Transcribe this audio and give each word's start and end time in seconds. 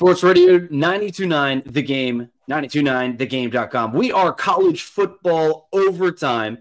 Sports 0.00 0.22
Radio 0.22 0.66
929 0.70 1.62
The 1.66 1.82
Game, 1.82 2.30
929thegame.com. 2.50 3.92
We 3.92 4.10
are 4.12 4.32
college 4.32 4.84
football 4.84 5.68
overtime. 5.74 6.56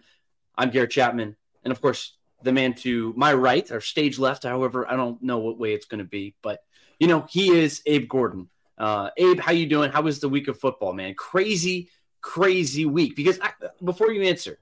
I'm 0.58 0.72
Garrett 0.72 0.92
Chapman. 0.92 1.38
And 1.64 1.72
of 1.72 1.80
course, 1.80 2.17
the 2.44 2.52
man 2.52 2.73
to 2.73 3.14
my 3.16 3.34
right 3.34 3.72
or 3.72 3.80
stage 3.80 4.20
left, 4.20 4.44
however, 4.44 4.92
I 4.92 4.98
don't 4.98 5.23
know 5.23 5.38
what 5.38 5.58
way 5.58 5.72
it's 5.73 5.86
going 5.86 6.00
to 6.00 6.04
be, 6.04 6.36
but 6.42 6.60
you 7.00 7.08
know, 7.08 7.28
he 7.30 7.58
is 7.58 7.82
Abe 7.86 8.10
Gordon. 8.10 8.50
Uh, 8.78 9.12
Abe, 9.16 9.40
how 9.40 9.54
you 9.54 9.67
doing? 9.67 9.90
How 9.90 10.02
was 10.02 10.20
the 10.20 10.28
week 10.28 10.50
of 10.50 10.60
football, 10.60 10.92
man? 10.92 11.14
Crazy, 11.14 11.88
crazy 12.20 12.86
week. 12.86 13.16
Because 13.16 13.40
I, 13.40 13.52
before 13.82 14.12
you 14.12 14.23
answer, 14.23 14.60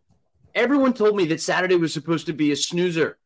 everyone 0.53 0.93
told 0.93 1.15
me 1.15 1.25
that 1.25 1.41
Saturday 1.41 1.77
was 1.77 1.93
supposed 1.93 2.27
to 2.27 2.33
be 2.33 2.51
a 2.51 2.55
snoozer. 2.55 3.17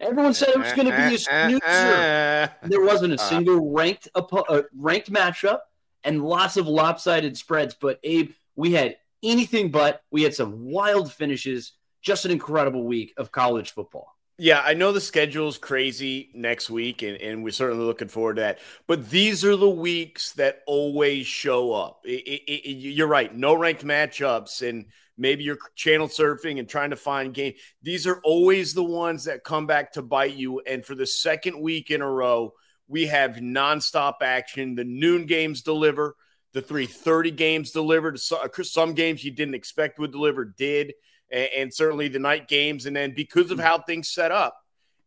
Everyone 0.00 0.32
said 0.32 0.50
it 0.50 0.58
was 0.58 0.72
going 0.72 0.88
to 0.88 0.96
be 0.96 1.14
a 1.14 1.18
snoozer. 1.18 2.52
There 2.68 2.82
wasn't 2.82 3.14
a 3.14 3.18
single 3.18 3.72
ranked 3.72 4.08
uh, 4.14 4.62
ranked 4.76 5.12
matchup 5.12 5.60
and 6.04 6.24
lots 6.24 6.56
of 6.56 6.66
lopsided 6.66 7.36
spreads. 7.36 7.74
But 7.74 7.98
Abe, 8.04 8.32
we 8.56 8.72
had 8.72 8.96
anything 9.22 9.70
but. 9.70 10.02
We 10.10 10.22
had 10.22 10.34
some 10.34 10.70
wild 10.70 11.12
finishes. 11.12 11.72
Just 12.00 12.24
an 12.24 12.30
incredible 12.30 12.84
week 12.84 13.12
of 13.16 13.32
college 13.32 13.72
football. 13.72 14.14
Yeah, 14.40 14.62
I 14.64 14.74
know 14.74 14.92
the 14.92 15.00
schedule 15.00 15.48
is 15.48 15.58
crazy 15.58 16.30
next 16.32 16.70
week, 16.70 17.02
and, 17.02 17.16
and 17.16 17.42
we're 17.42 17.50
certainly 17.50 17.84
looking 17.84 18.06
forward 18.06 18.36
to 18.36 18.42
that. 18.42 18.60
But 18.86 19.10
these 19.10 19.44
are 19.44 19.56
the 19.56 19.68
weeks 19.68 20.32
that 20.34 20.62
always 20.64 21.26
show 21.26 21.72
up. 21.72 22.02
It, 22.04 22.22
it, 22.24 22.42
it, 22.52 22.70
you're 22.70 23.08
right, 23.08 23.34
no 23.34 23.54
ranked 23.54 23.84
matchups, 23.84 24.66
and 24.66 24.86
maybe 25.18 25.44
you're 25.44 25.58
channel 25.74 26.08
surfing 26.08 26.58
and 26.58 26.68
trying 26.68 26.90
to 26.90 26.96
find 26.96 27.34
game. 27.34 27.54
These 27.82 28.06
are 28.06 28.20
always 28.24 28.72
the 28.72 28.84
ones 28.84 29.24
that 29.24 29.44
come 29.44 29.66
back 29.66 29.92
to 29.92 30.02
bite 30.02 30.36
you. 30.36 30.60
And 30.60 30.84
for 30.84 30.94
the 30.94 31.06
second 31.06 31.60
week 31.60 31.90
in 31.90 32.00
a 32.00 32.10
row, 32.10 32.54
we 32.86 33.06
have 33.06 33.32
nonstop 33.32 34.22
action. 34.22 34.74
The 34.74 34.84
noon 34.84 35.26
games 35.26 35.62
deliver. 35.62 36.16
The 36.52 36.62
3:30 36.62 37.36
games 37.36 37.70
delivered. 37.72 38.18
Uh, 38.32 38.48
some 38.62 38.94
games 38.94 39.22
you 39.22 39.30
didn't 39.30 39.54
expect 39.54 39.98
would 39.98 40.12
deliver 40.12 40.44
did 40.46 40.94
and, 41.30 41.48
and 41.56 41.74
certainly 41.74 42.08
the 42.08 42.18
night 42.18 42.48
games. 42.48 42.86
And 42.86 42.96
then 42.96 43.12
because 43.14 43.50
of 43.50 43.58
hmm. 43.58 43.64
how 43.64 43.78
things 43.78 44.08
set 44.08 44.32
up, 44.32 44.56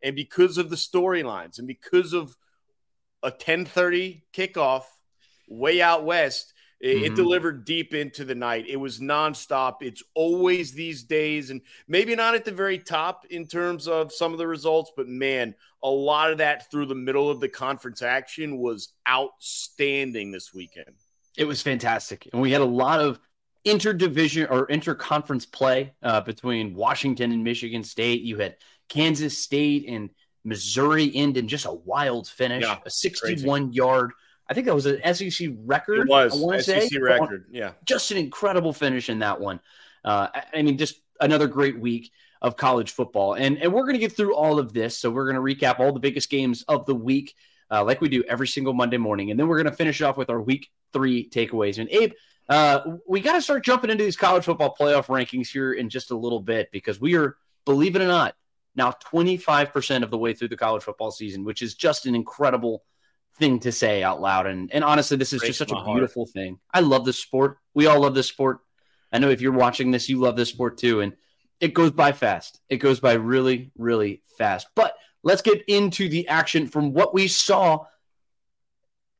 and 0.02 0.16
because 0.16 0.58
of 0.58 0.68
the 0.68 0.76
storylines, 0.76 1.58
and 1.58 1.66
because 1.66 2.12
of 2.12 2.36
a 3.22 3.30
10:30 3.30 4.22
kickoff 4.32 4.84
way 5.48 5.80
out 5.80 6.04
west, 6.04 6.51
it, 6.82 6.96
mm-hmm. 6.96 7.04
it, 7.04 7.14
delivered 7.14 7.64
deep 7.64 7.94
into 7.94 8.24
the 8.24 8.34
night. 8.34 8.66
It 8.68 8.76
was 8.76 8.98
nonstop. 8.98 9.76
It's 9.82 10.02
always 10.14 10.72
these 10.72 11.04
days, 11.04 11.50
and 11.50 11.60
maybe 11.86 12.16
not 12.16 12.34
at 12.34 12.44
the 12.44 12.50
very 12.50 12.78
top 12.78 13.24
in 13.30 13.46
terms 13.46 13.86
of 13.86 14.12
some 14.12 14.32
of 14.32 14.38
the 14.38 14.48
results, 14.48 14.90
but 14.96 15.06
man, 15.06 15.54
a 15.84 15.88
lot 15.88 16.32
of 16.32 16.38
that 16.38 16.70
through 16.70 16.86
the 16.86 16.94
middle 16.96 17.30
of 17.30 17.38
the 17.38 17.48
conference 17.48 18.02
action 18.02 18.58
was 18.58 18.88
outstanding 19.08 20.32
this 20.32 20.52
weekend. 20.52 20.96
It 21.36 21.44
was 21.44 21.62
fantastic, 21.62 22.28
and 22.32 22.42
we 22.42 22.50
had 22.50 22.60
a 22.60 22.66
lot 22.66 23.00
of 23.00 23.20
interdivision 23.64 24.50
or 24.50 24.66
interconference 24.66 25.50
play 25.50 25.92
uh, 26.02 26.20
between 26.22 26.74
Washington 26.74 27.30
and 27.30 27.44
Michigan 27.44 27.84
State. 27.84 28.22
You 28.22 28.38
had 28.38 28.56
Kansas 28.88 29.38
State 29.38 29.88
and 29.88 30.10
Missouri 30.44 31.14
end 31.14 31.36
in 31.36 31.46
just 31.46 31.66
a 31.66 31.72
wild 31.72 32.26
finish, 32.26 32.64
yeah, 32.64 32.78
a 32.84 32.90
61 32.90 33.66
crazy. 33.66 33.76
yard. 33.76 34.10
I 34.48 34.54
think 34.54 34.66
that 34.66 34.74
was 34.74 34.86
an 34.86 35.14
SEC 35.14 35.50
record. 35.64 36.00
It 36.00 36.08
was 36.08 36.64
SEC 36.64 36.82
say. 36.82 36.98
record. 36.98 37.46
Yeah, 37.50 37.72
just 37.84 38.10
an 38.10 38.18
incredible 38.18 38.72
finish 38.72 39.08
in 39.08 39.20
that 39.20 39.40
one. 39.40 39.60
Uh, 40.04 40.28
I 40.52 40.62
mean, 40.62 40.78
just 40.78 41.00
another 41.20 41.46
great 41.46 41.78
week 41.78 42.10
of 42.40 42.56
college 42.56 42.90
football, 42.90 43.34
and 43.34 43.58
and 43.58 43.72
we're 43.72 43.82
going 43.82 43.94
to 43.94 44.00
get 44.00 44.12
through 44.12 44.34
all 44.34 44.58
of 44.58 44.72
this. 44.72 44.98
So 44.98 45.10
we're 45.10 45.30
going 45.32 45.36
to 45.36 45.66
recap 45.66 45.80
all 45.80 45.92
the 45.92 46.00
biggest 46.00 46.28
games 46.30 46.64
of 46.68 46.86
the 46.86 46.94
week, 46.94 47.34
uh, 47.70 47.84
like 47.84 48.00
we 48.00 48.08
do 48.08 48.22
every 48.24 48.48
single 48.48 48.72
Monday 48.72 48.98
morning, 48.98 49.30
and 49.30 49.38
then 49.38 49.48
we're 49.48 49.62
going 49.62 49.70
to 49.70 49.76
finish 49.76 50.02
off 50.02 50.16
with 50.16 50.30
our 50.30 50.40
week 50.40 50.70
three 50.92 51.28
takeaways. 51.28 51.78
And 51.78 51.88
Abe, 51.90 52.12
uh, 52.48 52.96
we 53.06 53.20
got 53.20 53.32
to 53.32 53.42
start 53.42 53.64
jumping 53.64 53.90
into 53.90 54.04
these 54.04 54.16
college 54.16 54.44
football 54.44 54.74
playoff 54.78 55.06
rankings 55.06 55.48
here 55.48 55.72
in 55.72 55.88
just 55.88 56.10
a 56.10 56.16
little 56.16 56.40
bit 56.40 56.70
because 56.70 57.00
we 57.00 57.16
are, 57.16 57.36
believe 57.64 57.96
it 57.96 58.02
or 58.02 58.08
not, 58.08 58.34
now 58.74 58.92
25% 59.12 60.02
of 60.02 60.10
the 60.10 60.18
way 60.18 60.34
through 60.34 60.48
the 60.48 60.56
college 60.56 60.82
football 60.82 61.10
season, 61.10 61.44
which 61.44 61.62
is 61.62 61.74
just 61.74 62.06
an 62.06 62.14
incredible 62.14 62.84
thing 63.38 63.60
to 63.60 63.72
say 63.72 64.02
out 64.02 64.20
loud. 64.20 64.46
And, 64.46 64.70
and 64.72 64.84
honestly, 64.84 65.16
this 65.16 65.32
is 65.32 65.40
Breaks 65.40 65.58
just 65.58 65.70
such 65.70 65.78
a 65.78 65.84
beautiful 65.84 66.24
heart. 66.24 66.32
thing. 66.32 66.58
I 66.72 66.80
love 66.80 67.04
this 67.04 67.18
sport. 67.18 67.58
We 67.74 67.86
all 67.86 68.00
love 68.00 68.14
this 68.14 68.28
sport. 68.28 68.60
I 69.12 69.18
know 69.18 69.30
if 69.30 69.40
you're 69.40 69.52
watching 69.52 69.90
this, 69.90 70.08
you 70.08 70.18
love 70.18 70.36
this 70.36 70.48
sport 70.48 70.78
too. 70.78 71.00
And 71.00 71.14
it 71.60 71.74
goes 71.74 71.90
by 71.90 72.12
fast. 72.12 72.60
It 72.68 72.78
goes 72.78 73.00
by 73.00 73.14
really, 73.14 73.70
really 73.76 74.22
fast. 74.38 74.66
But 74.74 74.94
let's 75.22 75.42
get 75.42 75.62
into 75.68 76.08
the 76.08 76.28
action 76.28 76.66
from 76.66 76.92
what 76.92 77.14
we 77.14 77.28
saw 77.28 77.84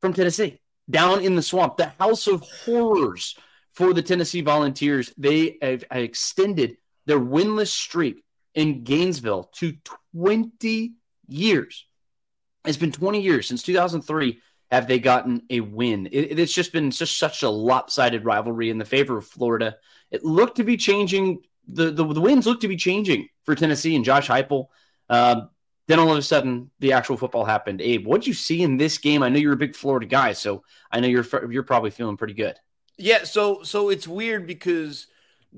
from 0.00 0.12
Tennessee 0.12 0.60
down 0.90 1.20
in 1.20 1.36
the 1.36 1.42
swamp, 1.42 1.76
the 1.76 1.92
house 1.98 2.26
of 2.26 2.42
horrors 2.42 3.36
for 3.70 3.94
the 3.94 4.02
Tennessee 4.02 4.40
Volunteers. 4.40 5.12
They 5.16 5.58
have 5.62 5.84
extended 5.90 6.76
their 7.06 7.20
winless 7.20 7.68
streak 7.68 8.24
in 8.54 8.84
Gainesville 8.84 9.44
to 9.56 9.74
20 10.14 10.94
years. 11.28 11.86
It's 12.64 12.76
been 12.76 12.92
20 12.92 13.20
years 13.20 13.48
since 13.48 13.62
2003 13.62 14.40
have 14.70 14.88
they 14.88 14.98
gotten 14.98 15.42
a 15.50 15.60
win. 15.60 16.08
It, 16.10 16.38
it's 16.38 16.54
just 16.54 16.72
been 16.72 16.90
just 16.90 17.18
such 17.18 17.42
a 17.42 17.50
lopsided 17.50 18.24
rivalry 18.24 18.70
in 18.70 18.78
the 18.78 18.84
favor 18.84 19.18
of 19.18 19.26
Florida. 19.26 19.76
It 20.10 20.24
looked 20.24 20.56
to 20.56 20.64
be 20.64 20.76
changing. 20.76 21.42
The, 21.68 21.90
the, 21.90 22.04
the 22.04 22.20
winds 22.20 22.46
look 22.46 22.60
to 22.60 22.68
be 22.68 22.76
changing 22.76 23.28
for 23.44 23.54
Tennessee 23.54 23.94
and 23.94 24.04
Josh 24.04 24.28
Heupel. 24.28 24.66
Um, 25.08 25.50
then 25.88 25.98
all 25.98 26.10
of 26.10 26.16
a 26.16 26.22
sudden, 26.22 26.70
the 26.78 26.92
actual 26.92 27.16
football 27.16 27.44
happened. 27.44 27.80
Abe, 27.82 28.06
what 28.06 28.22
did 28.22 28.28
you 28.28 28.34
see 28.34 28.62
in 28.62 28.76
this 28.76 28.98
game? 28.98 29.22
I 29.22 29.28
know 29.28 29.38
you're 29.38 29.52
a 29.52 29.56
big 29.56 29.74
Florida 29.74 30.06
guy, 30.06 30.32
so 30.32 30.62
I 30.90 31.00
know 31.00 31.08
you're 31.08 31.26
you're 31.50 31.64
probably 31.64 31.90
feeling 31.90 32.16
pretty 32.16 32.34
good. 32.34 32.56
Yeah, 32.96 33.24
so 33.24 33.62
so 33.62 33.90
it's 33.90 34.06
weird 34.06 34.46
because 34.46 35.08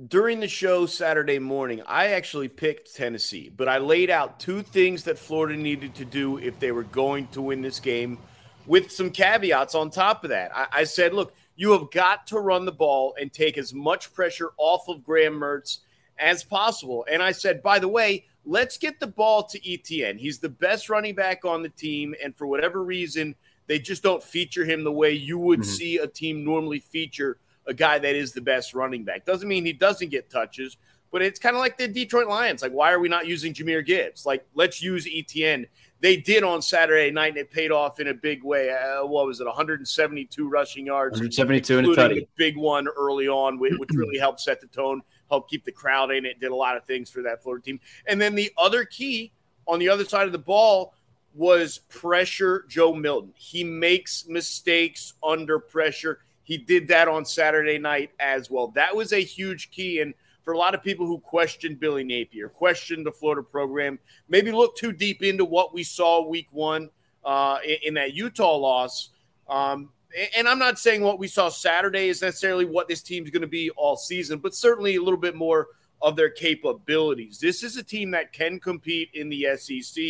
during 0.08 0.41
the 0.41 0.49
show 0.49 0.87
Saturday 0.87 1.38
morning, 1.38 1.81
I 1.87 2.08
actually 2.08 2.49
picked 2.49 2.94
Tennessee, 2.94 3.52
but 3.56 3.69
I 3.69 3.79
laid 3.79 4.11
out 4.11 4.41
two 4.41 4.62
things 4.62 5.05
that 5.05 5.19
Florida 5.19 5.56
needed 5.56 5.94
to 5.96 6.05
do 6.05 6.38
if 6.38 6.58
they 6.58 6.73
were 6.73 6.82
going 6.82 7.29
to 7.29 7.41
win 7.41 7.62
this 7.62 7.79
game, 7.79 8.19
with 8.67 8.91
some 8.91 9.11
caveats 9.11 9.75
on 9.75 9.91
top 9.91 10.25
of 10.25 10.31
that. 10.31 10.50
I, 10.56 10.67
I 10.73 10.85
said, 10.85 11.14
look, 11.14 11.35
you 11.55 11.70
have 11.73 11.91
got 11.93 12.26
to 12.29 12.41
run 12.41 12.64
the 12.64 12.73
ball 12.73 13.14
and 13.20 13.32
take 13.32 13.56
as 13.56 13.73
much 13.73 14.12
pressure 14.12 14.50
off 14.56 14.88
of 14.88 15.05
Graham 15.05 15.35
Mertz 15.35 15.79
as 16.19 16.43
possible. 16.43 17.06
And 17.08 17.23
I 17.23 17.31
said, 17.31 17.62
by 17.62 17.79
the 17.79 17.88
way, 17.88 18.25
let's 18.44 18.79
get 18.79 18.99
the 18.99 19.06
ball 19.06 19.44
to 19.44 19.61
ETN. 19.61 20.19
He's 20.19 20.40
the 20.40 20.49
best 20.49 20.88
running 20.88 21.14
back 21.14 21.44
on 21.44 21.62
the 21.62 21.69
team. 21.69 22.14
And 22.23 22.35
for 22.37 22.47
whatever 22.49 22.82
reason, 22.82 23.37
they 23.69 23.79
just 23.79 24.02
don't 24.02 24.23
feature 24.23 24.64
him 24.64 24.82
the 24.82 24.93
way 24.93 25.12
you 25.12 25.38
would 25.38 25.61
mm-hmm. 25.61 25.70
see 25.70 25.99
a 25.99 26.06
team 26.08 26.44
normally 26.44 26.81
feature 26.81 27.38
a 27.66 27.75
guy 27.75 27.99
that 27.99 28.14
is 28.14 28.32
the 28.32 28.40
best 28.40 28.75
running 28.75 29.05
back. 29.05 29.25
Doesn't 29.25 29.49
mean 29.49 29.64
he 29.64 29.72
doesn't 29.72 30.11
get 30.11 30.31
touches, 30.31 30.76
but 31.11 31.22
it's 31.22 31.38
kind 31.38 31.55
of 31.55 31.61
like 31.61 31.78
the 31.78 31.88
Detroit 31.88 32.26
Lions. 32.26 32.62
Like, 32.62 32.72
why 32.72 32.93
are 32.93 32.99
we 32.99 33.08
not 33.08 33.26
using 33.26 33.55
Jahmyr 33.55 33.87
Gibbs? 33.87 34.26
Like, 34.26 34.44
let's 34.55 34.82
use 34.82 35.06
ETN. 35.06 35.66
they 36.00 36.16
did 36.16 36.43
on 36.43 36.61
Saturday 36.61 37.11
night, 37.11 37.28
and 37.28 37.38
it 37.38 37.50
paid 37.50 37.70
off 37.70 38.00
in 38.00 38.08
a 38.08 38.14
big 38.14 38.43
way. 38.43 38.70
Uh, 38.70 39.06
what 39.06 39.26
was 39.26 39.40
it? 39.40 39.46
172 39.46 40.49
rushing 40.49 40.87
yards, 40.87 41.14
172 41.14 41.78
and 41.78 41.87
a 41.87 41.90
tutty. 41.94 42.26
big 42.37 42.56
one 42.56 42.88
early 42.88 43.28
on, 43.28 43.58
which 43.58 43.72
really 43.94 44.19
helped 44.19 44.40
set 44.40 44.61
the 44.61 44.66
tone, 44.66 45.02
helped 45.31 45.49
keep 45.49 45.64
the 45.64 45.72
crowd 45.72 46.11
in. 46.11 46.26
It 46.26 46.40
did 46.40 46.50
a 46.50 46.56
lot 46.56 46.76
of 46.76 46.84
things 46.84 47.11
for 47.11 47.22
that 47.22 47.43
Florida 47.43 47.64
team. 47.64 47.81
And 48.06 48.20
then 48.20 48.34
the 48.34 48.52
other 48.58 48.84
key 48.84 49.32
on 49.66 49.78
the 49.78 49.88
other 49.88 50.05
side 50.05 50.26
of 50.26 50.32
the 50.32 50.38
ball 50.38 50.94
was 51.34 51.78
pressure 51.88 52.64
Joe 52.69 52.94
Milton. 52.94 53.32
He 53.37 53.64
makes 53.64 54.26
mistakes 54.28 55.14
under 55.22 55.58
pressure. 55.58 56.20
He 56.44 56.58
did 56.58 56.88
that 56.88 57.08
on 57.08 57.25
Saturday 57.25 57.79
night 57.79 58.11
as 58.20 58.50
well. 58.50 58.69
That 58.69 58.94
was 58.94 59.12
a 59.12 59.23
huge 59.23 59.70
key. 59.70 60.00
And 60.00 60.14
for 60.43 60.52
a 60.52 60.58
lot 60.58 60.75
of 60.75 60.82
people 60.82 61.06
who 61.06 61.19
questioned 61.19 61.81
Billy 61.81 62.05
Napier, 62.05 62.49
questioned 62.50 63.06
the 63.06 63.12
Florida 63.12 63.43
program, 63.43 63.99
maybe 64.29 64.52
look 64.52 64.76
too 64.76 64.93
deep 64.93 65.23
into 65.23 65.44
what 65.44 65.75
we 65.75 65.82
saw 65.82 66.26
week 66.26 66.49
one 66.50 66.91
uh, 67.25 67.58
in, 67.64 67.76
in, 67.85 67.94
that 67.94 68.12
Utah 68.12 68.56
loss. 68.56 69.11
Um, 69.49 69.91
and 70.37 70.46
I'm 70.46 70.58
not 70.58 70.79
saying 70.79 71.02
what 71.02 71.19
we 71.19 71.26
saw 71.26 71.49
Saturday 71.49 72.08
is 72.08 72.20
necessarily 72.20 72.67
what 72.67 72.88
this 72.88 73.02
team's 73.02 73.31
going 73.31 73.43
to 73.43 73.49
be 73.49 73.70
all 73.70 73.97
season, 73.97 74.38
but 74.38 74.55
certainly 74.55 74.97
a 74.97 75.02
little 75.02 75.19
bit 75.19 75.35
more 75.35 75.69
of 76.02 76.14
their 76.14 76.31
capabilities. 76.31 77.38
This 77.38 77.62
is 77.62 77.79
a 77.79 77.82
team 77.82 78.11
that 78.11 78.32
can 78.32 78.61
compete 78.61 79.08
in 79.14 79.31
the 79.31 79.49
SEC, 79.56 80.05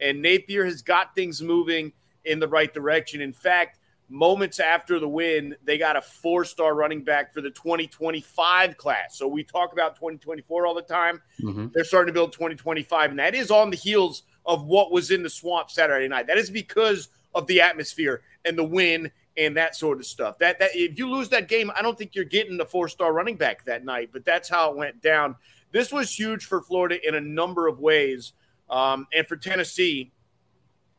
and 0.00 0.22
Napier 0.22 0.64
has 0.64 0.80
got 0.80 1.14
things 1.14 1.42
moving 1.42 1.92
in 2.24 2.40
the 2.40 2.48
right 2.48 2.72
direction. 2.72 3.20
In 3.20 3.32
fact, 3.32 3.78
moments 4.08 4.60
after 4.60 4.98
the 4.98 5.08
win, 5.08 5.56
they 5.64 5.78
got 5.78 5.96
a 5.96 6.02
four 6.02 6.44
star 6.44 6.74
running 6.74 7.02
back 7.02 7.32
for 7.32 7.40
the 7.40 7.50
2025 7.50 8.76
class. 8.76 9.16
So 9.18 9.26
we 9.26 9.44
talk 9.44 9.72
about 9.72 9.96
2024 9.96 10.66
all 10.66 10.74
the 10.74 10.82
time. 10.82 11.22
Mm-hmm. 11.40 11.68
They're 11.72 11.84
starting 11.84 12.12
to 12.12 12.12
build 12.12 12.32
2025, 12.32 13.10
and 13.10 13.18
that 13.18 13.34
is 13.34 13.50
on 13.50 13.70
the 13.70 13.76
heels 13.76 14.22
of 14.46 14.64
what 14.64 14.92
was 14.92 15.10
in 15.10 15.22
the 15.22 15.30
swamp 15.30 15.70
Saturday 15.70 16.08
night. 16.08 16.26
That 16.26 16.38
is 16.38 16.50
because 16.50 17.08
of 17.34 17.46
the 17.46 17.60
atmosphere 17.60 18.22
and 18.44 18.56
the 18.56 18.64
win 18.64 19.10
and 19.36 19.56
that 19.56 19.74
sort 19.74 19.98
of 19.98 20.06
stuff. 20.06 20.38
That 20.38 20.58
that 20.58 20.70
if 20.74 20.98
you 20.98 21.10
lose 21.10 21.28
that 21.30 21.48
game, 21.48 21.70
I 21.74 21.82
don't 21.82 21.98
think 21.98 22.14
you're 22.14 22.24
getting 22.24 22.56
the 22.56 22.66
four 22.66 22.88
star 22.88 23.12
running 23.12 23.36
back 23.36 23.64
that 23.64 23.84
night. 23.84 24.10
But 24.12 24.24
that's 24.24 24.48
how 24.48 24.70
it 24.70 24.76
went 24.76 25.02
down. 25.02 25.36
This 25.72 25.92
was 25.92 26.16
huge 26.16 26.44
for 26.44 26.62
Florida 26.62 27.06
in 27.06 27.16
a 27.16 27.20
number 27.20 27.66
of 27.66 27.80
ways, 27.80 28.32
um, 28.70 29.08
and 29.12 29.26
for 29.26 29.36
Tennessee, 29.36 30.12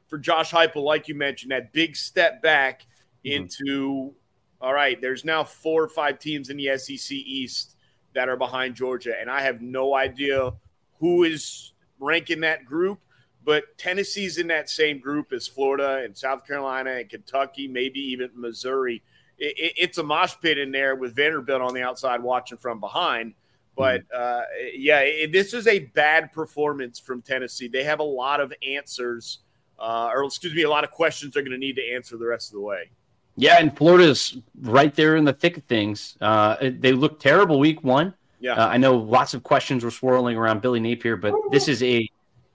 for 0.07 0.17
Josh 0.17 0.51
Heupel, 0.51 0.83
like 0.83 1.07
you 1.07 1.15
mentioned, 1.15 1.51
that 1.51 1.71
big 1.71 1.95
step 1.95 2.41
back 2.41 2.85
mm-hmm. 3.25 3.43
into. 3.43 4.13
All 4.61 4.73
right, 4.73 4.99
there's 4.99 5.25
now 5.25 5.43
four 5.43 5.83
or 5.83 5.89
five 5.89 6.17
teams 6.17 6.49
in 6.49 6.57
the 6.57 6.77
SEC 6.77 7.11
East 7.11 7.75
that 8.13 8.29
are 8.29 8.37
behind 8.37 8.75
Georgia, 8.75 9.13
and 9.19 9.29
I 9.29 9.41
have 9.41 9.61
no 9.61 9.95
idea 9.95 10.53
who 10.99 11.23
is 11.23 11.73
ranking 11.99 12.39
that 12.41 12.65
group 12.65 12.99
but 13.45 13.77
Tennessee's 13.77 14.39
in 14.39 14.47
that 14.47 14.69
same 14.69 14.99
group 14.99 15.31
as 15.31 15.47
Florida 15.47 16.01
and 16.03 16.17
South 16.17 16.45
Carolina 16.45 16.91
and 16.93 17.07
Kentucky, 17.07 17.67
maybe 17.67 17.99
even 17.99 18.31
Missouri. 18.33 19.03
It, 19.37 19.53
it, 19.57 19.73
it's 19.77 19.97
a 19.99 20.03
mosh 20.03 20.33
pit 20.41 20.57
in 20.57 20.71
there 20.71 20.95
with 20.95 21.15
Vanderbilt 21.15 21.61
on 21.61 21.73
the 21.73 21.83
outside 21.83 22.21
watching 22.23 22.57
from 22.57 22.79
behind. 22.79 23.35
But 23.77 24.01
mm-hmm. 24.09 24.39
uh, 24.39 24.41
yeah, 24.73 25.01
it, 25.01 25.31
this 25.31 25.53
is 25.53 25.67
a 25.67 25.79
bad 25.79 26.31
performance 26.33 26.99
from 26.99 27.21
Tennessee. 27.21 27.67
They 27.67 27.83
have 27.83 27.99
a 27.99 28.03
lot 28.03 28.41
of 28.41 28.51
answers, 28.67 29.39
uh, 29.77 30.09
or 30.11 30.23
excuse 30.23 30.55
me, 30.55 30.63
a 30.63 30.69
lot 30.69 30.83
of 30.83 30.89
questions 30.89 31.33
they're 31.33 31.43
going 31.43 31.51
to 31.51 31.57
need 31.57 31.75
to 31.75 31.93
answer 31.93 32.17
the 32.17 32.25
rest 32.25 32.49
of 32.49 32.53
the 32.53 32.61
way. 32.61 32.89
Yeah, 33.37 33.57
and 33.59 33.75
Florida's 33.75 34.37
right 34.61 34.93
there 34.95 35.15
in 35.15 35.25
the 35.25 35.33
thick 35.33 35.57
of 35.57 35.63
things. 35.63 36.17
Uh, 36.21 36.55
they 36.61 36.93
look 36.93 37.19
terrible 37.19 37.59
week 37.59 37.83
one. 37.83 38.13
Yeah, 38.39 38.53
uh, 38.53 38.67
I 38.67 38.77
know 38.77 38.95
lots 38.95 39.33
of 39.33 39.43
questions 39.43 39.83
were 39.83 39.91
swirling 39.91 40.37
around 40.37 40.61
Billy 40.61 40.79
Napier, 40.79 41.17
but 41.17 41.33
this 41.51 41.67
is 41.67 41.83
a 41.83 42.09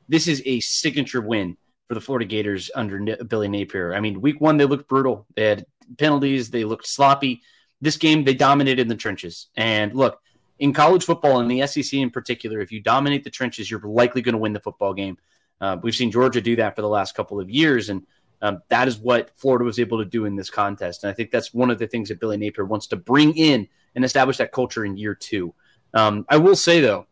this 0.09 0.27
is 0.27 0.43
a 0.45 0.61
signature 0.61 1.21
win 1.21 1.57
for 1.89 1.95
the 1.95 2.01
Florida 2.01 2.25
Gators 2.25 2.71
under 2.75 3.17
Billy 3.25 3.49
Napier. 3.49 3.95
I 3.95 4.01
mean, 4.01 4.21
week 4.21 4.41
one, 4.41 4.57
they 4.57 4.65
looked 4.65 4.89
brutal. 4.89 5.27
They 5.35 5.45
had 5.45 5.67
penalties, 5.99 6.51
they 6.51 6.65
looked 6.65 6.87
sloppy. 6.87 7.43
This 7.81 7.97
game, 7.97 8.25
they 8.25 8.35
dominated 8.35 8.83
in 8.83 8.89
the 8.89 8.95
trenches. 8.95 9.49
And 9.57 9.95
look, 9.95 10.21
in 10.59 10.73
college 10.73 11.05
football, 11.05 11.41
in 11.41 11.49
the 11.49 11.67
SEC 11.67 11.95
in 11.95 12.11
particular, 12.11 12.61
if 12.61 12.71
you 12.71 12.81
dominate 12.81 13.25
the 13.25 13.31
trenches, 13.31 13.71
you're 13.71 13.81
likely 13.81 14.23
going 14.23 14.35
to 14.35 14.39
win 14.39 14.53
the 14.53 14.61
football 14.61 14.95
game. 14.95 15.17
Uh, 15.61 15.79
we've 15.83 15.95
seen 15.95 16.11
Georgia 16.11 16.41
do 16.41 16.57
that 16.57 16.77
for 16.77 16.83
the 16.83 16.89
last 16.89 17.15
couple 17.15 17.41
of 17.41 17.51
years, 17.51 17.89
and 17.89 18.07
um, 18.43 18.63
that 18.69 18.89
is 18.89 18.99
what 18.99 19.31
Florida 19.37 19.65
was 19.65 19.79
able 19.79 19.99
to 19.99 20.05
do 20.05 20.25
in 20.25 20.37
this 20.37 20.51
contest. 20.51 21.05
And 21.05 21.11
I 21.11 21.15
think 21.15 21.31
that's 21.31 21.53
one 21.53 21.71
of 21.71 21.79
the 21.79 21.87
things 21.87 22.09
that 22.09 22.21
Billy 22.21 22.37
Napier 22.37 22.65
wants 22.65 22.87
to 22.89 22.97
bring 22.97 23.37
in 23.37 23.69
and 23.95 24.05
establish 24.05 24.39
that 24.39 24.53
culture 24.53 24.85
in 24.85 24.97
year 24.97 25.15
two. 25.15 25.55
Um, 25.95 26.25
I 26.29 26.37
will 26.37 26.57
say, 26.57 26.81
though, 26.81 27.07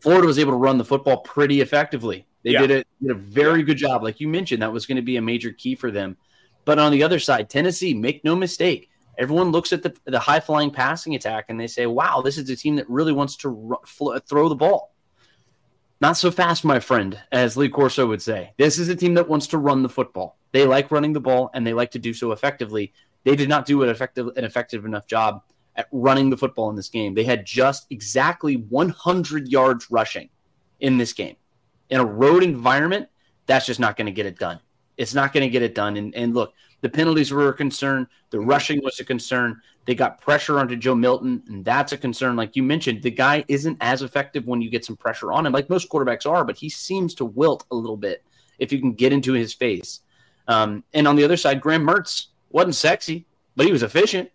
Florida 0.00 0.26
was 0.26 0.38
able 0.38 0.52
to 0.52 0.58
run 0.58 0.78
the 0.78 0.84
football 0.84 1.18
pretty 1.18 1.60
effectively. 1.60 2.26
They 2.42 2.52
yeah. 2.52 2.60
did, 2.66 2.70
a, 2.70 2.84
did 3.02 3.10
a 3.10 3.14
very 3.14 3.62
good 3.62 3.76
job. 3.76 4.02
Like 4.02 4.20
you 4.20 4.28
mentioned, 4.28 4.62
that 4.62 4.72
was 4.72 4.86
going 4.86 4.96
to 4.96 5.02
be 5.02 5.16
a 5.16 5.22
major 5.22 5.52
key 5.52 5.74
for 5.74 5.90
them. 5.90 6.16
But 6.64 6.78
on 6.78 6.92
the 6.92 7.02
other 7.02 7.18
side, 7.18 7.50
Tennessee, 7.50 7.94
make 7.94 8.24
no 8.24 8.36
mistake, 8.36 8.90
everyone 9.18 9.50
looks 9.50 9.72
at 9.72 9.82
the, 9.82 9.94
the 10.04 10.18
high 10.18 10.40
flying 10.40 10.70
passing 10.70 11.14
attack 11.14 11.46
and 11.48 11.58
they 11.58 11.66
say, 11.66 11.86
wow, 11.86 12.22
this 12.22 12.38
is 12.38 12.48
a 12.48 12.56
team 12.56 12.76
that 12.76 12.88
really 12.88 13.12
wants 13.12 13.36
to 13.36 13.48
run, 13.48 13.80
fl- 13.84 14.16
throw 14.26 14.48
the 14.48 14.54
ball. 14.54 14.89
Not 16.00 16.16
so 16.16 16.30
fast, 16.30 16.64
my 16.64 16.80
friend, 16.80 17.20
as 17.30 17.58
Lee 17.58 17.68
Corso 17.68 18.06
would 18.06 18.22
say. 18.22 18.54
This 18.56 18.78
is 18.78 18.88
a 18.88 18.96
team 18.96 19.14
that 19.14 19.28
wants 19.28 19.46
to 19.48 19.58
run 19.58 19.82
the 19.82 19.88
football. 19.88 20.38
They 20.52 20.64
like 20.66 20.90
running 20.90 21.12
the 21.12 21.20
ball 21.20 21.50
and 21.52 21.66
they 21.66 21.74
like 21.74 21.90
to 21.90 21.98
do 21.98 22.14
so 22.14 22.32
effectively. 22.32 22.94
They 23.24 23.36
did 23.36 23.50
not 23.50 23.66
do 23.66 23.82
an 23.82 23.90
effective, 23.90 24.28
an 24.36 24.44
effective 24.44 24.86
enough 24.86 25.06
job 25.06 25.42
at 25.76 25.88
running 25.92 26.30
the 26.30 26.38
football 26.38 26.70
in 26.70 26.76
this 26.76 26.88
game. 26.88 27.14
They 27.14 27.24
had 27.24 27.44
just 27.44 27.86
exactly 27.90 28.54
100 28.54 29.48
yards 29.48 29.90
rushing 29.90 30.30
in 30.80 30.96
this 30.96 31.12
game. 31.12 31.36
In 31.90 32.00
a 32.00 32.04
road 32.04 32.42
environment, 32.42 33.08
that's 33.44 33.66
just 33.66 33.78
not 33.78 33.96
going 33.96 34.06
to 34.06 34.12
get 34.12 34.24
it 34.24 34.38
done. 34.38 34.58
It's 34.96 35.12
not 35.14 35.34
going 35.34 35.42
to 35.42 35.50
get 35.50 35.62
it 35.62 35.74
done. 35.74 35.98
And, 35.98 36.14
and 36.14 36.34
look, 36.34 36.54
the 36.80 36.88
penalties 36.88 37.32
were 37.32 37.48
a 37.48 37.54
concern. 37.54 38.06
The 38.30 38.40
rushing 38.40 38.82
was 38.82 39.00
a 39.00 39.04
concern. 39.04 39.60
They 39.84 39.94
got 39.94 40.20
pressure 40.20 40.58
onto 40.58 40.76
Joe 40.76 40.94
Milton, 40.94 41.42
and 41.48 41.64
that's 41.64 41.92
a 41.92 41.98
concern. 41.98 42.36
Like 42.36 42.56
you 42.56 42.62
mentioned, 42.62 43.02
the 43.02 43.10
guy 43.10 43.44
isn't 43.48 43.78
as 43.80 44.02
effective 44.02 44.46
when 44.46 44.62
you 44.62 44.70
get 44.70 44.84
some 44.84 44.96
pressure 44.96 45.32
on 45.32 45.46
him, 45.46 45.52
like 45.52 45.70
most 45.70 45.90
quarterbacks 45.90 46.30
are, 46.30 46.44
but 46.44 46.56
he 46.56 46.68
seems 46.68 47.14
to 47.16 47.24
wilt 47.24 47.64
a 47.70 47.74
little 47.74 47.96
bit 47.96 48.24
if 48.58 48.72
you 48.72 48.78
can 48.78 48.92
get 48.92 49.12
into 49.12 49.32
his 49.32 49.54
face. 49.54 50.00
Um, 50.48 50.84
and 50.92 51.06
on 51.06 51.16
the 51.16 51.24
other 51.24 51.36
side, 51.36 51.60
Graham 51.60 51.86
Mertz 51.86 52.26
wasn't 52.50 52.74
sexy, 52.74 53.26
but 53.56 53.66
he 53.66 53.72
was 53.72 53.82
efficient 53.82 54.30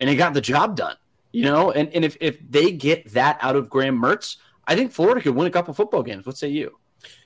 and 0.00 0.08
he 0.08 0.16
got 0.16 0.34
the 0.34 0.40
job 0.40 0.76
done. 0.76 0.96
You 1.30 1.44
know, 1.44 1.70
and, 1.72 1.92
and 1.94 2.04
if, 2.04 2.16
if 2.20 2.38
they 2.48 2.72
get 2.72 3.12
that 3.12 3.38
out 3.42 3.54
of 3.54 3.68
Graham 3.68 4.00
Mertz, 4.00 4.36
I 4.66 4.74
think 4.74 4.92
Florida 4.92 5.20
could 5.20 5.34
win 5.34 5.46
a 5.46 5.50
couple 5.50 5.74
football 5.74 6.02
games. 6.02 6.24
What 6.24 6.38
say 6.38 6.48
you? 6.48 6.78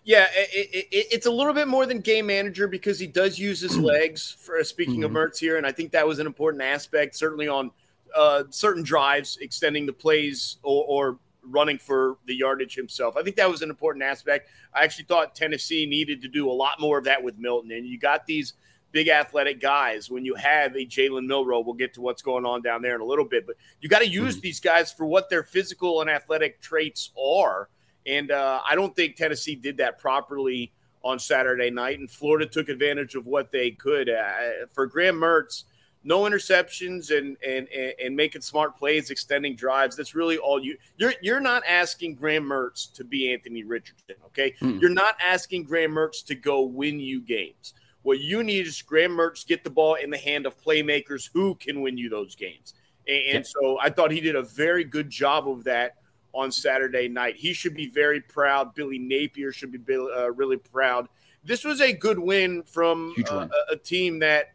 Yeah, 0.04 0.26
it, 0.34 0.88
it, 0.90 1.06
it's 1.12 1.26
a 1.26 1.30
little 1.30 1.52
bit 1.52 1.68
more 1.68 1.86
than 1.86 2.00
game 2.00 2.26
manager 2.26 2.66
because 2.66 2.98
he 2.98 3.06
does 3.06 3.38
use 3.38 3.60
his 3.60 3.78
legs. 3.78 4.36
For 4.40 4.62
speaking 4.64 5.00
mm-hmm. 5.00 5.16
of 5.16 5.32
Mertz 5.32 5.38
here, 5.38 5.56
and 5.56 5.66
I 5.66 5.72
think 5.72 5.92
that 5.92 6.06
was 6.06 6.18
an 6.18 6.26
important 6.26 6.62
aspect, 6.62 7.16
certainly 7.16 7.48
on 7.48 7.70
uh, 8.16 8.44
certain 8.50 8.82
drives, 8.82 9.38
extending 9.40 9.86
the 9.86 9.92
plays 9.92 10.58
or, 10.62 10.84
or 10.86 11.18
running 11.44 11.78
for 11.78 12.18
the 12.26 12.34
yardage 12.34 12.74
himself. 12.74 13.16
I 13.16 13.22
think 13.22 13.36
that 13.36 13.50
was 13.50 13.62
an 13.62 13.70
important 13.70 14.04
aspect. 14.04 14.48
I 14.74 14.84
actually 14.84 15.04
thought 15.04 15.34
Tennessee 15.34 15.86
needed 15.86 16.22
to 16.22 16.28
do 16.28 16.50
a 16.50 16.52
lot 16.52 16.80
more 16.80 16.98
of 16.98 17.04
that 17.04 17.22
with 17.22 17.38
Milton, 17.38 17.72
and 17.72 17.86
you 17.86 17.98
got 17.98 18.26
these 18.26 18.54
big 18.92 19.08
athletic 19.08 19.60
guys 19.60 20.10
when 20.10 20.24
you 20.24 20.34
have 20.34 20.76
a 20.76 20.86
Jalen 20.86 21.26
Milroe. 21.26 21.60
We'll 21.60 21.74
get 21.74 21.94
to 21.94 22.00
what's 22.00 22.22
going 22.22 22.44
on 22.44 22.62
down 22.62 22.82
there 22.82 22.94
in 22.94 23.00
a 23.00 23.04
little 23.04 23.24
bit, 23.24 23.46
but 23.46 23.56
you 23.80 23.88
got 23.88 24.00
to 24.00 24.08
use 24.08 24.34
mm-hmm. 24.34 24.42
these 24.42 24.60
guys 24.60 24.92
for 24.92 25.06
what 25.06 25.30
their 25.30 25.42
physical 25.42 26.00
and 26.00 26.10
athletic 26.10 26.60
traits 26.60 27.10
are. 27.18 27.68
And 28.06 28.30
uh, 28.30 28.60
I 28.68 28.74
don't 28.74 28.94
think 28.94 29.16
Tennessee 29.16 29.54
did 29.54 29.76
that 29.78 29.98
properly 29.98 30.72
on 31.04 31.18
Saturday 31.18 31.70
night, 31.70 31.98
and 31.98 32.10
Florida 32.10 32.46
took 32.46 32.68
advantage 32.68 33.14
of 33.14 33.26
what 33.26 33.50
they 33.50 33.70
could. 33.72 34.08
Uh, 34.08 34.66
for 34.72 34.86
Graham 34.86 35.16
Mertz, 35.16 35.64
no 36.04 36.22
interceptions 36.22 37.16
and, 37.16 37.36
and 37.46 37.68
and 37.68 38.16
making 38.16 38.42
smart 38.42 38.76
plays, 38.76 39.10
extending 39.10 39.54
drives. 39.54 39.96
That's 39.96 40.14
really 40.14 40.38
all 40.38 40.62
you. 40.62 40.76
You're 40.96 41.14
you're 41.22 41.40
not 41.40 41.62
asking 41.68 42.16
Graham 42.16 42.44
Mertz 42.44 42.92
to 42.94 43.04
be 43.04 43.32
Anthony 43.32 43.64
Richardson. 43.64 44.16
Okay, 44.26 44.54
mm. 44.60 44.80
you're 44.80 44.90
not 44.90 45.16
asking 45.24 45.64
Graham 45.64 45.92
Mertz 45.92 46.24
to 46.26 46.34
go 46.34 46.62
win 46.62 46.98
you 46.98 47.20
games. 47.20 47.74
What 48.02 48.18
you 48.18 48.42
need 48.42 48.66
is 48.66 48.82
Graham 48.82 49.12
Mertz 49.12 49.46
get 49.46 49.62
the 49.62 49.70
ball 49.70 49.94
in 49.94 50.10
the 50.10 50.18
hand 50.18 50.44
of 50.46 50.60
playmakers 50.60 51.30
who 51.32 51.54
can 51.54 51.80
win 51.82 51.96
you 51.96 52.08
those 52.08 52.34
games. 52.34 52.74
And, 53.06 53.36
and 53.36 53.46
so 53.46 53.78
I 53.80 53.90
thought 53.90 54.10
he 54.10 54.20
did 54.20 54.34
a 54.34 54.42
very 54.42 54.82
good 54.82 55.08
job 55.08 55.48
of 55.48 55.64
that 55.64 55.96
on 56.32 56.50
Saturday 56.50 57.08
night. 57.08 57.36
He 57.36 57.52
should 57.52 57.74
be 57.74 57.88
very 57.88 58.20
proud. 58.20 58.74
Billy 58.74 58.98
Napier 58.98 59.52
should 59.52 59.72
be 59.72 59.94
uh, 59.94 60.30
really 60.32 60.56
proud. 60.56 61.08
This 61.44 61.64
was 61.64 61.80
a 61.80 61.92
good 61.92 62.18
win 62.18 62.62
from 62.62 63.14
uh, 63.30 63.48
a, 63.70 63.72
a, 63.72 63.76
team 63.76 64.20
that, 64.20 64.52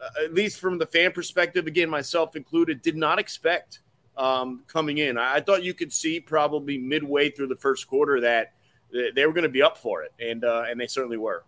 uh, 0.00 0.24
at 0.24 0.34
least 0.34 0.60
from 0.60 0.78
the 0.78 0.86
fan 0.86 1.12
perspective, 1.12 1.66
again, 1.66 1.90
myself 1.90 2.36
included, 2.36 2.80
did 2.80 2.96
not 2.96 3.18
expect 3.18 3.80
um, 4.16 4.62
coming 4.66 4.98
in. 4.98 5.18
I, 5.18 5.36
I, 5.36 5.40
thought 5.40 5.62
you 5.62 5.74
could 5.74 5.92
see 5.92 6.20
probably 6.20 6.78
midway 6.78 7.30
through 7.30 7.48
the 7.48 7.56
first 7.56 7.88
quarter 7.88 8.20
that 8.20 8.52
they 8.90 9.26
were 9.26 9.32
going 9.32 9.42
to 9.42 9.48
be 9.48 9.62
up 9.62 9.76
for 9.76 10.02
it, 10.02 10.12
and 10.20 10.44
uh, 10.44 10.64
and 10.68 10.80
they 10.80 10.86
certainly 10.86 11.18
were. 11.18 11.44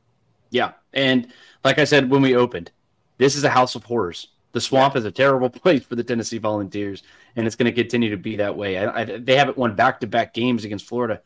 Yeah. 0.51 0.73
And 0.93 1.33
like 1.65 1.79
I 1.79 1.85
said 1.85 2.11
when 2.11 2.23
we 2.23 2.35
opened, 2.37 2.71
this 3.19 3.37
is 3.37 3.45
a 3.45 3.51
house 3.51 3.75
of 3.75 3.85
horrors. 3.85 4.29
The 4.53 4.61
swamp 4.61 4.97
is 4.97 5.05
a 5.05 5.11
terrible 5.11 5.51
place 5.51 5.85
for 5.85 5.97
the 5.97 6.05
Tennessee 6.05 6.39
Volunteers, 6.39 7.03
and 7.37 7.47
it's 7.47 7.57
going 7.57 7.73
to 7.73 7.83
continue 7.83 8.11
to 8.11 8.17
be 8.17 8.37
that 8.37 8.57
way. 8.57 8.79
I, 8.79 9.01
I, 9.01 9.05
they 9.05 9.37
haven't 9.37 9.57
won 9.57 9.75
back 9.75 10.01
to 10.01 10.07
back 10.07 10.35
games 10.35 10.65
against 10.65 10.87
Florida 10.87 11.21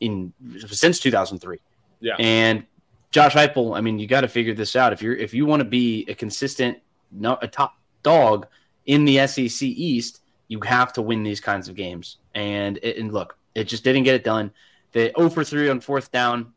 in 0.00 0.32
since 0.68 1.00
2003. 1.00 1.60
Yeah. 2.00 2.16
And 2.18 2.66
Josh 3.10 3.34
Heupel, 3.34 3.76
I 3.76 3.80
mean, 3.80 3.98
you 3.98 4.06
got 4.06 4.22
to 4.22 4.28
figure 4.28 4.54
this 4.54 4.74
out. 4.74 4.92
If 4.92 5.02
you're 5.02 5.14
if 5.14 5.34
you 5.34 5.46
want 5.46 5.60
to 5.60 5.68
be 5.68 6.04
a 6.08 6.14
consistent, 6.14 6.78
no, 7.10 7.38
a 7.40 7.48
top 7.48 7.78
dog 8.02 8.46
in 8.86 9.04
the 9.04 9.26
SEC 9.26 9.62
East, 9.62 10.22
you 10.48 10.60
have 10.60 10.92
to 10.94 11.02
win 11.02 11.22
these 11.22 11.40
kinds 11.40 11.68
of 11.68 11.76
games. 11.76 12.18
And 12.34 12.78
and 12.78 13.12
look, 13.12 13.36
it 13.54 13.64
just 13.64 13.84
didn't 13.84 14.04
get 14.04 14.14
it 14.14 14.24
done. 14.24 14.50
The 14.92 15.12
0 15.16 15.30
for 15.30 15.44
3 15.44 15.70
on 15.70 15.80
fourth 15.80 16.10
down, 16.10 16.52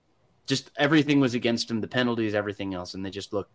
just 0.46 0.72
everything 0.78 1.20
was 1.20 1.36
against 1.36 1.68
them. 1.68 1.82
The 1.82 1.88
penalties, 1.88 2.34
everything 2.34 2.74
else, 2.74 2.94
and 2.94 3.06
they 3.06 3.10
just 3.10 3.34
looked 3.34 3.52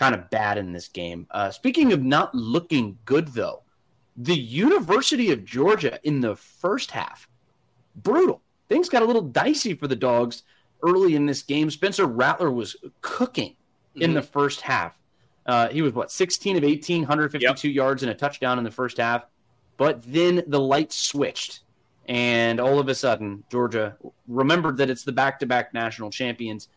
kind 0.00 0.14
of 0.14 0.30
bad 0.30 0.56
in 0.56 0.72
this 0.72 0.88
game. 0.88 1.26
Uh, 1.30 1.50
speaking 1.50 1.92
of 1.92 2.02
not 2.02 2.34
looking 2.34 2.96
good, 3.04 3.28
though, 3.28 3.62
the 4.16 4.34
University 4.34 5.30
of 5.30 5.44
Georgia 5.44 6.00
in 6.04 6.22
the 6.22 6.34
first 6.34 6.90
half, 6.90 7.28
brutal. 7.94 8.40
Things 8.70 8.88
got 8.88 9.02
a 9.02 9.04
little 9.04 9.20
dicey 9.20 9.74
for 9.74 9.86
the 9.86 9.96
dogs 9.96 10.42
early 10.82 11.16
in 11.16 11.26
this 11.26 11.42
game. 11.42 11.70
Spencer 11.70 12.06
Rattler 12.06 12.50
was 12.50 12.76
cooking 13.02 13.50
mm-hmm. 13.50 14.00
in 14.00 14.14
the 14.14 14.22
first 14.22 14.62
half. 14.62 14.96
Uh, 15.44 15.68
he 15.68 15.82
was 15.82 15.92
what 15.92 16.10
16 16.10 16.56
of 16.56 16.64
18, 16.64 17.02
152 17.02 17.68
yep. 17.68 17.74
yards 17.74 18.02
and 18.02 18.10
a 18.10 18.14
touchdown 18.14 18.56
in 18.56 18.64
the 18.64 18.70
first 18.70 18.96
half. 18.96 19.26
But 19.76 20.00
then 20.10 20.44
the 20.46 20.60
lights 20.60 20.96
switched, 20.96 21.60
and 22.08 22.58
all 22.58 22.78
of 22.78 22.88
a 22.88 22.94
sudden, 22.94 23.44
Georgia 23.50 23.98
remembered 24.26 24.78
that 24.78 24.88
it's 24.88 25.04
the 25.04 25.12
back-to-back 25.12 25.74
national 25.74 26.08
champions. 26.08 26.68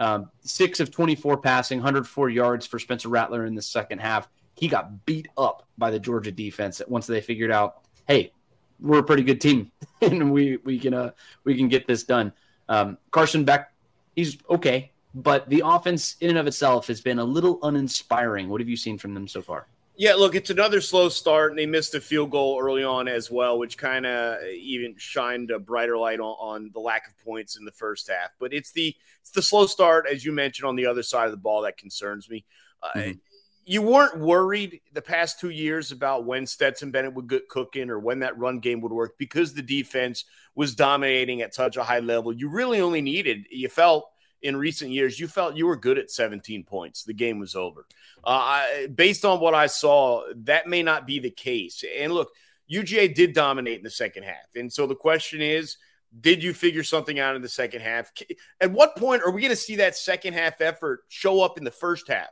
Um, 0.00 0.30
six 0.40 0.80
of 0.80 0.90
24 0.90 1.36
passing, 1.36 1.78
104 1.78 2.30
yards 2.30 2.66
for 2.66 2.78
Spencer 2.78 3.10
Rattler 3.10 3.44
in 3.44 3.54
the 3.54 3.62
second 3.62 4.00
half. 4.00 4.30
He 4.54 4.66
got 4.66 5.04
beat 5.04 5.28
up 5.36 5.68
by 5.76 5.90
the 5.90 5.98
Georgia 5.98 6.32
defense 6.32 6.80
once 6.88 7.06
they 7.06 7.20
figured 7.20 7.50
out, 7.50 7.82
hey, 8.08 8.32
we're 8.80 9.00
a 9.00 9.04
pretty 9.04 9.22
good 9.22 9.42
team, 9.42 9.70
and 10.00 10.32
we 10.32 10.56
we 10.64 10.78
can 10.78 10.94
uh, 10.94 11.10
we 11.44 11.54
can 11.54 11.68
get 11.68 11.86
this 11.86 12.04
done. 12.04 12.32
Um, 12.68 12.96
Carson 13.10 13.44
Beck, 13.44 13.72
he's 14.16 14.38
okay, 14.48 14.90
but 15.14 15.48
the 15.50 15.62
offense 15.64 16.16
in 16.20 16.30
and 16.30 16.38
of 16.38 16.46
itself 16.46 16.86
has 16.86 17.02
been 17.02 17.18
a 17.18 17.24
little 17.24 17.58
uninspiring. 17.62 18.48
What 18.48 18.62
have 18.62 18.68
you 18.68 18.76
seen 18.76 18.96
from 18.96 19.12
them 19.12 19.28
so 19.28 19.42
far? 19.42 19.66
Yeah, 20.00 20.14
look, 20.14 20.34
it's 20.34 20.48
another 20.48 20.80
slow 20.80 21.10
start, 21.10 21.52
and 21.52 21.58
they 21.58 21.66
missed 21.66 21.94
a 21.94 22.00
field 22.00 22.30
goal 22.30 22.58
early 22.58 22.82
on 22.82 23.06
as 23.06 23.30
well, 23.30 23.58
which 23.58 23.76
kind 23.76 24.06
of 24.06 24.42
even 24.44 24.94
shined 24.96 25.50
a 25.50 25.58
brighter 25.58 25.98
light 25.98 26.20
on, 26.20 26.36
on, 26.40 26.70
the 26.72 26.80
lack 26.80 27.06
of 27.06 27.18
points 27.18 27.58
in 27.58 27.66
the 27.66 27.70
first 27.70 28.08
half. 28.08 28.30
But 28.38 28.54
it's 28.54 28.72
the 28.72 28.96
it's 29.20 29.30
the 29.30 29.42
slow 29.42 29.66
start, 29.66 30.06
as 30.10 30.24
you 30.24 30.32
mentioned, 30.32 30.66
on 30.66 30.74
the 30.74 30.86
other 30.86 31.02
side 31.02 31.26
of 31.26 31.32
the 31.32 31.36
ball 31.36 31.60
that 31.64 31.76
concerns 31.76 32.30
me. 32.30 32.46
Uh, 32.82 32.88
mm-hmm. 32.96 33.18
you 33.66 33.82
weren't 33.82 34.18
worried 34.18 34.80
the 34.94 35.02
past 35.02 35.38
two 35.38 35.50
years 35.50 35.92
about 35.92 36.24
when 36.24 36.46
Stetson 36.46 36.90
Bennett 36.90 37.12
would 37.12 37.28
get 37.28 37.50
cooking 37.50 37.90
or 37.90 37.98
when 37.98 38.20
that 38.20 38.38
run 38.38 38.58
game 38.58 38.80
would 38.80 38.92
work 38.92 39.18
because 39.18 39.52
the 39.52 39.60
defense 39.60 40.24
was 40.54 40.74
dominating 40.74 41.42
at 41.42 41.54
such 41.54 41.76
a 41.76 41.84
high 41.84 42.00
level. 42.00 42.32
You 42.32 42.48
really 42.48 42.80
only 42.80 43.02
needed, 43.02 43.44
you 43.50 43.68
felt 43.68 44.08
in 44.42 44.56
recent 44.56 44.90
years, 44.90 45.18
you 45.18 45.28
felt 45.28 45.56
you 45.56 45.66
were 45.66 45.76
good 45.76 45.98
at 45.98 46.10
17 46.10 46.64
points. 46.64 47.04
The 47.04 47.14
game 47.14 47.38
was 47.38 47.54
over. 47.54 47.86
Uh, 48.24 48.28
I, 48.28 48.88
based 48.94 49.24
on 49.24 49.40
what 49.40 49.54
I 49.54 49.66
saw, 49.66 50.24
that 50.44 50.66
may 50.66 50.82
not 50.82 51.06
be 51.06 51.18
the 51.18 51.30
case. 51.30 51.84
And 51.98 52.12
look, 52.12 52.30
UGA 52.70 53.14
did 53.14 53.34
dominate 53.34 53.78
in 53.78 53.84
the 53.84 53.90
second 53.90 54.24
half. 54.24 54.54
And 54.54 54.72
so 54.72 54.86
the 54.86 54.94
question 54.94 55.40
is, 55.42 55.76
did 56.20 56.42
you 56.42 56.52
figure 56.52 56.82
something 56.82 57.18
out 57.18 57.36
in 57.36 57.42
the 57.42 57.48
second 57.48 57.82
half? 57.82 58.12
At 58.60 58.72
what 58.72 58.96
point 58.96 59.22
are 59.22 59.30
we 59.30 59.40
going 59.40 59.50
to 59.50 59.56
see 59.56 59.76
that 59.76 59.96
second 59.96 60.34
half 60.34 60.60
effort 60.60 61.00
show 61.08 61.42
up 61.42 61.58
in 61.58 61.64
the 61.64 61.70
first 61.70 62.08
half 62.08 62.30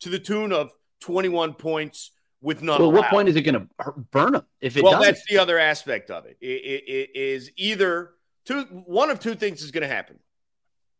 to 0.00 0.08
the 0.08 0.18
tune 0.18 0.52
of 0.52 0.70
21 1.00 1.54
points? 1.54 2.12
with 2.40 2.62
none. 2.62 2.80
Well, 2.80 2.92
what 2.92 3.10
point 3.10 3.28
is 3.28 3.36
it 3.36 3.42
going 3.42 3.54
to 3.54 3.92
burn 4.10 4.32
them 4.32 4.44
if 4.60 4.76
it? 4.76 4.82
Well, 4.82 4.92
doesn't? 4.92 5.06
that's 5.14 5.26
the 5.28 5.38
other 5.38 5.58
aspect 5.58 6.10
of 6.10 6.26
it. 6.26 6.36
It, 6.40 6.46
it, 6.46 6.84
it 6.86 7.10
is 7.14 7.50
either 7.56 8.10
two. 8.44 8.62
One 8.62 9.10
of 9.10 9.20
two 9.20 9.34
things 9.34 9.62
is 9.62 9.70
going 9.70 9.82
to 9.82 9.92
happen. 9.92 10.18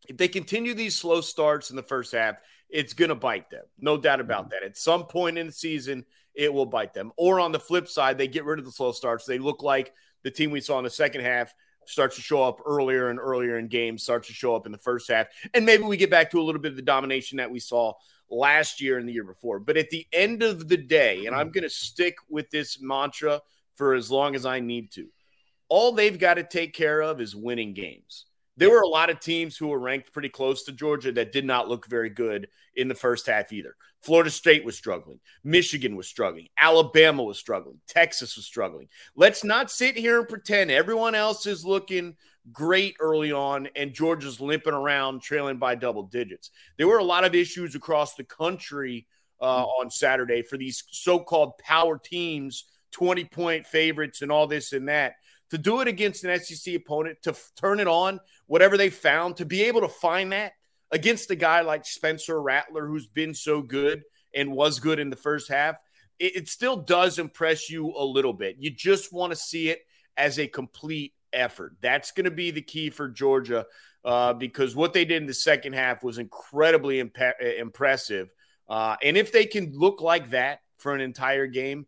If 0.08 0.16
they 0.16 0.28
continue 0.28 0.74
these 0.74 0.96
slow 0.96 1.20
starts 1.20 1.70
in 1.70 1.76
the 1.76 1.82
first 1.82 2.12
half, 2.12 2.40
it's 2.68 2.92
going 2.92 3.10
to 3.10 3.14
bite 3.14 3.50
them. 3.50 3.64
No 3.78 3.96
doubt 3.96 4.20
about 4.20 4.44
mm-hmm. 4.44 4.50
that. 4.50 4.62
At 4.64 4.76
some 4.76 5.04
point 5.04 5.38
in 5.38 5.46
the 5.46 5.52
season, 5.52 6.04
it 6.34 6.52
will 6.52 6.66
bite 6.66 6.94
them. 6.94 7.12
Or 7.16 7.40
on 7.40 7.52
the 7.52 7.60
flip 7.60 7.88
side, 7.88 8.18
they 8.18 8.28
get 8.28 8.44
rid 8.44 8.58
of 8.58 8.64
the 8.64 8.72
slow 8.72 8.92
starts. 8.92 9.24
They 9.24 9.38
look 9.38 9.62
like 9.62 9.92
the 10.22 10.30
team 10.30 10.50
we 10.50 10.60
saw 10.60 10.78
in 10.78 10.84
the 10.84 10.90
second 10.90 11.22
half 11.22 11.54
starts 11.86 12.16
to 12.16 12.22
show 12.22 12.42
up 12.42 12.60
earlier 12.66 13.08
and 13.08 13.18
earlier 13.18 13.58
in 13.58 13.66
games, 13.66 14.02
starts 14.02 14.28
to 14.28 14.34
show 14.34 14.54
up 14.54 14.66
in 14.66 14.72
the 14.72 14.78
first 14.78 15.10
half. 15.10 15.26
And 15.54 15.64
maybe 15.64 15.84
we 15.84 15.96
get 15.96 16.10
back 16.10 16.30
to 16.30 16.40
a 16.40 16.42
little 16.42 16.60
bit 16.60 16.72
of 16.72 16.76
the 16.76 16.82
domination 16.82 17.38
that 17.38 17.50
we 17.50 17.60
saw 17.60 17.94
last 18.30 18.80
year 18.80 18.98
and 18.98 19.08
the 19.08 19.12
year 19.12 19.24
before. 19.24 19.58
But 19.58 19.78
at 19.78 19.90
the 19.90 20.06
end 20.12 20.42
of 20.42 20.68
the 20.68 20.76
day, 20.76 21.26
and 21.26 21.34
I'm 21.34 21.50
going 21.50 21.64
to 21.64 21.70
stick 21.70 22.16
with 22.28 22.50
this 22.50 22.80
mantra 22.80 23.40
for 23.76 23.94
as 23.94 24.10
long 24.10 24.34
as 24.34 24.44
I 24.44 24.60
need 24.60 24.90
to, 24.92 25.06
all 25.68 25.92
they've 25.92 26.18
got 26.18 26.34
to 26.34 26.42
take 26.42 26.74
care 26.74 27.00
of 27.00 27.20
is 27.20 27.34
winning 27.34 27.72
games. 27.72 28.26
There 28.58 28.70
were 28.70 28.80
a 28.80 28.88
lot 28.88 29.08
of 29.08 29.20
teams 29.20 29.56
who 29.56 29.68
were 29.68 29.78
ranked 29.78 30.12
pretty 30.12 30.28
close 30.28 30.64
to 30.64 30.72
Georgia 30.72 31.12
that 31.12 31.30
did 31.30 31.44
not 31.44 31.68
look 31.68 31.86
very 31.86 32.10
good 32.10 32.48
in 32.74 32.88
the 32.88 32.94
first 32.94 33.28
half 33.28 33.52
either. 33.52 33.76
Florida 34.02 34.30
State 34.30 34.64
was 34.64 34.76
struggling. 34.76 35.20
Michigan 35.44 35.94
was 35.94 36.08
struggling. 36.08 36.48
Alabama 36.58 37.22
was 37.22 37.38
struggling. 37.38 37.80
Texas 37.86 38.34
was 38.34 38.46
struggling. 38.46 38.88
Let's 39.14 39.44
not 39.44 39.70
sit 39.70 39.96
here 39.96 40.18
and 40.18 40.28
pretend 40.28 40.72
everyone 40.72 41.14
else 41.14 41.46
is 41.46 41.64
looking 41.64 42.16
great 42.52 42.96
early 42.98 43.30
on 43.30 43.68
and 43.76 43.92
Georgia's 43.92 44.40
limping 44.40 44.74
around 44.74 45.22
trailing 45.22 45.58
by 45.58 45.76
double 45.76 46.02
digits. 46.02 46.50
There 46.78 46.88
were 46.88 46.98
a 46.98 47.04
lot 47.04 47.24
of 47.24 47.36
issues 47.36 47.76
across 47.76 48.16
the 48.16 48.24
country 48.24 49.06
uh, 49.40 49.66
mm. 49.66 49.68
on 49.80 49.90
Saturday 49.90 50.42
for 50.42 50.56
these 50.56 50.82
so 50.90 51.20
called 51.20 51.58
power 51.58 51.96
teams, 51.96 52.64
20 52.90 53.24
point 53.26 53.66
favorites, 53.66 54.20
and 54.22 54.32
all 54.32 54.48
this 54.48 54.72
and 54.72 54.88
that 54.88 55.14
to 55.50 55.58
do 55.58 55.80
it 55.80 55.88
against 55.88 56.24
an 56.24 56.38
SEC 56.40 56.74
opponent, 56.74 57.18
to 57.22 57.30
f- 57.30 57.50
turn 57.56 57.80
it 57.80 57.88
on, 57.88 58.20
whatever 58.48 58.76
they 58.76 58.90
found, 58.90 59.36
to 59.36 59.44
be 59.44 59.62
able 59.64 59.82
to 59.82 59.88
find 59.88 60.32
that 60.32 60.52
against 60.90 61.30
a 61.30 61.36
guy 61.36 61.60
like 61.60 61.86
Spencer 61.86 62.42
Rattler, 62.42 62.86
who's 62.86 63.06
been 63.06 63.34
so 63.34 63.62
good 63.62 64.02
and 64.34 64.50
was 64.50 64.80
good 64.80 64.98
in 64.98 65.10
the 65.10 65.16
first 65.16 65.48
half, 65.48 65.76
it, 66.18 66.36
it 66.36 66.48
still 66.48 66.76
does 66.76 67.18
impress 67.18 67.70
you 67.70 67.94
a 67.96 68.04
little 68.04 68.32
bit. 68.32 68.56
You 68.58 68.70
just 68.70 69.12
want 69.12 69.32
to 69.32 69.36
see 69.36 69.68
it 69.68 69.80
as 70.16 70.38
a 70.38 70.48
complete 70.48 71.12
effort. 71.32 71.76
That's 71.80 72.10
going 72.10 72.24
to 72.24 72.30
be 72.30 72.50
the 72.50 72.62
key 72.62 72.90
for 72.90 73.08
Georgia 73.08 73.66
uh, 74.04 74.32
because 74.32 74.74
what 74.74 74.92
they 74.92 75.04
did 75.04 75.22
in 75.22 75.26
the 75.26 75.34
second 75.34 75.74
half 75.74 76.02
was 76.02 76.18
incredibly 76.18 77.00
imp- 77.00 77.16
impressive. 77.58 78.30
Uh, 78.68 78.96
and 79.02 79.16
if 79.16 79.32
they 79.32 79.46
can 79.46 79.72
look 79.74 80.00
like 80.00 80.30
that 80.30 80.60
for 80.78 80.94
an 80.94 81.00
entire 81.00 81.46
game, 81.46 81.86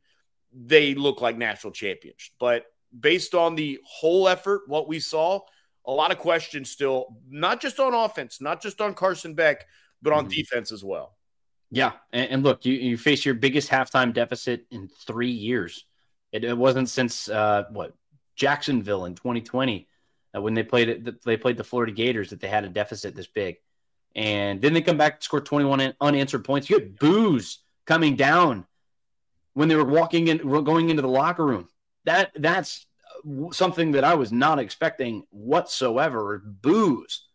they 0.53 0.95
look 0.95 1.21
like 1.21 1.37
national 1.37 1.73
champions. 1.73 2.31
But 2.39 2.67
based 2.99 3.35
on 3.35 3.55
the 3.55 3.79
whole 3.85 4.29
effort, 4.29 4.63
what 4.67 4.89
we 4.89 5.01
saw, 5.01 5.41
a 5.87 5.93
lot 5.93 6.11
of 6.11 6.19
questions 6.19 6.71
still, 6.71 7.17
not 7.29 7.61
just 7.61 7.81
on 7.81 7.95
offense, 7.95 8.41
not 8.41 8.63
just 8.63 8.81
on 8.81 8.95
Carson 8.95 9.35
Beck, 9.35 9.67
but 10.03 10.13
on 10.13 10.25
mm-hmm. 10.25 10.33
defense 10.33 10.73
as 10.73 10.85
well. 10.85 11.17
Yeah. 11.71 11.93
And, 12.13 12.31
and, 12.31 12.43
look, 12.43 12.65
you, 12.65 12.75
you 12.75 12.97
face 12.97 13.25
your 13.25 13.35
biggest 13.35 13.71
halftime 13.71 14.13
deficit 14.13 14.67
in 14.71 14.89
three 15.07 15.31
years. 15.31 15.85
It, 16.33 16.45
it 16.45 16.57
wasn't 16.57 16.89
since 16.89 17.29
uh, 17.29 17.65
what 17.71 17.95
Jacksonville 18.35 19.05
in 19.05 19.15
2020 19.15 19.89
uh, 20.37 20.41
when 20.41 20.55
they 20.55 20.63
played 20.63 20.89
it, 20.89 21.25
they 21.25 21.37
played 21.37 21.57
the 21.57 21.65
Florida 21.65 21.93
Gators 21.93 22.31
that 22.31 22.41
they 22.41 22.49
had 22.49 22.65
a 22.65 22.69
deficit 22.69 23.15
this 23.15 23.27
big. 23.27 23.57
And 24.17 24.61
then 24.61 24.73
they 24.73 24.83
come 24.83 24.97
back 24.97 25.21
to 25.21 25.25
score 25.25 25.41
21 25.41 25.95
unanswered 26.01 26.45
points. 26.45 26.69
You 26.69 26.79
had 26.79 26.99
boos 26.99 27.59
coming 27.87 28.17
down 28.17 28.67
when 29.55 29.69
they 29.69 29.77
were 29.77 29.85
walking 29.85 30.29
in, 30.29 30.39
going 30.39 30.91
into 30.91 31.03
the 31.03 31.09
locker 31.09 31.45
room 31.45 31.69
that 32.05 32.33
that's 32.35 32.87
something 33.53 33.93
that 33.93 34.05
I 34.05 34.15
was 34.15 34.33
not 34.33 34.59
expecting 34.59 35.25
whatsoever. 35.31 36.43
Boos. 36.45 37.27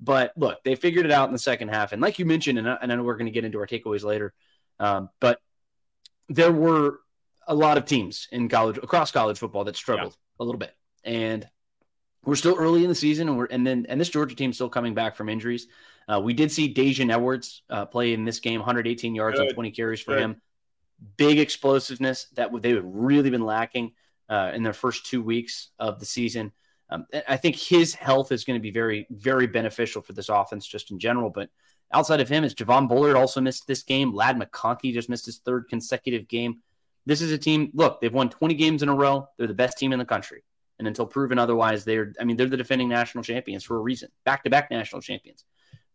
But 0.00 0.32
look, 0.36 0.64
they 0.64 0.74
figured 0.74 1.06
it 1.06 1.12
out 1.12 1.28
in 1.28 1.32
the 1.32 1.38
second 1.38 1.68
half. 1.68 1.92
And 1.92 2.02
like 2.02 2.18
you 2.18 2.26
mentioned, 2.26 2.58
and 2.58 2.68
I, 2.68 2.78
and 2.82 2.92
I 2.92 2.96
know 2.96 3.04
we're 3.04 3.16
going 3.16 3.26
to 3.26 3.32
get 3.32 3.44
into 3.44 3.58
our 3.58 3.66
takeaways 3.66 4.02
later, 4.02 4.34
um, 4.80 5.10
but 5.20 5.38
there 6.28 6.50
were 6.50 7.00
a 7.46 7.54
lot 7.54 7.78
of 7.78 7.84
teams 7.84 8.26
in 8.32 8.48
college, 8.48 8.78
across 8.78 9.12
college 9.12 9.38
football 9.38 9.64
that 9.64 9.76
struggled 9.76 10.12
yeah. 10.12 10.42
a 10.42 10.44
little 10.44 10.58
bit. 10.58 10.74
And 11.04 11.48
we're 12.24 12.36
still 12.36 12.56
early 12.56 12.82
in 12.82 12.88
the 12.88 12.94
season, 12.94 13.28
and 13.28 13.36
we're 13.36 13.46
and 13.46 13.66
then 13.66 13.86
and 13.88 14.00
this 14.00 14.08
Georgia 14.08 14.34
team 14.34 14.52
still 14.52 14.68
coming 14.68 14.94
back 14.94 15.16
from 15.16 15.28
injuries. 15.28 15.66
Uh, 16.08 16.20
we 16.20 16.34
did 16.34 16.50
see 16.50 16.72
Daijun 16.72 17.12
Edwards 17.12 17.62
uh, 17.70 17.86
play 17.86 18.12
in 18.12 18.24
this 18.24 18.40
game, 18.40 18.60
118 18.60 19.14
yards 19.14 19.38
Good. 19.38 19.48
on 19.48 19.54
20 19.54 19.70
carries 19.70 20.00
for 20.00 20.14
Good. 20.14 20.22
him. 20.22 20.42
Big 21.16 21.38
explosiveness 21.38 22.26
that 22.34 22.50
they 22.62 22.70
have 22.70 22.84
really 22.84 23.30
been 23.30 23.44
lacking 23.44 23.92
uh, 24.32 24.50
in 24.54 24.62
their 24.62 24.72
first 24.72 25.04
two 25.04 25.22
weeks 25.22 25.68
of 25.78 26.00
the 26.00 26.06
season. 26.06 26.52
Um, 26.88 27.06
I 27.28 27.36
think 27.36 27.54
his 27.54 27.94
health 27.94 28.32
is 28.32 28.44
going 28.44 28.58
to 28.58 28.62
be 28.62 28.70
very, 28.70 29.06
very 29.10 29.46
beneficial 29.46 30.00
for 30.00 30.14
this 30.14 30.30
offense 30.30 30.66
just 30.66 30.90
in 30.90 30.98
general. 30.98 31.28
But 31.28 31.50
outside 31.92 32.20
of 32.20 32.30
him, 32.30 32.42
is 32.42 32.54
Javon 32.54 32.88
Bullard 32.88 33.14
also 33.14 33.42
missed 33.42 33.66
this 33.66 33.82
game. 33.82 34.14
Ladd 34.14 34.38
McConkey 34.38 34.94
just 34.94 35.10
missed 35.10 35.26
his 35.26 35.38
third 35.38 35.68
consecutive 35.68 36.28
game. 36.28 36.60
This 37.04 37.20
is 37.20 37.30
a 37.30 37.36
team. 37.36 37.72
Look, 37.74 38.00
they've 38.00 38.12
won 38.12 38.30
20 38.30 38.54
games 38.54 38.82
in 38.82 38.88
a 38.88 38.94
row. 38.94 39.28
They're 39.36 39.46
the 39.46 39.54
best 39.54 39.76
team 39.76 39.92
in 39.92 39.98
the 39.98 40.04
country, 40.06 40.44
and 40.78 40.88
until 40.88 41.04
proven 41.04 41.38
otherwise, 41.38 41.84
they're. 41.84 42.14
I 42.18 42.24
mean, 42.24 42.38
they're 42.38 42.46
the 42.46 42.56
defending 42.56 42.88
national 42.88 43.24
champions 43.24 43.64
for 43.64 43.76
a 43.76 43.80
reason. 43.80 44.08
Back 44.24 44.44
to 44.44 44.50
back 44.50 44.70
national 44.70 45.02
champions. 45.02 45.44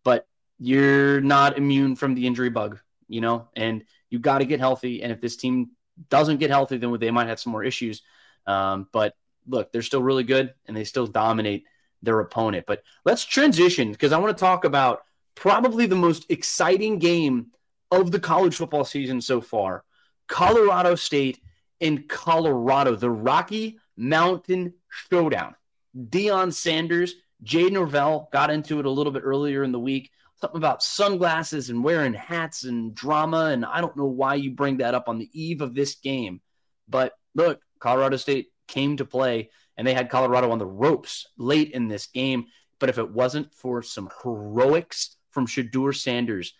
But 0.03 0.27
you're 0.60 1.22
not 1.22 1.58
immune 1.58 1.96
from 1.96 2.13
the 2.13 2.27
injury 2.27 2.50
bug, 2.50 2.79
you 3.08 3.22
know, 3.22 3.48
and 3.56 3.84
you 4.12 4.20
got 4.20 4.39
to 4.39 4.46
get 4.46 4.60
healthy. 4.60 5.01
And 5.01 5.12
if 5.12 5.22
this 5.22 5.38
team 5.38 5.72
doesn't 6.10 6.38
get 6.38 6.51
healthy, 6.51 6.77
then 6.77 6.96
they 7.00 7.10
might 7.10 7.27
have 7.27 7.39
some 7.39 7.51
more 7.51 7.63
issues. 7.63 8.03
Um, 8.48 8.88
but 8.92 9.13
look, 9.48 9.72
they're 9.72 9.82
still 9.82 10.01
really 10.01 10.24
good 10.24 10.54
and 10.66 10.75
they 10.75 10.84
still 10.84 11.08
dominate 11.08 11.66
their 12.01 12.20
opponent. 12.20 12.66
But 12.68 12.84
let's 13.06 13.25
transition 13.25 13.92
because 13.92 14.12
I 14.12 14.18
want 14.18 14.36
to 14.36 14.42
talk 14.42 14.66
about 14.66 15.01
probably 15.36 15.86
the 15.86 15.96
most 15.96 16.25
exciting 16.30 17.00
game 17.00 17.48
of 17.92 18.12
the 18.12 18.20
college 18.20 18.56
football 18.56 18.86
season 18.86 19.22
so 19.22 19.42
far. 19.42 19.84
Colorado 20.27 20.96
State 20.96 21.39
and 21.80 22.08
Colorado, 22.10 22.96
the 22.96 23.10
Rocky 23.10 23.80
Mountain 23.96 24.74
Showdown. 24.89 25.56
Deion 25.96 26.54
Sanders, 26.54 27.16
Jay 27.44 27.70
Norvell 27.70 28.30
got 28.32 28.50
into 28.50 28.80
it 28.80 28.86
a 28.86 28.89
little 28.89 29.12
bit 29.12 29.24
earlier 29.24 29.63
in 29.63 29.72
the 29.72 29.80
week. 29.80 30.12
Something 30.39 30.58
about 30.58 30.84
sunglasses 30.84 31.70
and 31.70 31.84
wearing 31.84 32.13
hats 32.13 32.63
and 32.63 32.94
drama. 32.94 33.46
And 33.46 33.66
I 33.66 33.82
don't 33.82 33.98
know 33.98 34.06
why 34.06 34.36
you 34.36 34.51
bring 34.51 34.77
that 34.77 34.94
up 34.94 35.10
on 35.10 35.18
the 35.18 35.30
eve 35.34 35.62
of 35.62 35.74
this 35.74 35.96
game. 35.96 36.42
But 36.88 37.13
look, 37.34 37.60
Colorado 37.79 38.17
State 38.17 38.48
came 38.67 38.98
to 38.98 39.05
play 39.05 39.50
and 39.77 39.86
they 39.86 39.93
had 39.93 40.10
Colorado 40.10 40.51
on 40.51 40.60
the 40.60 40.65
ropes 40.65 41.27
late 41.38 41.72
in 41.72 41.88
this 41.88 42.07
game. 42.07 42.46
But 42.79 42.89
if 42.89 42.98
it 42.98 43.12
wasn't 43.12 43.53
for 43.53 43.81
some 43.81 44.10
heroics 44.24 45.15
from 45.31 45.48
Shedeur 45.48 45.96
Sanders, 45.96 46.53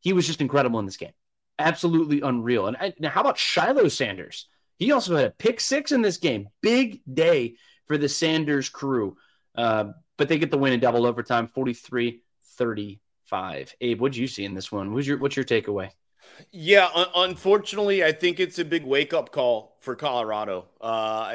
he 0.00 0.12
was 0.12 0.26
just 0.26 0.40
incredible 0.40 0.78
in 0.78 0.86
this 0.86 0.96
game. 0.96 1.12
Absolutely 1.58 2.20
unreal. 2.20 2.66
And 2.66 2.76
I, 2.76 2.94
now, 2.98 3.10
how 3.10 3.20
about 3.20 3.36
Shilo 3.36 3.90
Sanders? 3.90 4.46
He 4.78 4.92
also 4.92 5.16
had 5.16 5.26
a 5.26 5.30
pick 5.30 5.60
six 5.60 5.92
in 5.92 6.02
this 6.02 6.18
game. 6.18 6.48
Big 6.62 7.00
day 7.12 7.56
for 7.86 7.98
the 7.98 8.08
Sanders 8.08 8.68
crew. 8.68 9.16
Uh, 9.54 9.92
but 10.16 10.28
they 10.28 10.38
get 10.38 10.50
the 10.50 10.58
win 10.58 10.72
in 10.72 10.80
double 10.80 11.06
overtime, 11.06 11.48
43 11.48 12.22
35. 12.56 13.74
Abe, 13.80 14.00
what 14.00 14.12
did 14.12 14.18
you 14.18 14.26
see 14.26 14.44
in 14.44 14.54
this 14.54 14.70
one? 14.70 14.92
What's 14.92 15.06
your, 15.06 15.18
what's 15.18 15.36
your 15.36 15.44
takeaway? 15.44 15.90
Yeah, 16.50 16.88
un- 16.94 17.08
unfortunately, 17.14 18.04
I 18.04 18.12
think 18.12 18.40
it's 18.40 18.58
a 18.58 18.64
big 18.64 18.84
wake 18.84 19.12
up 19.12 19.32
call 19.32 19.76
for 19.80 19.94
Colorado. 19.96 20.66
Uh, 20.80 21.32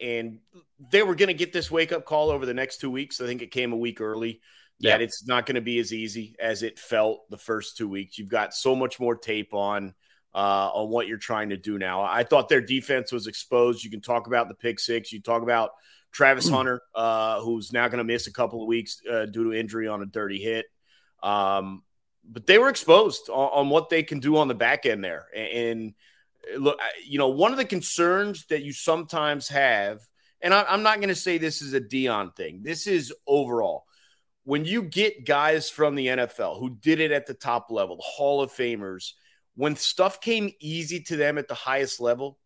and 0.00 0.38
they 0.90 1.02
were 1.02 1.14
going 1.14 1.28
to 1.28 1.34
get 1.34 1.52
this 1.52 1.70
wake 1.70 1.92
up 1.92 2.04
call 2.04 2.30
over 2.30 2.46
the 2.46 2.54
next 2.54 2.78
two 2.78 2.90
weeks. 2.90 3.20
I 3.20 3.26
think 3.26 3.42
it 3.42 3.50
came 3.50 3.72
a 3.72 3.76
week 3.76 4.00
early. 4.00 4.40
Yeah. 4.78 4.92
That 4.92 5.02
it's 5.02 5.26
not 5.26 5.44
going 5.44 5.56
to 5.56 5.60
be 5.60 5.78
as 5.78 5.92
easy 5.92 6.34
as 6.40 6.62
it 6.62 6.78
felt 6.78 7.28
the 7.28 7.36
first 7.36 7.76
two 7.76 7.86
weeks. 7.86 8.18
You've 8.18 8.30
got 8.30 8.54
so 8.54 8.74
much 8.74 8.98
more 8.98 9.14
tape 9.14 9.52
on 9.52 9.94
uh, 10.34 10.70
on 10.72 10.88
what 10.88 11.06
you're 11.06 11.18
trying 11.18 11.50
to 11.50 11.58
do 11.58 11.78
now. 11.78 12.02
I 12.02 12.24
thought 12.24 12.48
their 12.48 12.62
defense 12.62 13.12
was 13.12 13.26
exposed. 13.26 13.84
You 13.84 13.90
can 13.90 14.00
talk 14.00 14.26
about 14.26 14.48
the 14.48 14.54
pick 14.54 14.80
six. 14.80 15.12
You 15.12 15.20
talk 15.20 15.42
about 15.42 15.72
Travis 16.12 16.48
mm. 16.48 16.54
Hunter, 16.54 16.82
uh, 16.94 17.40
who's 17.40 17.72
now 17.72 17.88
going 17.88 17.98
to 17.98 18.04
miss 18.04 18.26
a 18.26 18.32
couple 18.32 18.62
of 18.62 18.68
weeks 18.68 19.02
uh, 19.10 19.26
due 19.26 19.44
to 19.44 19.58
injury 19.58 19.86
on 19.86 20.02
a 20.02 20.06
dirty 20.06 20.38
hit. 20.38 20.66
Um, 21.22 21.82
but 22.24 22.46
they 22.46 22.58
were 22.58 22.68
exposed 22.68 23.28
on, 23.28 23.50
on, 23.52 23.70
what 23.70 23.88
they 23.88 24.02
can 24.02 24.20
do 24.20 24.36
on 24.36 24.48
the 24.48 24.54
back 24.54 24.86
end 24.86 25.02
there. 25.04 25.26
And, 25.34 25.94
and 26.54 26.62
look, 26.62 26.78
you 27.04 27.18
know, 27.18 27.28
one 27.28 27.52
of 27.52 27.58
the 27.58 27.64
concerns 27.64 28.46
that 28.46 28.62
you 28.62 28.72
sometimes 28.72 29.48
have, 29.48 30.00
and 30.40 30.54
I, 30.54 30.64
I'm 30.68 30.82
not 30.82 30.96
going 30.96 31.08
to 31.08 31.14
say 31.14 31.38
this 31.38 31.62
is 31.62 31.74
a 31.74 31.80
Deion 31.80 32.34
thing. 32.36 32.62
This 32.62 32.86
is 32.86 33.12
overall 33.26 33.84
when 34.44 34.64
you 34.64 34.82
get 34.82 35.26
guys 35.26 35.68
from 35.68 35.94
the 35.94 36.06
NFL 36.06 36.58
who 36.58 36.70
did 36.70 36.98
it 36.98 37.12
at 37.12 37.26
the 37.26 37.34
top 37.34 37.70
level, 37.70 37.96
the 37.96 38.02
Hall 38.02 38.40
of 38.40 38.50
Famers 38.50 39.12
when 39.54 39.76
stuff 39.76 40.20
came 40.20 40.50
easy 40.60 41.00
to 41.00 41.16
them 41.16 41.36
at 41.36 41.46
the 41.46 41.54
highest 41.54 42.00
level, 42.00 42.38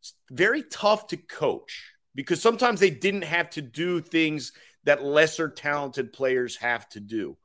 it's 0.00 0.14
very 0.30 0.62
tough 0.62 1.08
to 1.08 1.16
coach 1.16 1.92
because 2.14 2.40
sometimes 2.40 2.78
they 2.78 2.90
didn't 2.90 3.24
have 3.24 3.50
to 3.50 3.62
do 3.62 4.00
things 4.00 4.52
that 4.84 5.02
lesser 5.02 5.48
talented 5.48 6.12
players 6.12 6.56
have 6.56 6.88
to 6.90 7.00
do. 7.00 7.36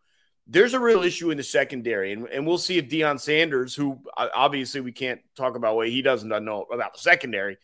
There's 0.50 0.74
a 0.74 0.80
real 0.80 1.04
issue 1.04 1.30
in 1.30 1.38
the 1.38 1.44
secondary, 1.44 2.14
and, 2.14 2.28
and 2.30 2.48
we'll 2.48 2.58
see 2.58 2.78
if 2.78 2.88
Deion 2.88 3.20
Sanders, 3.20 3.76
who 3.76 4.00
obviously 4.16 4.82
we 4.82 4.94
can't 4.94 5.20
talk 5.36 5.56
about 5.56 5.76
what 5.76 5.90
he 5.90 6.02
doesn't 6.02 6.30
know 6.30 6.66
about 6.72 6.94
the 6.94 7.00
secondary, 7.00 7.58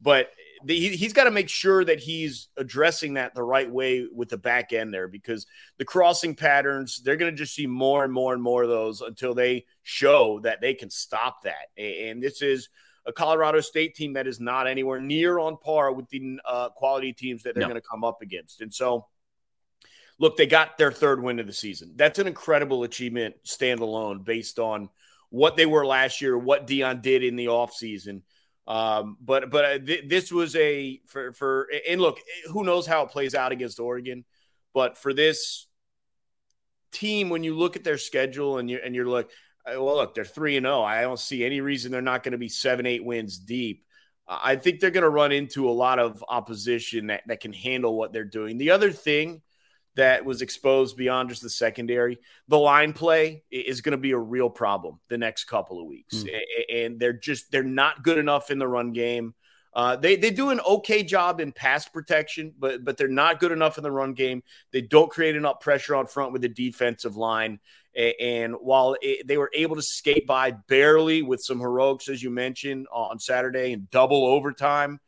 but 0.00 0.30
the, 0.64 0.78
he, 0.78 0.96
he's 0.96 1.12
got 1.12 1.24
to 1.24 1.30
make 1.30 1.48
sure 1.48 1.84
that 1.84 2.00
he's 2.00 2.48
addressing 2.56 3.14
that 3.14 3.34
the 3.34 3.42
right 3.42 3.70
way 3.70 4.06
with 4.12 4.28
the 4.28 4.36
back 4.36 4.72
end 4.72 4.92
there 4.92 5.08
because 5.08 5.46
the 5.78 5.84
crossing 5.84 6.34
patterns 6.34 7.00
they're 7.02 7.16
going 7.16 7.32
to 7.32 7.36
just 7.36 7.54
see 7.54 7.66
more 7.66 8.04
and 8.04 8.12
more 8.12 8.32
and 8.34 8.42
more 8.42 8.62
of 8.62 8.68
those 8.68 9.00
until 9.00 9.34
they 9.34 9.64
show 9.82 10.40
that 10.40 10.60
they 10.60 10.74
can 10.74 10.90
stop 10.90 11.42
that 11.42 11.68
and 11.78 12.22
this 12.22 12.42
is 12.42 12.68
a 13.06 13.12
colorado 13.12 13.60
state 13.60 13.94
team 13.94 14.12
that 14.12 14.26
is 14.26 14.40
not 14.40 14.66
anywhere 14.66 15.00
near 15.00 15.38
on 15.38 15.56
par 15.56 15.92
with 15.92 16.08
the 16.10 16.38
uh, 16.46 16.68
quality 16.70 17.12
teams 17.12 17.42
that 17.42 17.54
they're 17.54 17.62
no. 17.62 17.68
going 17.68 17.80
to 17.80 17.88
come 17.88 18.04
up 18.04 18.20
against 18.22 18.60
and 18.60 18.72
so 18.72 19.06
look 20.20 20.36
they 20.36 20.46
got 20.46 20.78
their 20.78 20.92
third 20.92 21.20
win 21.20 21.40
of 21.40 21.48
the 21.48 21.52
season 21.52 21.94
that's 21.96 22.20
an 22.20 22.28
incredible 22.28 22.84
achievement 22.84 23.34
standalone 23.44 24.24
based 24.24 24.60
on 24.60 24.88
what 25.30 25.56
they 25.56 25.66
were 25.66 25.84
last 25.84 26.20
year 26.20 26.38
what 26.38 26.68
Deion 26.68 27.02
did 27.02 27.24
in 27.24 27.34
the 27.34 27.46
offseason 27.46 28.22
um, 28.70 29.16
but 29.20 29.50
but 29.50 29.64
uh, 29.64 29.78
th- 29.78 30.08
this 30.08 30.30
was 30.30 30.54
a 30.54 31.00
for 31.06 31.32
for 31.32 31.66
and 31.88 32.00
look, 32.00 32.20
who 32.52 32.62
knows 32.62 32.86
how 32.86 33.02
it 33.02 33.10
plays 33.10 33.34
out 33.34 33.50
against 33.50 33.80
Oregon, 33.80 34.24
but 34.72 34.96
for 34.96 35.12
this 35.12 35.66
team, 36.92 37.30
when 37.30 37.42
you 37.42 37.56
look 37.56 37.74
at 37.74 37.82
their 37.82 37.98
schedule 37.98 38.58
and 38.58 38.70
you 38.70 38.78
and 38.84 38.94
you're 38.94 39.06
like, 39.06 39.28
uh, 39.66 39.82
well, 39.82 39.96
look, 39.96 40.14
they're 40.14 40.24
three 40.24 40.56
and 40.56 40.66
zero. 40.66 40.76
Oh. 40.76 40.82
I 40.82 41.02
don't 41.02 41.18
see 41.18 41.44
any 41.44 41.60
reason 41.60 41.90
they're 41.90 42.00
not 42.00 42.22
going 42.22 42.30
to 42.30 42.38
be 42.38 42.48
seven, 42.48 42.86
eight 42.86 43.04
wins 43.04 43.38
deep. 43.38 43.84
I 44.28 44.54
think 44.54 44.78
they're 44.78 44.92
going 44.92 45.02
to 45.02 45.08
run 45.08 45.32
into 45.32 45.68
a 45.68 45.72
lot 45.72 45.98
of 45.98 46.24
opposition 46.28 47.08
that, 47.08 47.22
that 47.26 47.40
can 47.40 47.52
handle 47.52 47.96
what 47.96 48.12
they're 48.12 48.22
doing. 48.24 48.58
The 48.58 48.70
other 48.70 48.92
thing 48.92 49.42
that 49.96 50.24
was 50.24 50.42
exposed 50.42 50.96
beyond 50.96 51.28
just 51.28 51.42
the 51.42 51.50
secondary. 51.50 52.18
The 52.48 52.58
line 52.58 52.92
play 52.92 53.42
is 53.50 53.80
going 53.80 53.92
to 53.92 53.98
be 53.98 54.12
a 54.12 54.18
real 54.18 54.50
problem 54.50 55.00
the 55.08 55.18
next 55.18 55.44
couple 55.44 55.80
of 55.80 55.86
weeks, 55.86 56.24
mm. 56.24 56.40
and 56.72 57.00
they're 57.00 57.12
just 57.12 57.50
they're 57.50 57.62
not 57.62 58.02
good 58.02 58.18
enough 58.18 58.50
in 58.50 58.58
the 58.58 58.68
run 58.68 58.92
game. 58.92 59.34
Uh, 59.72 59.96
they 59.96 60.16
they 60.16 60.30
do 60.30 60.50
an 60.50 60.60
okay 60.60 61.02
job 61.02 61.40
in 61.40 61.52
pass 61.52 61.88
protection, 61.88 62.52
but 62.58 62.84
but 62.84 62.96
they're 62.96 63.08
not 63.08 63.40
good 63.40 63.52
enough 63.52 63.78
in 63.78 63.84
the 63.84 63.90
run 63.90 64.14
game. 64.14 64.42
They 64.72 64.80
don't 64.80 65.10
create 65.10 65.36
enough 65.36 65.60
pressure 65.60 65.94
on 65.94 66.06
front 66.06 66.32
with 66.32 66.42
the 66.42 66.48
defensive 66.48 67.16
line. 67.16 67.60
And 67.96 68.54
while 68.54 68.96
it, 69.02 69.26
they 69.26 69.36
were 69.36 69.50
able 69.52 69.74
to 69.74 69.82
skate 69.82 70.24
by 70.26 70.52
barely 70.68 71.22
with 71.22 71.40
some 71.40 71.58
heroics, 71.58 72.08
as 72.08 72.22
you 72.22 72.30
mentioned 72.30 72.86
on 72.92 73.18
Saturday, 73.18 73.72
and 73.72 73.90
double 73.90 74.24
overtime, 74.26 75.00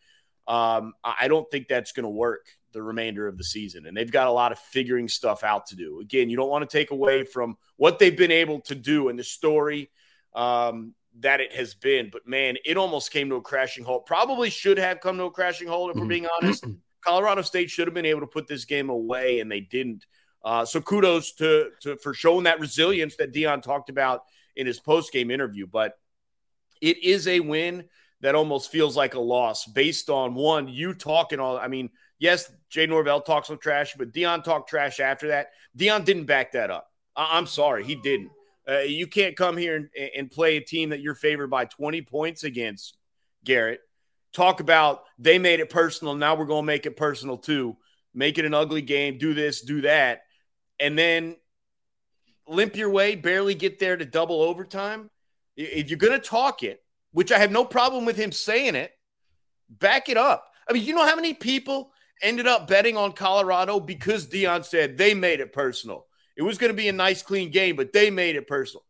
um, 0.48 0.92
I 1.04 1.28
don't 1.28 1.48
think 1.48 1.68
that's 1.68 1.92
going 1.92 2.04
to 2.04 2.10
work 2.10 2.46
the 2.72 2.82
remainder 2.82 3.26
of 3.26 3.38
the 3.38 3.44
season. 3.44 3.86
And 3.86 3.96
they've 3.96 4.10
got 4.10 4.28
a 4.28 4.32
lot 4.32 4.52
of 4.52 4.58
figuring 4.58 5.08
stuff 5.08 5.44
out 5.44 5.66
to 5.66 5.76
do. 5.76 6.00
Again, 6.00 6.30
you 6.30 6.36
don't 6.36 6.50
want 6.50 6.68
to 6.68 6.78
take 6.78 6.90
away 6.90 7.24
from 7.24 7.56
what 7.76 7.98
they've 7.98 8.16
been 8.16 8.30
able 8.30 8.60
to 8.62 8.74
do 8.74 9.08
and 9.08 9.18
the 9.18 9.24
story 9.24 9.90
um, 10.34 10.94
that 11.20 11.40
it 11.40 11.52
has 11.52 11.74
been. 11.74 12.10
But 12.10 12.26
man, 12.26 12.56
it 12.64 12.76
almost 12.76 13.12
came 13.12 13.28
to 13.30 13.36
a 13.36 13.42
crashing 13.42 13.84
halt. 13.84 14.06
Probably 14.06 14.50
should 14.50 14.78
have 14.78 15.00
come 15.00 15.18
to 15.18 15.24
a 15.24 15.30
crashing 15.30 15.68
halt, 15.68 15.90
if 15.90 15.96
we're 15.96 16.06
being 16.06 16.24
mm-hmm. 16.24 16.46
honest. 16.46 16.64
Colorado 17.02 17.42
State 17.42 17.70
should 17.70 17.86
have 17.86 17.94
been 17.94 18.06
able 18.06 18.20
to 18.20 18.26
put 18.26 18.46
this 18.46 18.64
game 18.64 18.88
away, 18.88 19.40
and 19.40 19.50
they 19.50 19.60
didn't. 19.60 20.06
Uh, 20.44 20.64
so 20.64 20.80
kudos 20.80 21.32
to, 21.32 21.70
to 21.80 21.96
for 21.96 22.14
showing 22.14 22.44
that 22.44 22.60
resilience 22.60 23.16
that 23.16 23.32
Deion 23.32 23.62
talked 23.62 23.90
about 23.90 24.24
in 24.56 24.66
his 24.66 24.80
post 24.80 25.12
game 25.12 25.30
interview. 25.30 25.66
But 25.66 25.98
it 26.80 27.02
is 27.02 27.28
a 27.28 27.40
win 27.40 27.84
that 28.22 28.34
almost 28.34 28.70
feels 28.70 28.96
like 28.96 29.14
a 29.14 29.20
loss 29.20 29.66
based 29.66 30.08
on 30.08 30.34
one 30.34 30.68
you 30.68 30.94
talking 30.94 31.40
all. 31.40 31.58
I 31.58 31.68
mean, 31.68 31.90
Yes, 32.22 32.52
Jay 32.70 32.86
Norvell 32.86 33.20
talks 33.20 33.48
some 33.48 33.58
trash, 33.58 33.96
but 33.98 34.12
Deion 34.12 34.44
talked 34.44 34.68
trash 34.68 35.00
after 35.00 35.26
that. 35.28 35.48
Deion 35.76 36.04
didn't 36.04 36.26
back 36.26 36.52
that 36.52 36.70
up. 36.70 36.88
I- 37.16 37.36
am 37.36 37.48
sorry, 37.48 37.82
he 37.82 37.96
didn't. 37.96 38.30
Uh, 38.66 38.78
you 38.78 39.08
can't 39.08 39.36
come 39.36 39.56
here 39.56 39.74
and, 39.74 39.88
and 40.16 40.30
play 40.30 40.56
a 40.56 40.60
team 40.60 40.90
that 40.90 41.00
you're 41.00 41.16
favored 41.16 41.48
by 41.48 41.64
20 41.64 42.00
points 42.02 42.44
against, 42.44 42.96
Garrett. 43.42 43.80
Talk 44.32 44.60
about 44.60 45.02
they 45.18 45.40
made 45.40 45.58
it 45.58 45.68
personal. 45.68 46.14
Now 46.14 46.36
we're 46.36 46.44
going 46.44 46.62
to 46.62 46.66
make 46.66 46.86
it 46.86 46.96
personal 46.96 47.38
too. 47.38 47.76
Make 48.14 48.38
it 48.38 48.44
an 48.44 48.54
ugly 48.54 48.82
game. 48.82 49.18
Do 49.18 49.34
this, 49.34 49.62
do 49.62 49.80
that. 49.80 50.22
And 50.78 50.96
then 50.96 51.34
limp 52.46 52.76
your 52.76 52.90
way, 52.90 53.16
barely 53.16 53.56
get 53.56 53.80
there 53.80 53.96
to 53.96 54.04
double 54.04 54.42
overtime. 54.42 55.10
If 55.56 55.90
you're 55.90 55.98
going 55.98 56.12
to 56.12 56.24
talk 56.24 56.62
it, 56.62 56.84
which 57.10 57.32
I 57.32 57.40
have 57.40 57.50
no 57.50 57.64
problem 57.64 58.04
with 58.04 58.16
him 58.16 58.30
saying 58.30 58.76
it, 58.76 58.92
back 59.68 60.08
it 60.08 60.16
up. 60.16 60.46
I 60.68 60.72
mean, 60.72 60.84
you 60.84 60.94
know 60.94 61.04
how 61.04 61.16
many 61.16 61.34
people 61.34 61.91
ended 62.22 62.46
up 62.46 62.68
betting 62.68 62.96
on 62.96 63.12
Colorado 63.12 63.80
because 63.80 64.26
Deion 64.26 64.64
said 64.64 64.96
they 64.96 65.14
made 65.14 65.40
it 65.40 65.52
personal. 65.52 66.06
It 66.36 66.42
was 66.42 66.58
going 66.58 66.70
to 66.72 66.76
be 66.76 66.88
a 66.88 66.92
nice, 66.92 67.22
clean 67.22 67.50
game, 67.50 67.76
but 67.76 67.92
they 67.92 68.10
made 68.10 68.36
it 68.36 68.46
personal. 68.46 68.84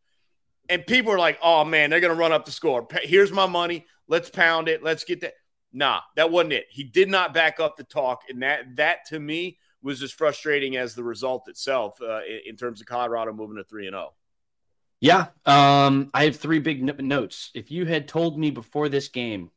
And 0.69 0.87
people 0.87 1.13
are 1.13 1.19
like, 1.19 1.39
oh 1.43 1.65
man, 1.65 1.91
they're 1.91 2.01
going 2.01 2.15
to 2.15 2.19
run 2.19 2.33
up 2.33 2.45
the 2.45 2.53
score. 2.53 2.87
Here's 3.03 3.33
my 3.33 3.47
money. 3.47 3.87
Let's 4.07 4.31
pound 4.31 4.69
it. 4.69 4.83
Let's 4.83 5.05
get 5.05 5.21
that. 5.23 5.35
Nah, 5.73 6.01
that 6.17 6.31
wasn't 6.31 6.53
it. 6.53 6.67
He 6.71 6.85
did 6.85 7.09
not 7.09 7.35
back 7.35 7.59
up 7.59 7.77
the 7.77 7.85
talk. 7.85 8.23
And 8.29 8.43
that, 8.43 8.77
that 8.77 9.07
to 9.07 9.19
me 9.19 9.59
was 9.83 10.03
as 10.03 10.13
frustrating 10.13 10.77
as 10.77 10.95
the 10.95 11.03
result 11.03 11.49
itself 11.49 12.01
uh, 12.01 12.21
in 12.47 12.57
terms 12.57 12.81
of 12.81 12.87
Colorado 12.87 13.33
moving 13.33 13.57
to 13.57 13.65
3 13.65 13.87
and 13.87 13.95
0. 13.95 14.13
Yeah. 15.01 15.27
Um, 15.47 16.11
I 16.15 16.25
have 16.27 16.37
three 16.37 16.61
big 16.61 17.01
notes. 17.03 17.51
If 17.55 17.73
you 17.73 17.87
had 17.87 18.07
told 18.07 18.39
me 18.39 18.51
before 18.51 18.89
this 18.89 19.09
game 19.09 19.51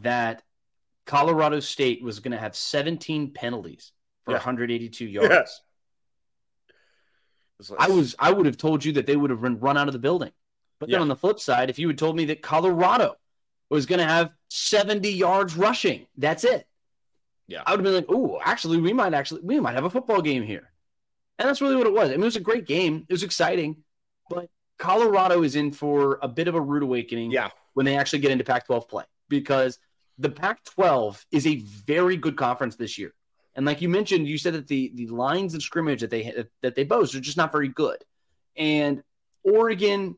that 0.00 0.42
Colorado 1.06 1.60
State 1.60 2.02
was 2.02 2.20
going 2.20 2.32
to 2.32 2.38
have 2.38 2.54
17 2.54 3.32
penalties 3.32 3.92
for 4.24 4.32
yeah. 4.32 4.38
182 4.38 5.06
yards. 5.06 5.62
I 7.78 7.88
was 7.88 8.16
I 8.18 8.32
would 8.32 8.46
have 8.46 8.56
told 8.56 8.84
you 8.84 8.92
that 8.92 9.06
they 9.06 9.16
would 9.16 9.30
have 9.30 9.42
run, 9.42 9.58
run 9.60 9.76
out 9.76 9.88
of 9.88 9.92
the 9.92 9.98
building. 9.98 10.32
But 10.80 10.88
yeah. 10.88 10.96
then 10.96 11.02
on 11.02 11.08
the 11.08 11.16
flip 11.16 11.38
side, 11.38 11.70
if 11.70 11.78
you 11.78 11.86
had 11.86 11.98
told 11.98 12.16
me 12.16 12.26
that 12.26 12.42
Colorado 12.42 13.14
was 13.70 13.86
going 13.86 14.00
to 14.00 14.04
have 14.04 14.30
70 14.48 15.12
yards 15.12 15.56
rushing, 15.56 16.06
that's 16.16 16.42
it. 16.42 16.66
Yeah. 17.46 17.62
I 17.64 17.70
would 17.70 17.78
have 17.80 17.84
been 17.84 17.94
like, 17.94 18.06
"Oh, 18.08 18.40
actually 18.42 18.80
we 18.80 18.92
might 18.92 19.14
actually 19.14 19.42
we 19.42 19.60
might 19.60 19.74
have 19.74 19.84
a 19.84 19.90
football 19.90 20.22
game 20.22 20.42
here." 20.42 20.72
And 21.38 21.48
that's 21.48 21.60
really 21.60 21.76
what 21.76 21.86
it 21.86 21.92
was. 21.92 22.08
I 22.08 22.12
mean, 22.12 22.22
it 22.22 22.24
was 22.24 22.36
a 22.36 22.40
great 22.40 22.66
game. 22.66 23.06
It 23.08 23.12
was 23.12 23.22
exciting, 23.22 23.76
but 24.28 24.48
Colorado 24.78 25.42
is 25.42 25.56
in 25.56 25.72
for 25.72 26.18
a 26.22 26.28
bit 26.28 26.48
of 26.48 26.54
a 26.54 26.60
rude 26.60 26.82
awakening 26.82 27.30
yeah. 27.30 27.50
when 27.74 27.86
they 27.86 27.96
actually 27.96 28.20
get 28.20 28.30
into 28.30 28.44
Pac 28.44 28.66
12 28.66 28.88
play 28.88 29.04
because 29.28 29.78
the 30.18 30.30
Pac 30.30 30.64
12 30.64 31.24
is 31.32 31.46
a 31.46 31.56
very 31.56 32.16
good 32.16 32.36
conference 32.36 32.76
this 32.76 32.98
year. 32.98 33.14
And 33.54 33.66
like 33.66 33.82
you 33.82 33.88
mentioned, 33.88 34.26
you 34.26 34.38
said 34.38 34.54
that 34.54 34.66
the, 34.66 34.92
the 34.94 35.08
lines 35.08 35.54
of 35.54 35.62
scrimmage 35.62 36.00
that 36.00 36.10
they 36.10 36.44
that 36.62 36.74
they 36.74 36.84
boast 36.84 37.14
are 37.14 37.20
just 37.20 37.36
not 37.36 37.52
very 37.52 37.68
good. 37.68 37.98
And 38.56 39.02
Oregon, 39.42 40.16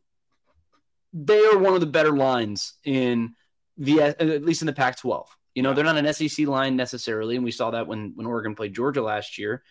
they 1.13 1.45
are 1.47 1.59
one 1.59 1.75
of 1.75 1.81
the 1.81 1.87
better 1.87 2.17
lines 2.17 2.75
in 2.85 3.35
the 3.77 4.03
at 4.03 4.45
least 4.45 4.63
in 4.63 4.67
the 4.67 4.73
Pac 4.73 4.99
12. 4.99 5.29
You 5.55 5.63
know, 5.63 5.73
they're 5.73 5.85
not 5.85 5.97
an 5.97 6.13
SEC 6.13 6.47
line 6.47 6.77
necessarily, 6.77 7.37
and 7.37 7.45
we 7.45 7.51
saw 7.51 7.71
that 7.73 7.87
when 7.87 8.13
when 8.15 8.27
Oregon 8.27 8.55
played 8.55 8.75
Georgia 8.75 9.03
last 9.03 9.39
year, 9.39 9.63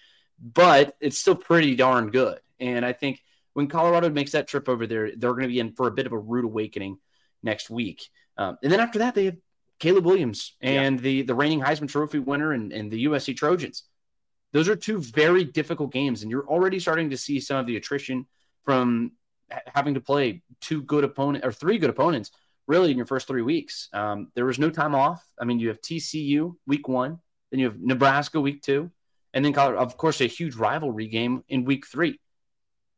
but 0.42 0.96
it's 1.00 1.20
still 1.20 1.36
pretty 1.36 1.76
darn 1.76 2.10
good. 2.12 2.40
And 2.60 2.86
I 2.86 2.94
think 2.94 3.22
when 3.54 3.68
Colorado 3.68 4.10
makes 4.10 4.32
that 4.32 4.48
trip 4.48 4.68
over 4.68 4.88
there, 4.88 5.12
they're 5.16 5.32
going 5.32 5.44
to 5.44 5.48
be 5.48 5.60
in 5.60 5.74
for 5.74 5.88
a 5.88 5.92
bit 5.92 6.06
of 6.06 6.12
a 6.12 6.18
rude 6.18 6.46
awakening 6.46 6.98
next 7.42 7.70
week. 7.70 8.10
Um, 8.38 8.58
and 8.64 8.72
then 8.72 8.80
after 8.80 9.00
that, 9.00 9.16
they 9.16 9.26
have 9.26 9.38
Caleb 9.84 10.06
Williams 10.06 10.56
and 10.62 10.96
yeah. 10.96 11.04
the 11.04 11.22
the 11.24 11.36
reigning 11.36 11.60
Heisman 11.60 11.90
Trophy 11.90 12.20
winner 12.20 12.54
and, 12.54 12.72
and 12.72 12.90
the 12.90 13.04
USC 13.06 13.36
Trojans. 13.36 13.84
Those 14.54 14.70
are 14.70 14.78
two 14.78 15.02
very 15.02 15.44
difficult 15.44 15.92
games, 15.92 16.22
and 16.22 16.32
you're 16.32 16.48
already 16.48 16.80
starting 16.80 17.10
to 17.10 17.18
see 17.18 17.42
some 17.42 17.58
of 17.58 17.66
the 17.66 17.76
attrition 17.76 18.26
from 18.64 19.12
having 19.68 19.96
to 19.96 20.00
play 20.00 20.42
two 20.62 20.84
good 20.84 21.04
opponent 21.04 21.44
or 21.44 21.52
three 21.52 21.80
good 21.80 21.90
opponents 21.90 22.32
really 22.66 22.92
in 22.92 22.98
your 22.98 23.06
first 23.06 23.28
three 23.28 23.42
weeks. 23.42 23.90
Um, 23.92 24.32
there 24.36 24.46
was 24.46 24.58
no 24.58 24.70
time 24.70 24.96
off. 24.96 25.22
I 25.38 25.44
mean, 25.44 25.60
you 25.60 25.68
have 25.68 25.82
TCU 25.82 26.56
week 26.66 26.88
one, 26.88 27.20
then 27.52 27.60
you 27.60 27.66
have 27.66 27.78
Nebraska 27.78 28.40
week 28.40 28.62
two, 28.62 28.90
and 29.34 29.44
then 29.44 29.54
of 29.54 29.98
course 29.98 30.22
a 30.22 30.28
huge 30.28 30.56
rivalry 30.56 31.08
game 31.08 31.44
in 31.50 31.66
week 31.66 31.86
three. 31.86 32.22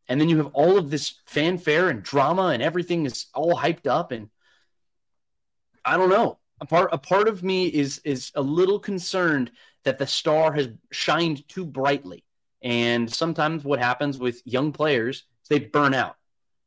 And 0.07 0.21
then 0.21 0.29
you 0.29 0.37
have 0.37 0.51
all 0.53 0.77
of 0.77 0.91
this 0.91 1.15
fanfare 1.25 1.89
and 1.89 2.03
drama 2.03 2.49
and 2.49 2.61
everything 2.61 3.07
is 3.07 3.25
all 3.33 3.55
hyped 3.55 3.87
up. 3.87 4.11
And 4.11 4.29
I 5.83 5.97
don't 5.97 6.09
know. 6.09 6.37
A 6.61 6.65
part 6.65 6.89
a 6.93 6.97
part 6.97 7.27
of 7.27 7.43
me 7.43 7.67
is 7.67 7.99
is 8.05 8.31
a 8.35 8.41
little 8.41 8.79
concerned 8.79 9.51
that 9.83 9.97
the 9.97 10.07
star 10.07 10.53
has 10.53 10.69
shined 10.91 11.47
too 11.47 11.65
brightly. 11.65 12.23
And 12.61 13.11
sometimes 13.13 13.63
what 13.63 13.79
happens 13.79 14.17
with 14.17 14.41
young 14.45 14.71
players 14.71 15.17
is 15.43 15.49
they 15.49 15.59
burn 15.59 15.93
out. 15.93 16.15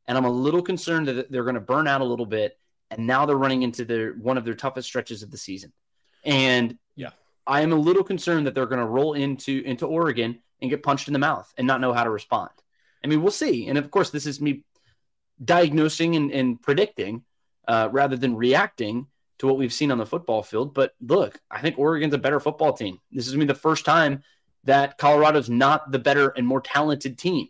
And 0.07 0.17
I'm 0.17 0.25
a 0.25 0.31
little 0.31 0.61
concerned 0.61 1.07
that 1.07 1.31
they're 1.31 1.43
going 1.43 1.55
to 1.55 1.61
burn 1.61 1.87
out 1.87 2.01
a 2.01 2.05
little 2.05 2.25
bit 2.25 2.57
and 2.91 3.05
now 3.05 3.25
they're 3.25 3.35
running 3.35 3.63
into 3.63 3.85
their 3.85 4.13
one 4.13 4.37
of 4.37 4.45
their 4.45 4.55
toughest 4.55 4.87
stretches 4.87 5.23
of 5.23 5.31
the 5.31 5.37
season. 5.37 5.71
And 6.23 6.77
yeah, 6.95 7.11
I 7.45 7.61
am 7.61 7.71
a 7.71 7.75
little 7.75 8.03
concerned 8.03 8.47
that 8.47 8.55
they're 8.55 8.65
going 8.65 8.79
to 8.79 8.85
roll 8.85 9.13
into 9.13 9.61
into 9.65 9.85
Oregon 9.85 10.39
and 10.61 10.69
get 10.69 10.83
punched 10.83 11.07
in 11.07 11.13
the 11.13 11.19
mouth 11.19 11.51
and 11.57 11.65
not 11.65 11.81
know 11.81 11.93
how 11.93 12.03
to 12.03 12.09
respond. 12.09 12.49
I 13.03 13.07
mean, 13.07 13.21
we'll 13.21 13.31
see. 13.31 13.67
And 13.67 13.77
of 13.77 13.91
course, 13.91 14.09
this 14.09 14.25
is 14.25 14.41
me 14.41 14.63
diagnosing 15.43 16.15
and, 16.15 16.31
and 16.31 16.61
predicting 16.61 17.23
uh, 17.67 17.89
rather 17.91 18.17
than 18.17 18.35
reacting 18.35 19.07
to 19.39 19.47
what 19.47 19.57
we've 19.57 19.73
seen 19.73 19.91
on 19.91 19.97
the 19.97 20.05
football 20.05 20.43
field. 20.43 20.73
But 20.73 20.93
look, 21.01 21.39
I 21.49 21.61
think 21.61 21.79
Oregon's 21.79 22.13
a 22.13 22.17
better 22.17 22.39
football 22.39 22.73
team. 22.73 22.99
This 23.11 23.27
is 23.27 23.35
me 23.35 23.45
the 23.45 23.55
first 23.55 23.85
time 23.85 24.23
that 24.65 24.97
Colorado's 24.97 25.49
not 25.49 25.91
the 25.91 25.99
better 25.99 26.29
and 26.29 26.45
more 26.45 26.61
talented 26.61 27.17
team. 27.17 27.47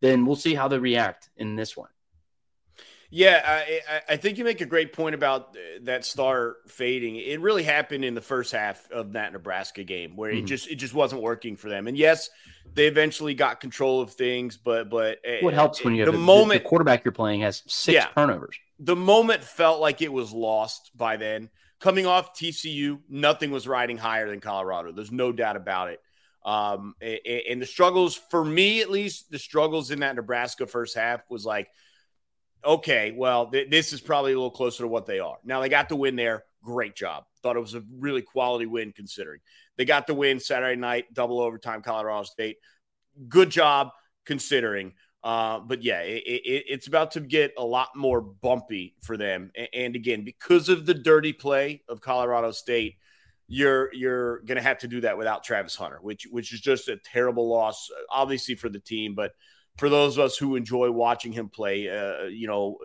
Then 0.00 0.26
we'll 0.26 0.36
see 0.36 0.54
how 0.54 0.68
they 0.68 0.78
react 0.78 1.30
in 1.36 1.56
this 1.56 1.76
one. 1.76 1.88
Yeah, 3.12 3.42
I, 3.44 4.00
I 4.08 4.16
think 4.16 4.38
you 4.38 4.44
make 4.44 4.60
a 4.60 4.66
great 4.66 4.92
point 4.92 5.16
about 5.16 5.56
that 5.82 6.04
star 6.04 6.56
fading. 6.68 7.16
It 7.16 7.40
really 7.40 7.64
happened 7.64 8.04
in 8.04 8.14
the 8.14 8.20
first 8.20 8.52
half 8.52 8.88
of 8.92 9.14
that 9.14 9.32
Nebraska 9.32 9.82
game 9.82 10.16
where 10.16 10.30
mm-hmm. 10.30 10.44
it 10.44 10.46
just 10.46 10.70
it 10.70 10.76
just 10.76 10.94
wasn't 10.94 11.20
working 11.20 11.56
for 11.56 11.68
them. 11.68 11.88
And 11.88 11.96
yes, 11.96 12.30
they 12.72 12.86
eventually 12.86 13.34
got 13.34 13.58
control 13.58 14.00
of 14.00 14.12
things, 14.12 14.56
but 14.56 14.90
but 14.90 15.18
what 15.40 15.54
helps 15.54 15.82
when 15.84 15.96
you 15.96 16.04
the 16.04 16.12
moment 16.12 16.62
the 16.62 16.68
quarterback 16.68 17.04
you're 17.04 17.10
playing 17.10 17.40
has 17.40 17.64
six 17.66 17.94
yeah, 17.94 18.06
turnovers. 18.14 18.56
The 18.80 18.96
moment 18.96 19.44
felt 19.44 19.80
like 19.80 20.02
it 20.02 20.12
was 20.12 20.32
lost 20.32 20.90
by 20.96 21.16
then. 21.16 21.50
Coming 21.80 22.06
off 22.06 22.34
TCU, 22.34 23.00
nothing 23.08 23.50
was 23.50 23.68
riding 23.68 23.96
higher 23.96 24.28
than 24.28 24.40
Colorado. 24.40 24.92
There's 24.92 25.12
no 25.12 25.32
doubt 25.32 25.56
about 25.56 25.88
it. 25.90 26.00
Um, 26.44 26.94
and 27.00 27.60
the 27.60 27.66
struggles 27.66 28.14
for 28.30 28.44
me, 28.44 28.80
at 28.80 28.90
least, 28.90 29.30
the 29.30 29.38
struggles 29.38 29.90
in 29.90 30.00
that 30.00 30.16
Nebraska 30.16 30.66
first 30.66 30.96
half 30.96 31.22
was 31.30 31.44
like 31.44 31.68
okay, 32.64 33.12
well, 33.16 33.50
th- 33.50 33.70
this 33.70 33.92
is 33.92 34.00
probably 34.00 34.32
a 34.32 34.36
little 34.36 34.50
closer 34.50 34.82
to 34.82 34.88
what 34.88 35.06
they 35.06 35.18
are. 35.18 35.38
Now, 35.44 35.60
they 35.60 35.68
got 35.68 35.88
the 35.88 35.96
win 35.96 36.16
there. 36.16 36.44
Great 36.62 36.94
job. 36.94 37.24
Thought 37.42 37.56
it 37.56 37.60
was 37.60 37.74
a 37.74 37.82
really 37.98 38.22
quality 38.22 38.66
win 38.66 38.92
considering. 38.92 39.40
They 39.76 39.84
got 39.84 40.06
the 40.06 40.14
win 40.14 40.40
Saturday 40.40 40.78
night, 40.78 41.12
double 41.12 41.40
overtime, 41.40 41.82
Colorado 41.82 42.24
State. 42.24 42.58
Good 43.28 43.50
job 43.50 43.90
considering. 44.26 44.94
Uh, 45.22 45.60
but 45.60 45.82
yeah, 45.82 46.00
it, 46.00 46.22
it, 46.24 46.64
it's 46.68 46.86
about 46.86 47.10
to 47.12 47.20
get 47.20 47.52
a 47.58 47.64
lot 47.64 47.88
more 47.94 48.20
bumpy 48.20 48.94
for 49.02 49.16
them. 49.16 49.50
And, 49.54 49.68
and 49.74 49.96
again, 49.96 50.24
because 50.24 50.68
of 50.68 50.86
the 50.86 50.94
dirty 50.94 51.32
play 51.32 51.82
of 51.88 52.00
Colorado 52.00 52.52
State, 52.52 52.96
you're 53.46 53.92
you're 53.92 54.38
going 54.40 54.56
to 54.56 54.62
have 54.62 54.78
to 54.78 54.88
do 54.88 55.00
that 55.00 55.18
without 55.18 55.42
Travis 55.42 55.74
Hunter, 55.74 55.98
which 56.00 56.26
which 56.30 56.54
is 56.54 56.60
just 56.60 56.88
a 56.88 56.96
terrible 56.96 57.48
loss, 57.48 57.90
obviously 58.08 58.54
for 58.54 58.68
the 58.68 58.78
team, 58.78 59.14
but 59.14 59.32
for 59.76 59.88
those 59.88 60.16
of 60.16 60.24
us 60.24 60.36
who 60.36 60.56
enjoy 60.56 60.90
watching 60.90 61.32
him 61.32 61.48
play, 61.48 61.88
uh, 61.88 62.24
you 62.24 62.46
know, 62.46 62.78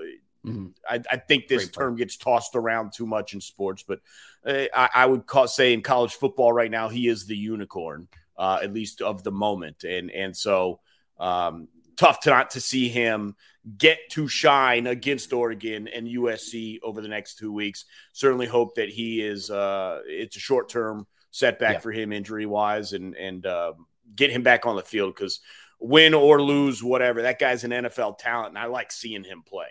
mm-hmm. 0.45 0.67
I, 0.89 1.01
I, 1.11 1.17
think 1.17 1.47
this 1.47 1.65
Great 1.65 1.73
term 1.73 1.95
play. 1.95 2.05
gets 2.05 2.17
tossed 2.17 2.55
around 2.55 2.93
too 2.93 3.05
much 3.05 3.33
in 3.33 3.41
sports, 3.41 3.83
but 3.85 3.99
uh, 4.45 4.65
I, 4.73 4.89
I, 4.95 5.05
would 5.05 5.25
call, 5.25 5.47
say 5.47 5.73
in 5.73 5.81
college 5.81 6.13
football 6.13 6.53
right 6.53 6.71
now, 6.71 6.87
he 6.87 7.07
is 7.07 7.25
the 7.25 7.35
unicorn, 7.35 8.07
uh, 8.37 8.59
at 8.63 8.73
least 8.73 9.01
of 9.01 9.23
the 9.23 9.31
moment. 9.31 9.83
And, 9.83 10.09
and 10.09 10.35
so 10.35 10.79
um, 11.19 11.67
tough 11.97 12.21
to 12.21 12.29
not 12.29 12.51
to 12.51 12.61
see 12.61 12.89
him 12.89 13.35
get 13.77 13.97
to 14.11 14.27
shine 14.27 14.87
against 14.87 15.33
Oregon 15.33 15.87
and 15.87 16.07
USC 16.07 16.79
over 16.83 17.01
the 17.01 17.07
next 17.07 17.37
two 17.37 17.51
weeks. 17.51 17.85
Certainly 18.13 18.47
hope 18.47 18.75
that 18.75 18.89
he 18.89 19.21
is, 19.21 19.49
uh, 19.49 20.01
it's 20.05 20.37
a 20.37 20.39
short 20.39 20.69
term 20.69 21.07
setback 21.31 21.75
yeah. 21.75 21.79
for 21.79 21.91
him 21.91 22.13
injury 22.13 22.45
wise 22.45 22.93
and, 22.93 23.15
and, 23.15 23.45
uh, 23.45 23.73
get 24.15 24.29
him 24.29 24.43
back 24.43 24.65
on 24.65 24.75
the 24.75 24.83
field 24.83 25.15
because 25.15 25.39
win 25.79 26.13
or 26.13 26.41
lose, 26.41 26.83
whatever. 26.83 27.21
That 27.21 27.39
guy's 27.39 27.63
an 27.63 27.71
NFL 27.71 28.17
talent, 28.17 28.49
and 28.49 28.57
I 28.57 28.65
like 28.65 28.91
seeing 28.91 29.23
him 29.23 29.43
play. 29.45 29.67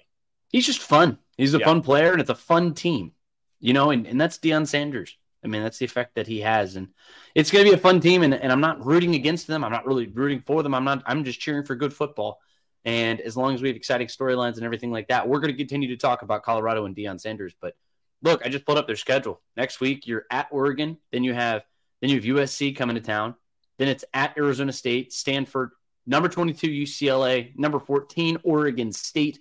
He's 0.51 0.67
just 0.67 0.81
fun. 0.81 1.19
He's 1.37 1.55
a 1.55 1.59
yeah. 1.59 1.65
fun 1.65 1.83
player, 1.83 2.13
and 2.13 2.21
it's 2.21 2.31
a 2.31 2.35
fun 2.35 2.75
team, 2.75 3.13
you 3.61 3.73
know. 3.73 3.91
And, 3.91 4.07
and 4.07 4.21
that's 4.21 4.39
Deion 4.39 4.67
Sanders. 4.67 5.17
I 5.45 5.49
mean, 5.49 5.63
that's 5.63 5.79
the 5.79 5.85
effect 5.85 6.15
that 6.15 6.27
he 6.27 6.41
has, 6.41 6.77
and 6.77 6.89
it's 7.35 7.51
going 7.51 7.65
to 7.65 7.71
be 7.71 7.75
a 7.75 7.81
fun 7.81 8.01
team. 8.01 8.23
And, 8.23 8.35
and 8.35 8.51
I'm 8.51 8.61
not 8.61 8.85
rooting 8.85 9.15
against 9.15 9.47
them. 9.47 9.63
I'm 9.63 9.73
not 9.73 9.87
really 9.87 10.07
rooting 10.07 10.41
for 10.41 10.63
them. 10.63 10.75
I'm 10.75 10.85
not. 10.85 11.03
I'm 11.07 11.25
just 11.25 11.41
cheering 11.41 11.65
for 11.65 11.75
good 11.75 11.93
football. 11.93 12.41
And 12.85 13.21
as 13.21 13.37
long 13.37 13.55
as 13.55 13.63
we 13.63 13.69
have 13.69 13.77
exciting 13.77 14.09
storylines 14.09 14.57
and 14.57 14.65
everything 14.65 14.91
like 14.91 15.09
that, 15.09 15.27
we're 15.29 15.41
going 15.41 15.53
to 15.53 15.57
continue 15.57 15.89
to 15.89 15.97
talk 15.97 16.23
about 16.23 16.43
Colorado 16.43 16.85
and 16.85 16.95
Deion 16.95 17.21
Sanders. 17.21 17.55
But 17.59 17.75
look, 18.23 18.45
I 18.45 18.49
just 18.49 18.67
pulled 18.67 18.79
up 18.79 18.87
their 18.87 18.97
schedule. 18.97 19.41
Next 19.57 19.81
week, 19.81 20.07
you're 20.07 20.27
at 20.31 20.49
Oregon. 20.51 20.99
Then 21.13 21.25
you 21.25 21.35
have 21.35 21.63
then 22.01 22.11
you 22.11 22.17
have 22.17 22.25
USC 22.25 22.77
coming 22.77 22.97
to 22.97 23.03
town. 23.03 23.35
Then 23.79 23.89
it's 23.89 24.05
at 24.13 24.37
Arizona 24.37 24.73
State, 24.73 25.13
Stanford, 25.13 25.71
number 26.07 26.29
22 26.29 26.69
UCLA, 26.69 27.57
number 27.57 27.81
14 27.81 28.39
Oregon 28.45 28.93
State, 28.93 29.41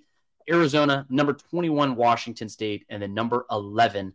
Arizona, 0.50 1.06
number 1.10 1.34
21 1.34 1.96
Washington 1.96 2.50
State, 2.50 2.86
and 2.90 3.02
then 3.02 3.14
number 3.14 3.46
11 3.52 4.14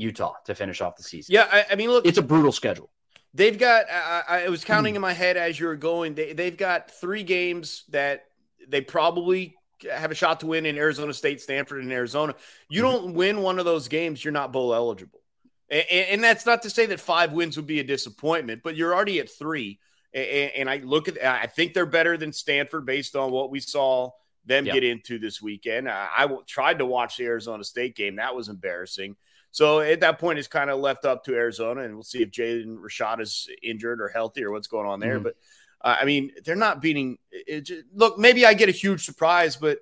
Utah 0.00 0.34
to 0.46 0.54
finish 0.54 0.80
off 0.80 0.96
the 0.96 1.02
season. 1.02 1.34
Yeah, 1.34 1.46
I, 1.50 1.66
I 1.72 1.74
mean, 1.76 1.90
look, 1.90 2.06
it's 2.06 2.18
a 2.18 2.22
brutal 2.22 2.52
schedule. 2.52 2.90
They've 3.34 3.58
got. 3.58 3.86
I, 3.90 4.44
I 4.44 4.48
was 4.48 4.64
counting 4.64 4.96
in 4.96 5.00
my 5.00 5.12
head 5.12 5.36
as 5.36 5.58
you 5.60 5.66
were 5.66 5.76
going. 5.76 6.14
They, 6.14 6.32
they've 6.32 6.56
got 6.56 6.90
three 6.90 7.22
games 7.22 7.84
that 7.90 8.24
they 8.68 8.80
probably 8.80 9.56
have 9.88 10.10
a 10.10 10.14
shot 10.14 10.40
to 10.40 10.46
win 10.46 10.66
in 10.66 10.76
Arizona 10.76 11.14
State, 11.14 11.40
Stanford, 11.40 11.82
and 11.82 11.92
Arizona. 11.92 12.34
You 12.68 12.82
mm-hmm. 12.82 12.90
don't 12.90 13.14
win 13.14 13.42
one 13.42 13.58
of 13.58 13.64
those 13.64 13.88
games, 13.88 14.24
you're 14.24 14.32
not 14.32 14.52
bowl 14.52 14.74
eligible. 14.74 15.20
And, 15.70 15.84
and, 15.90 16.24
that's 16.24 16.44
not 16.44 16.62
to 16.62 16.70
say 16.70 16.86
that 16.86 16.98
five 16.98 17.32
wins 17.32 17.56
would 17.56 17.66
be 17.66 17.78
a 17.78 17.84
disappointment, 17.84 18.62
but 18.64 18.74
you're 18.74 18.92
already 18.92 19.20
at 19.20 19.30
three. 19.30 19.78
And, 20.12 20.50
and 20.56 20.70
I 20.70 20.78
look 20.78 21.06
at, 21.08 21.24
I 21.24 21.46
think 21.46 21.74
they're 21.74 21.86
better 21.86 22.16
than 22.16 22.32
Stanford 22.32 22.84
based 22.84 23.14
on 23.14 23.30
what 23.30 23.52
we 23.52 23.60
saw 23.60 24.10
them 24.44 24.66
yep. 24.66 24.74
get 24.74 24.84
into 24.84 25.18
this 25.18 25.40
weekend. 25.40 25.88
I, 25.88 26.08
I 26.16 26.36
tried 26.46 26.78
to 26.78 26.86
watch 26.86 27.16
the 27.16 27.26
Arizona 27.26 27.62
State 27.62 27.94
game. 27.94 28.16
That 28.16 28.34
was 28.34 28.48
embarrassing. 28.48 29.16
So 29.52 29.80
at 29.80 30.00
that 30.00 30.18
point, 30.18 30.38
it's 30.38 30.48
kind 30.48 30.70
of 30.70 30.78
left 30.78 31.04
up 31.04 31.24
to 31.24 31.34
Arizona, 31.34 31.82
and 31.82 31.94
we'll 31.94 32.02
see 32.02 32.22
if 32.22 32.30
Jaden 32.30 32.78
Rashad 32.78 33.20
is 33.20 33.48
injured 33.62 34.00
or 34.00 34.08
healthy 34.08 34.44
or 34.44 34.52
what's 34.52 34.68
going 34.68 34.86
on 34.86 35.00
there. 35.00 35.14
Mm-hmm. 35.14 35.24
But 35.24 35.36
uh, 35.82 35.96
I 36.00 36.04
mean, 36.04 36.32
they're 36.44 36.56
not 36.56 36.80
beating. 36.80 37.18
Just, 37.48 37.84
look, 37.92 38.18
maybe 38.18 38.46
I 38.46 38.54
get 38.54 38.68
a 38.68 38.72
huge 38.72 39.04
surprise, 39.04 39.56
but 39.56 39.78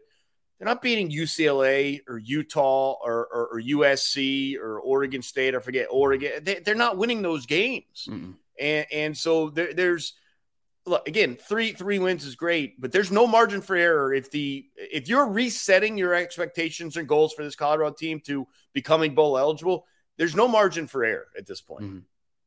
they're 0.58 0.66
not 0.66 0.82
beating 0.82 1.10
UCLA 1.10 2.00
or 2.08 2.18
Utah 2.18 2.96
or, 3.04 3.28
or, 3.32 3.48
or 3.52 3.60
USC 3.60 4.56
or 4.58 4.80
Oregon 4.80 5.22
State. 5.22 5.54
I 5.54 5.60
forget 5.60 5.88
Oregon. 5.90 6.42
They, 6.42 6.62
are 6.66 6.74
not 6.74 6.96
winning 6.96 7.22
those 7.22 7.46
games. 7.46 8.08
Mm-hmm. 8.08 8.32
And 8.60 8.86
and 8.90 9.16
so 9.16 9.50
there, 9.50 9.72
there's 9.72 10.14
look 10.88 11.08
again, 11.08 11.36
three 11.36 11.72
three 11.72 11.98
wins 11.98 12.24
is 12.24 12.34
great, 12.34 12.80
but 12.80 12.92
there's 12.92 13.12
no 13.12 13.26
margin 13.26 13.60
for 13.60 13.76
error 13.76 14.12
if 14.12 14.30
the 14.30 14.66
if 14.76 15.08
you're 15.08 15.26
resetting 15.26 15.98
your 15.98 16.14
expectations 16.14 16.96
and 16.96 17.08
goals 17.08 17.32
for 17.32 17.44
this 17.44 17.56
Colorado 17.56 17.94
team 17.94 18.20
to 18.26 18.46
becoming 18.72 19.14
bowl 19.14 19.38
eligible, 19.38 19.86
there's 20.16 20.34
no 20.34 20.48
margin 20.48 20.86
for 20.86 21.04
error 21.04 21.28
at 21.36 21.46
this 21.46 21.60
point. 21.60 21.84
Mm-hmm. 21.84 21.98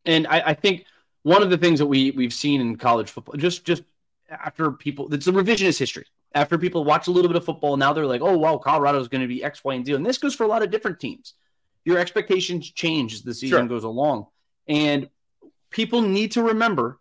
And 0.05 0.27
I, 0.27 0.41
I 0.47 0.53
think 0.53 0.85
one 1.23 1.43
of 1.43 1.49
the 1.49 1.57
things 1.57 1.79
that 1.79 1.85
we 1.85 2.11
we've 2.11 2.33
seen 2.33 2.61
in 2.61 2.75
college 2.75 3.11
football, 3.11 3.35
just 3.35 3.63
just 3.63 3.83
after 4.29 4.71
people, 4.71 5.13
it's 5.13 5.27
a 5.27 5.31
revisionist 5.31 5.77
history. 5.77 6.05
After 6.33 6.57
people 6.57 6.85
watch 6.85 7.07
a 7.07 7.11
little 7.11 7.27
bit 7.27 7.35
of 7.35 7.43
football, 7.43 7.75
now 7.75 7.91
they're 7.91 8.05
like, 8.05 8.21
oh, 8.21 8.37
wow, 8.37 8.57
Colorado 8.57 8.99
is 9.01 9.09
going 9.09 9.21
to 9.21 9.27
be 9.27 9.43
X, 9.43 9.63
Y, 9.65 9.73
and 9.73 9.85
Z. 9.85 9.93
And 9.93 10.05
this 10.05 10.17
goes 10.17 10.33
for 10.33 10.45
a 10.45 10.47
lot 10.47 10.63
of 10.63 10.71
different 10.71 10.99
teams. 10.99 11.33
Your 11.83 11.97
expectations 11.97 12.71
change 12.71 13.13
as 13.13 13.21
the 13.21 13.33
season 13.33 13.59
sure. 13.59 13.67
goes 13.67 13.83
along. 13.83 14.27
And 14.65 15.09
people 15.71 16.01
need 16.01 16.33
to 16.33 16.43
remember 16.43 17.00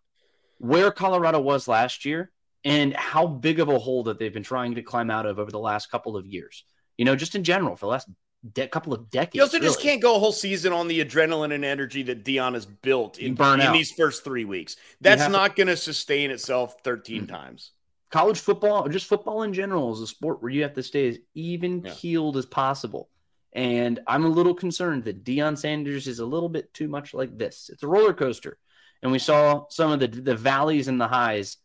where 0.60 0.90
Colorado 0.90 1.40
was 1.40 1.66
last 1.66 2.04
year 2.04 2.30
and 2.64 2.94
how 2.94 3.26
big 3.26 3.60
of 3.60 3.68
a 3.68 3.78
hole 3.78 4.04
that 4.04 4.18
they've 4.18 4.32
been 4.32 4.42
trying 4.42 4.74
to 4.74 4.82
climb 4.82 5.10
out 5.10 5.24
of 5.24 5.38
over 5.38 5.50
the 5.50 5.58
last 5.58 5.90
couple 5.90 6.16
of 6.16 6.26
years. 6.26 6.64
You 6.98 7.06
know, 7.06 7.16
just 7.16 7.34
in 7.34 7.44
general, 7.44 7.76
for 7.76 7.86
the 7.86 7.90
last 7.92 8.08
de- 8.52 8.68
couple 8.68 8.92
of 8.92 9.08
decades. 9.10 9.36
You 9.36 9.42
also 9.42 9.56
really. 9.56 9.68
just 9.68 9.80
can't 9.80 10.02
go 10.02 10.16
a 10.16 10.18
whole 10.18 10.32
season 10.32 10.74
on 10.74 10.86
the 10.86 11.02
adrenaline 11.02 11.54
and 11.54 11.64
energy 11.64 12.02
that 12.04 12.24
Deion 12.24 12.52
has 12.52 12.66
built 12.66 13.18
in, 13.18 13.40
in 13.40 13.72
these 13.72 13.90
first 13.92 14.22
three 14.22 14.44
weeks. 14.44 14.76
That's 15.00 15.30
not 15.30 15.56
going 15.56 15.68
to 15.68 15.78
sustain 15.78 16.30
itself 16.30 16.76
13 16.84 17.22
mm-hmm. 17.22 17.34
times. 17.34 17.72
College 18.10 18.40
football, 18.40 18.84
or 18.84 18.90
just 18.90 19.06
football 19.06 19.44
in 19.44 19.54
general, 19.54 19.92
is 19.94 20.00
a 20.00 20.06
sport 20.06 20.42
where 20.42 20.50
you 20.50 20.62
have 20.62 20.74
to 20.74 20.82
stay 20.82 21.08
as 21.08 21.18
even 21.34 21.82
yeah. 21.82 21.92
keeled 21.94 22.36
as 22.36 22.44
possible. 22.44 23.08
And 23.52 24.00
I'm 24.06 24.24
a 24.24 24.28
little 24.28 24.54
concerned 24.54 25.04
that 25.04 25.24
Deion 25.24 25.56
Sanders 25.56 26.06
is 26.06 26.18
a 26.18 26.26
little 26.26 26.48
bit 26.50 26.74
too 26.74 26.88
much 26.88 27.14
like 27.14 27.38
this. 27.38 27.70
It's 27.72 27.82
a 27.82 27.88
roller 27.88 28.12
coaster. 28.12 28.58
And 29.02 29.12
we 29.12 29.18
saw 29.18 29.64
some 29.70 29.92
of 29.92 30.00
the, 30.00 30.08
the 30.08 30.36
valleys 30.36 30.88
and 30.88 31.00
the 31.00 31.08
highs 31.08 31.56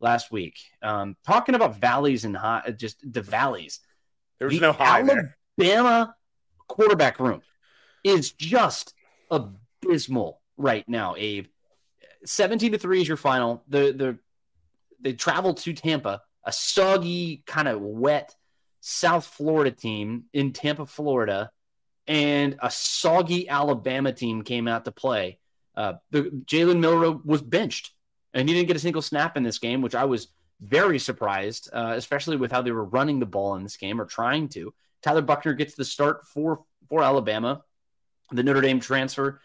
last 0.00 0.30
week. 0.30 0.58
Um, 0.82 1.16
talking 1.26 1.54
about 1.54 1.76
valleys 1.80 2.24
and 2.24 2.36
high, 2.36 2.72
just 2.76 3.00
the 3.10 3.22
valleys. 3.22 3.80
There's 4.38 4.54
the 4.54 4.60
no 4.60 4.72
high 4.72 5.00
Alabama 5.00 5.34
there. 5.56 6.14
quarterback 6.68 7.18
room 7.18 7.42
is 8.04 8.30
just 8.32 8.94
abysmal 9.30 10.40
right 10.56 10.88
now, 10.88 11.14
Abe. 11.16 11.46
17 12.24 12.72
to 12.72 12.78
3 12.78 13.00
is 13.00 13.08
your 13.08 13.16
final. 13.16 13.62
The 13.68 13.92
the 13.92 14.18
they 15.00 15.12
travel 15.12 15.54
to 15.54 15.72
Tampa, 15.72 16.22
a 16.44 16.52
soggy, 16.52 17.42
kind 17.46 17.68
of 17.68 17.80
wet 17.80 18.34
South 18.80 19.26
Florida 19.26 19.70
team 19.70 20.24
in 20.32 20.52
Tampa, 20.52 20.86
Florida, 20.86 21.50
and 22.06 22.56
a 22.60 22.70
soggy 22.70 23.48
Alabama 23.48 24.12
team 24.12 24.42
came 24.42 24.66
out 24.66 24.84
to 24.84 24.92
play. 24.92 25.38
Uh, 25.78 25.92
the 26.10 26.22
Jalen 26.44 26.80
Milroe 26.80 27.22
was 27.24 27.40
benched, 27.40 27.92
and 28.34 28.48
he 28.48 28.54
didn't 28.54 28.66
get 28.66 28.76
a 28.76 28.80
single 28.80 29.00
snap 29.00 29.36
in 29.36 29.44
this 29.44 29.60
game, 29.60 29.80
which 29.80 29.94
I 29.94 30.06
was 30.06 30.26
very 30.60 30.98
surprised, 30.98 31.70
uh, 31.72 31.92
especially 31.94 32.36
with 32.36 32.50
how 32.50 32.62
they 32.62 32.72
were 32.72 32.84
running 32.84 33.20
the 33.20 33.26
ball 33.26 33.54
in 33.54 33.62
this 33.62 33.76
game 33.76 34.00
or 34.00 34.04
trying 34.04 34.48
to. 34.48 34.74
Tyler 35.02 35.22
Buchner 35.22 35.54
gets 35.54 35.76
the 35.76 35.84
start 35.84 36.26
for 36.26 36.64
for 36.88 37.04
Alabama, 37.04 37.62
the 38.32 38.42
Notre 38.42 38.60
Dame 38.60 38.80
transfer. 38.80 39.40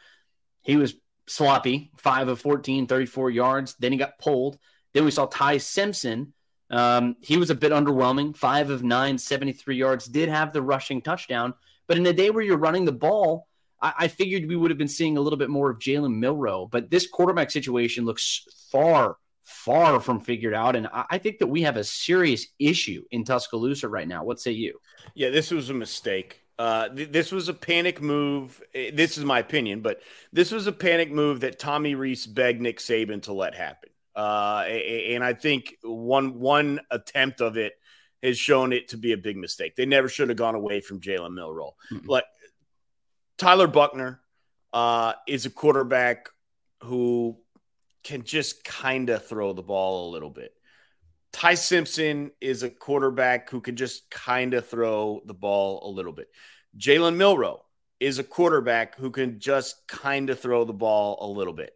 He 0.63 0.75
was 0.75 0.95
sloppy, 1.27 1.91
five 1.97 2.29
of 2.29 2.41
14, 2.41 2.87
34 2.87 3.29
yards. 3.29 3.75
Then 3.77 3.91
he 3.91 3.99
got 3.99 4.17
pulled. 4.17 4.57
Then 4.93 5.05
we 5.05 5.11
saw 5.11 5.27
Ty 5.27 5.57
Simpson. 5.57 6.33
Um, 6.71 7.15
he 7.21 7.37
was 7.37 7.51
a 7.51 7.55
bit 7.55 7.71
underwhelming, 7.71 8.35
five 8.35 8.71
of 8.71 8.83
nine, 8.83 9.19
73 9.19 9.75
yards. 9.75 10.07
Did 10.07 10.29
have 10.29 10.51
the 10.51 10.63
rushing 10.63 10.99
touchdown, 10.99 11.53
but 11.87 11.97
in 11.97 12.07
a 12.07 12.13
day 12.13 12.31
where 12.31 12.43
you're 12.43 12.57
running 12.57 12.85
the 12.85 12.91
ball, 12.91 13.47
I, 13.83 13.93
I 13.99 14.07
figured 14.07 14.47
we 14.47 14.55
would 14.55 14.71
have 14.71 14.77
been 14.77 14.87
seeing 14.87 15.17
a 15.17 15.21
little 15.21 15.37
bit 15.37 15.49
more 15.49 15.69
of 15.69 15.77
Jalen 15.77 16.15
Milroe, 16.15 16.67
But 16.71 16.89
this 16.89 17.05
quarterback 17.05 17.51
situation 17.51 18.05
looks 18.05 18.47
far 18.71 19.17
far 19.43 19.99
from 19.99 20.21
figured 20.21 20.53
out. 20.53 20.75
And 20.75 20.87
I 20.93 21.17
think 21.17 21.39
that 21.39 21.47
we 21.47 21.61
have 21.63 21.75
a 21.75 21.83
serious 21.83 22.47
issue 22.59 23.03
in 23.11 23.25
Tuscaloosa 23.25 23.89
right 23.89 24.07
now. 24.07 24.23
What 24.23 24.39
say 24.39 24.51
you? 24.51 24.79
Yeah, 25.15 25.29
this 25.29 25.51
was 25.51 25.69
a 25.69 25.73
mistake. 25.73 26.41
Uh, 26.57 26.87
th- 26.89 27.11
this 27.11 27.31
was 27.31 27.49
a 27.49 27.53
panic 27.53 28.01
move. 28.01 28.61
Eh, 28.73 28.91
this 28.93 29.17
is 29.17 29.25
my 29.25 29.39
opinion, 29.39 29.81
but 29.81 30.01
this 30.31 30.51
was 30.51 30.65
a 30.67 30.71
panic 30.71 31.11
move 31.11 31.41
that 31.41 31.59
Tommy 31.59 31.93
Rees 31.93 32.25
begged 32.25 32.61
Nick 32.61 32.79
Saban 32.79 33.23
to 33.23 33.33
let 33.33 33.53
happen. 33.53 33.89
Uh, 34.15 34.63
and 34.67 35.23
I 35.23 35.33
think 35.33 35.75
one 35.81 36.39
one 36.39 36.79
attempt 36.91 37.41
of 37.41 37.57
it 37.57 37.73
has 38.21 38.37
shown 38.37 38.71
it 38.71 38.89
to 38.89 38.97
be 38.97 39.11
a 39.11 39.17
big 39.17 39.35
mistake. 39.35 39.75
They 39.75 39.85
never 39.85 40.07
should 40.07 40.29
have 40.29 40.37
gone 40.37 40.55
away 40.55 40.79
from 40.79 41.01
Jalen 41.01 41.33
Milroe. 41.33 41.75
Mm-hmm. 41.91 42.09
Like 42.09 42.25
Tyler 43.43 43.67
Buchner 43.67 44.21
uh, 44.71 45.15
is 45.27 45.45
a 45.45 45.49
quarterback 45.49 46.29
who 46.81 47.35
can 48.01 48.23
just 48.23 48.63
kind 48.63 49.09
of 49.09 49.25
throw 49.25 49.51
the 49.51 49.61
ball 49.61 50.09
a 50.09 50.11
little 50.11 50.29
bit. 50.29 50.53
Ty 51.33 51.55
Simpson 51.55 52.31
is 52.39 52.63
a 52.63 52.69
quarterback 52.69 53.49
who 53.49 53.59
can 53.59 53.75
just 53.75 54.09
kind 54.09 54.53
of 54.53 54.65
throw 54.65 55.21
the 55.25 55.33
ball 55.33 55.81
a 55.85 55.91
little 55.91 56.13
bit. 56.13 56.29
Jalen 56.77 57.17
Milroe 57.17 57.65
is 57.99 58.17
a 58.17 58.23
quarterback 58.23 58.95
who 58.97 59.11
can 59.11 59.41
just 59.41 59.89
kind 59.89 60.29
of 60.29 60.39
throw 60.39 60.63
the 60.63 60.71
ball 60.71 61.17
a 61.19 61.27
little 61.27 61.51
bit. 61.51 61.73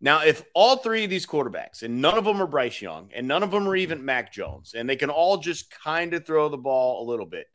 Now, 0.00 0.22
if 0.22 0.44
all 0.54 0.76
three 0.76 1.02
of 1.02 1.10
these 1.10 1.26
quarterbacks, 1.26 1.82
and 1.82 2.00
none 2.00 2.16
of 2.16 2.24
them 2.24 2.40
are 2.40 2.46
Bryce 2.46 2.80
Young, 2.80 3.10
and 3.12 3.26
none 3.26 3.42
of 3.42 3.50
them 3.50 3.66
are 3.68 3.74
even 3.74 4.04
Mac 4.04 4.32
Jones, 4.32 4.74
and 4.76 4.88
they 4.88 4.94
can 4.94 5.10
all 5.10 5.38
just 5.38 5.68
kind 5.68 6.14
of 6.14 6.24
throw 6.24 6.48
the 6.48 6.56
ball 6.56 7.02
a 7.02 7.10
little 7.10 7.26
bit, 7.26 7.48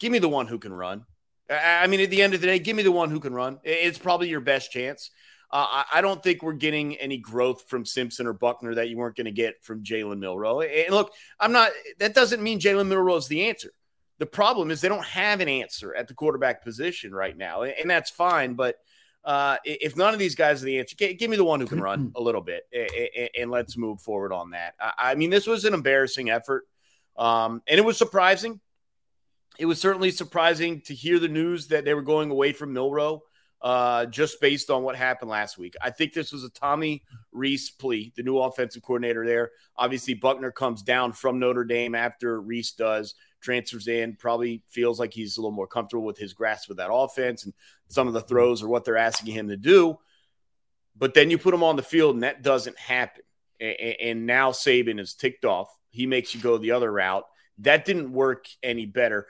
give 0.00 0.10
me 0.10 0.18
the 0.18 0.28
one 0.28 0.48
who 0.48 0.58
can 0.58 0.72
run. 0.72 1.04
I 1.50 1.86
mean, 1.86 2.00
at 2.00 2.10
the 2.10 2.22
end 2.22 2.34
of 2.34 2.40
the 2.40 2.46
day, 2.46 2.58
give 2.58 2.76
me 2.76 2.82
the 2.82 2.92
one 2.92 3.10
who 3.10 3.20
can 3.20 3.32
run. 3.32 3.58
It's 3.64 3.98
probably 3.98 4.28
your 4.28 4.40
best 4.40 4.70
chance. 4.70 5.10
Uh, 5.50 5.82
I 5.92 6.02
don't 6.02 6.22
think 6.22 6.42
we're 6.42 6.52
getting 6.52 6.96
any 6.96 7.16
growth 7.16 7.64
from 7.68 7.86
Simpson 7.86 8.26
or 8.26 8.34
Buchner 8.34 8.74
that 8.74 8.90
you 8.90 8.98
weren't 8.98 9.16
going 9.16 9.24
to 9.24 9.30
get 9.30 9.64
from 9.64 9.82
Jalen 9.82 10.18
Milroe. 10.18 10.60
And 10.60 10.94
look, 10.94 11.12
I'm 11.40 11.52
not, 11.52 11.70
that 12.00 12.14
doesn't 12.14 12.42
mean 12.42 12.60
Jalen 12.60 12.88
Milroe 12.88 13.16
is 13.16 13.28
the 13.28 13.48
answer. 13.48 13.72
The 14.18 14.26
problem 14.26 14.70
is 14.70 14.82
they 14.82 14.88
don't 14.88 15.06
have 15.06 15.40
an 15.40 15.48
answer 15.48 15.94
at 15.94 16.06
the 16.06 16.12
quarterback 16.12 16.62
position 16.62 17.14
right 17.14 17.36
now. 17.36 17.62
And 17.62 17.88
that's 17.88 18.10
fine. 18.10 18.54
But 18.54 18.76
uh, 19.24 19.56
if 19.64 19.96
none 19.96 20.12
of 20.12 20.18
these 20.18 20.34
guys 20.34 20.62
are 20.62 20.66
the 20.66 20.80
answer, 20.80 20.96
give 20.96 21.30
me 21.30 21.36
the 21.36 21.44
one 21.44 21.60
who 21.60 21.66
can 21.66 21.80
run 21.80 22.12
a 22.14 22.20
little 22.20 22.42
bit 22.42 22.64
and 23.38 23.50
let's 23.50 23.76
move 23.76 24.02
forward 24.02 24.34
on 24.34 24.50
that. 24.50 24.74
I 24.78 25.14
mean, 25.14 25.30
this 25.30 25.46
was 25.46 25.64
an 25.64 25.72
embarrassing 25.72 26.28
effort. 26.28 26.66
Um, 27.16 27.62
and 27.66 27.78
it 27.78 27.84
was 27.84 27.96
surprising. 27.96 28.60
It 29.58 29.66
was 29.66 29.80
certainly 29.80 30.10
surprising 30.10 30.80
to 30.82 30.94
hear 30.94 31.18
the 31.18 31.28
news 31.28 31.68
that 31.68 31.84
they 31.84 31.94
were 31.94 32.02
going 32.02 32.30
away 32.30 32.52
from 32.52 32.72
Milroe 32.72 33.22
uh, 33.60 34.06
just 34.06 34.40
based 34.40 34.70
on 34.70 34.82
what 34.82 34.96
happened 34.96 35.30
last 35.30 35.58
week. 35.58 35.74
I 35.82 35.90
think 35.90 36.12
this 36.12 36.32
was 36.32 36.44
a 36.44 36.50
Tommy 36.50 37.02
Rees 37.32 37.70
plea, 37.70 38.12
the 38.16 38.22
new 38.22 38.38
offensive 38.38 38.82
coordinator 38.82 39.26
there. 39.26 39.50
Obviously, 39.76 40.14
Buchner 40.14 40.52
comes 40.52 40.82
down 40.82 41.12
from 41.12 41.38
Notre 41.38 41.64
Dame 41.64 41.94
after 41.94 42.40
Rees 42.40 42.72
does, 42.72 43.14
transfers 43.40 43.88
in, 43.88 44.14
probably 44.14 44.62
feels 44.68 45.00
like 45.00 45.12
he's 45.12 45.36
a 45.36 45.40
little 45.40 45.50
more 45.50 45.66
comfortable 45.66 46.04
with 46.04 46.18
his 46.18 46.34
grasp 46.34 46.70
of 46.70 46.76
that 46.76 46.92
offense 46.92 47.44
and 47.44 47.54
some 47.88 48.06
of 48.06 48.14
the 48.14 48.20
throws 48.20 48.62
or 48.62 48.68
what 48.68 48.84
they're 48.84 48.96
asking 48.96 49.34
him 49.34 49.48
to 49.48 49.56
do. 49.56 49.98
But 50.96 51.14
then 51.14 51.30
you 51.30 51.38
put 51.38 51.54
him 51.54 51.62
on 51.62 51.76
the 51.76 51.82
field 51.82 52.14
and 52.14 52.22
that 52.22 52.42
doesn't 52.42 52.78
happen. 52.78 53.22
And 53.60 54.24
now 54.26 54.52
Saban 54.52 55.00
is 55.00 55.14
ticked 55.14 55.44
off. 55.44 55.68
He 55.90 56.06
makes 56.06 56.32
you 56.32 56.40
go 56.40 56.58
the 56.58 56.72
other 56.72 56.92
route. 56.92 57.24
That 57.58 57.84
didn't 57.84 58.12
work 58.12 58.46
any 58.62 58.86
better. 58.86 59.26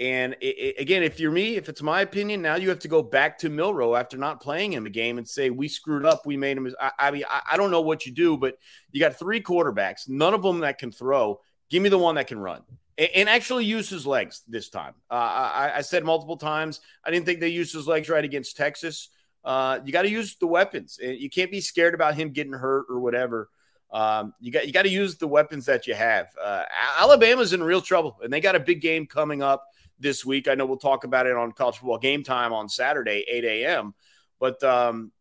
And 0.00 0.34
it, 0.40 0.58
it, 0.58 0.74
again, 0.78 1.02
if 1.02 1.18
you're 1.18 1.32
me, 1.32 1.56
if 1.56 1.68
it's 1.68 1.82
my 1.82 2.02
opinion, 2.02 2.40
now 2.40 2.54
you 2.54 2.68
have 2.68 2.78
to 2.80 2.88
go 2.88 3.02
back 3.02 3.36
to 3.38 3.48
Milroe 3.48 3.96
after 3.96 4.16
not 4.16 4.40
playing 4.40 4.72
him 4.72 4.86
a 4.86 4.90
game 4.90 5.18
and 5.18 5.28
say 5.28 5.50
we 5.50 5.66
screwed 5.66 6.04
up. 6.04 6.24
We 6.24 6.36
made 6.36 6.56
him. 6.56 6.72
I, 6.80 6.92
I 6.98 7.10
mean, 7.10 7.24
I, 7.28 7.42
I, 7.52 7.56
don't 7.56 7.72
know 7.72 7.80
what 7.80 8.06
you 8.06 8.12
do, 8.12 8.36
but 8.36 8.58
you 8.92 9.00
got 9.00 9.18
three 9.18 9.42
quarterbacks, 9.42 10.08
none 10.08 10.34
of 10.34 10.42
them 10.42 10.60
that 10.60 10.78
can 10.78 10.92
throw. 10.92 11.40
Give 11.68 11.82
me 11.82 11.88
the 11.88 11.98
one 11.98 12.14
that 12.14 12.28
can 12.28 12.38
run 12.38 12.62
and, 12.96 13.08
and 13.14 13.28
actually 13.28 13.64
use 13.64 13.88
his 13.88 14.06
legs 14.06 14.42
this 14.46 14.68
time. 14.68 14.94
Uh, 15.10 15.14
I, 15.14 15.72
I, 15.76 15.80
said 15.80 16.04
multiple 16.04 16.36
times 16.36 16.80
I 17.04 17.10
didn't 17.10 17.26
think 17.26 17.40
they 17.40 17.48
used 17.48 17.74
his 17.74 17.88
legs 17.88 18.08
right 18.08 18.24
against 18.24 18.56
Texas. 18.56 19.08
Uh, 19.44 19.80
you 19.84 19.92
got 19.92 20.02
to 20.02 20.10
use 20.10 20.36
the 20.36 20.46
weapons. 20.46 20.98
You 21.00 21.30
can't 21.30 21.50
be 21.50 21.60
scared 21.60 21.94
about 21.94 22.14
him 22.14 22.30
getting 22.30 22.52
hurt 22.52 22.86
or 22.88 23.00
whatever. 23.00 23.48
Um, 23.90 24.34
you 24.40 24.52
got 24.52 24.66
you 24.66 24.72
got 24.72 24.82
to 24.82 24.90
use 24.90 25.16
the 25.16 25.28
weapons 25.28 25.64
that 25.66 25.86
you 25.86 25.94
have. 25.94 26.28
Uh, 26.42 26.64
Alabama's 26.98 27.52
in 27.52 27.62
real 27.62 27.80
trouble, 27.80 28.18
and 28.22 28.30
they 28.30 28.40
got 28.40 28.54
a 28.54 28.60
big 28.60 28.82
game 28.82 29.06
coming 29.06 29.42
up 29.42 29.64
this 30.00 30.24
week. 30.24 30.48
I 30.48 30.54
know 30.54 30.66
we'll 30.66 30.76
talk 30.76 31.04
about 31.04 31.26
it 31.26 31.36
on 31.36 31.52
college 31.52 31.76
football 31.76 31.98
game 31.98 32.22
time 32.22 32.52
on 32.52 32.68
Saturday, 32.68 33.24
8 33.28 33.44
a.m. 33.44 33.94
But 34.40 34.62
um, 34.62 35.12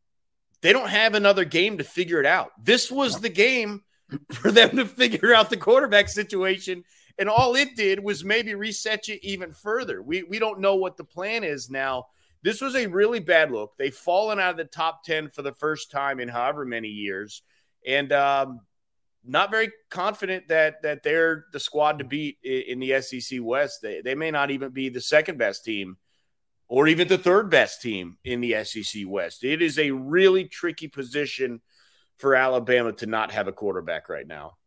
they 0.61 0.73
don't 0.73 0.89
have 0.89 1.15
another 1.15 1.45
game 1.45 1.77
to 1.77 1.83
figure 1.83 2.19
it 2.19 2.25
out. 2.25 2.51
This 2.63 2.91
was 2.91 3.19
the 3.19 3.29
game 3.29 3.83
for 4.31 4.51
them 4.51 4.77
to 4.77 4.85
figure 4.85 5.33
out 5.33 5.49
the 5.49 5.57
quarterback 5.57 6.09
situation. 6.09 6.83
And 7.19 7.29
all 7.29 7.55
it 7.55 7.75
did 7.75 8.03
was 8.03 8.23
maybe 8.23 8.53
reset 8.53 9.07
you 9.07 9.17
even 9.21 9.51
further. 9.51 10.01
We, 10.01 10.23
we 10.23 10.39
don't 10.39 10.59
know 10.59 10.75
what 10.75 10.97
the 10.97 11.03
plan 11.03 11.43
is 11.43 11.69
now. 11.69 12.07
This 12.43 12.61
was 12.61 12.75
a 12.75 12.87
really 12.87 13.19
bad 13.19 13.51
look. 13.51 13.73
They've 13.77 13.93
fallen 13.93 14.39
out 14.39 14.51
of 14.51 14.57
the 14.57 14.65
top 14.65 15.03
10 15.03 15.29
for 15.29 15.41
the 15.41 15.53
first 15.53 15.89
time 15.89 16.19
in 16.19 16.29
however 16.29 16.63
many 16.65 16.89
years. 16.89 17.41
And 17.85 18.11
um, 18.13 18.61
not 19.27 19.51
very 19.51 19.71
confident 19.89 20.47
that 20.47 20.81
that 20.83 21.03
they're 21.03 21.45
the 21.53 21.59
squad 21.59 21.99
to 21.99 22.05
beat 22.05 22.37
in 22.43 22.79
the 22.79 23.01
SEC 23.01 23.39
West. 23.41 23.81
They, 23.81 24.01
they 24.01 24.15
may 24.15 24.31
not 24.31 24.51
even 24.51 24.71
be 24.71 24.89
the 24.89 25.01
second 25.01 25.37
best 25.37 25.65
team 25.65 25.97
or 26.67 26.87
even 26.87 27.07
the 27.07 27.17
third 27.17 27.49
best 27.49 27.81
team 27.81 28.17
in 28.23 28.41
the 28.41 28.63
SEC 28.63 29.03
West. 29.07 29.43
It 29.43 29.61
is 29.61 29.79
a 29.79 29.91
really 29.91 30.45
tricky 30.45 30.87
position 30.87 31.61
for 32.17 32.35
Alabama 32.35 32.93
to 32.93 33.05
not 33.05 33.31
have 33.31 33.47
a 33.47 33.53
quarterback 33.53 34.09
right 34.09 34.27
now. 34.27 34.57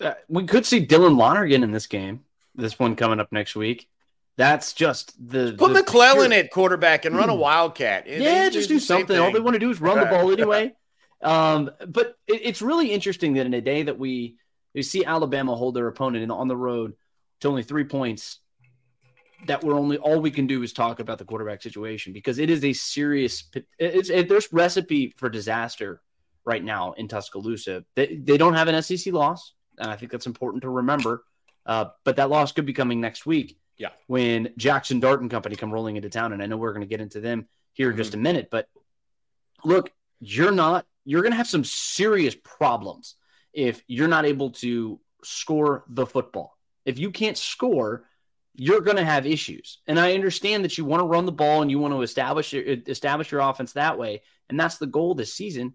Uh, 0.00 0.14
we 0.28 0.44
could 0.44 0.66
see 0.66 0.84
Dylan 0.84 1.16
Lonergan 1.16 1.62
in 1.62 1.70
this 1.70 1.86
game. 1.86 2.24
This 2.54 2.78
one 2.78 2.96
coming 2.96 3.20
up 3.20 3.32
next 3.32 3.56
week. 3.56 3.88
That's 4.36 4.72
just 4.72 5.14
the 5.30 5.54
put 5.58 5.68
the 5.68 5.80
McClellan 5.80 6.30
pure... 6.30 6.40
at 6.40 6.50
quarterback 6.50 7.04
and 7.04 7.16
run 7.16 7.28
a 7.28 7.34
hmm. 7.34 7.40
wildcat. 7.40 8.06
Yeah, 8.06 8.44
they, 8.44 8.50
just 8.50 8.68
do 8.68 8.78
something. 8.78 9.18
All 9.18 9.32
they 9.32 9.40
want 9.40 9.54
to 9.54 9.60
do 9.60 9.70
is 9.70 9.80
run 9.80 9.98
the 9.98 10.06
ball 10.06 10.30
anyway. 10.32 10.72
Um, 11.22 11.70
but 11.86 12.16
it, 12.26 12.40
it's 12.44 12.62
really 12.62 12.90
interesting 12.92 13.34
that 13.34 13.46
in 13.46 13.54
a 13.54 13.60
day 13.60 13.84
that 13.84 13.98
we 13.98 14.36
we 14.74 14.82
see 14.82 15.04
Alabama 15.04 15.54
hold 15.54 15.74
their 15.74 15.88
opponent 15.88 16.22
and 16.22 16.32
on 16.32 16.48
the 16.48 16.56
road 16.56 16.94
to 17.40 17.48
only 17.48 17.62
three 17.62 17.84
points. 17.84 18.38
That 19.46 19.64
we're 19.64 19.74
only 19.74 19.98
all 19.98 20.20
we 20.20 20.30
can 20.30 20.46
do 20.46 20.62
is 20.62 20.72
talk 20.72 21.00
about 21.00 21.18
the 21.18 21.24
quarterback 21.24 21.62
situation 21.62 22.12
because 22.12 22.38
it 22.38 22.48
is 22.48 22.64
a 22.64 22.72
serious. 22.72 23.44
It's 23.78 24.08
it, 24.08 24.28
there's 24.28 24.52
recipe 24.52 25.14
for 25.16 25.28
disaster 25.28 26.00
right 26.44 26.62
now 26.62 26.92
in 26.92 27.08
Tuscaloosa. 27.08 27.84
They, 27.96 28.20
they 28.22 28.36
don't 28.36 28.54
have 28.54 28.68
an 28.68 28.80
SEC 28.82 29.12
loss, 29.12 29.54
and 29.78 29.90
I 29.90 29.96
think 29.96 30.12
that's 30.12 30.26
important 30.26 30.62
to 30.62 30.68
remember. 30.68 31.24
Uh, 31.66 31.86
but 32.04 32.16
that 32.16 32.30
loss 32.30 32.52
could 32.52 32.66
be 32.66 32.72
coming 32.72 33.00
next 33.00 33.26
week. 33.26 33.58
Yeah, 33.78 33.90
when 34.06 34.50
Jackson 34.56 35.00
Dart 35.00 35.22
and 35.22 35.30
company 35.30 35.56
come 35.56 35.72
rolling 35.72 35.96
into 35.96 36.08
town, 36.08 36.32
and 36.32 36.40
I 36.40 36.46
know 36.46 36.56
we're 36.56 36.72
going 36.72 36.86
to 36.86 36.88
get 36.88 37.00
into 37.00 37.20
them 37.20 37.48
here 37.72 37.88
in 37.88 37.94
mm-hmm. 37.94 38.02
just 38.02 38.14
a 38.14 38.18
minute. 38.18 38.48
But 38.48 38.68
look, 39.64 39.90
you're 40.22 40.52
not. 40.52 40.86
You're 41.04 41.22
going 41.22 41.32
to 41.32 41.36
have 41.36 41.48
some 41.48 41.64
serious 41.64 42.36
problems 42.36 43.16
if 43.52 43.82
you're 43.88 44.06
not 44.06 44.24
able 44.24 44.50
to 44.50 45.00
score 45.24 45.84
the 45.88 46.06
football. 46.06 46.56
If 46.84 46.98
you 47.00 47.10
can't 47.10 47.36
score, 47.36 48.04
you're 48.54 48.82
going 48.82 48.98
to 48.98 49.04
have 49.04 49.26
issues. 49.26 49.78
And 49.88 49.98
I 49.98 50.14
understand 50.14 50.64
that 50.64 50.78
you 50.78 50.84
want 50.84 51.00
to 51.00 51.06
run 51.06 51.26
the 51.26 51.32
ball 51.32 51.60
and 51.60 51.70
you 51.70 51.80
want 51.80 51.92
to 51.92 52.02
establish 52.02 52.52
your, 52.52 52.62
establish 52.86 53.32
your 53.32 53.40
offense 53.40 53.72
that 53.72 53.98
way, 53.98 54.22
and 54.48 54.58
that's 54.58 54.78
the 54.78 54.86
goal 54.86 55.16
this 55.16 55.34
season. 55.34 55.74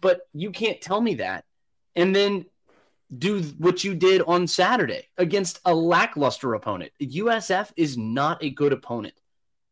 But 0.00 0.22
you 0.32 0.52
can't 0.52 0.80
tell 0.80 1.00
me 1.00 1.16
that 1.16 1.44
and 1.94 2.16
then 2.16 2.46
do 3.16 3.42
what 3.58 3.84
you 3.84 3.94
did 3.94 4.22
on 4.22 4.46
Saturday 4.46 5.08
against 5.18 5.60
a 5.66 5.74
lackluster 5.74 6.54
opponent. 6.54 6.92
USF 6.98 7.70
is 7.76 7.98
not 7.98 8.42
a 8.42 8.48
good 8.48 8.72
opponent. 8.72 9.14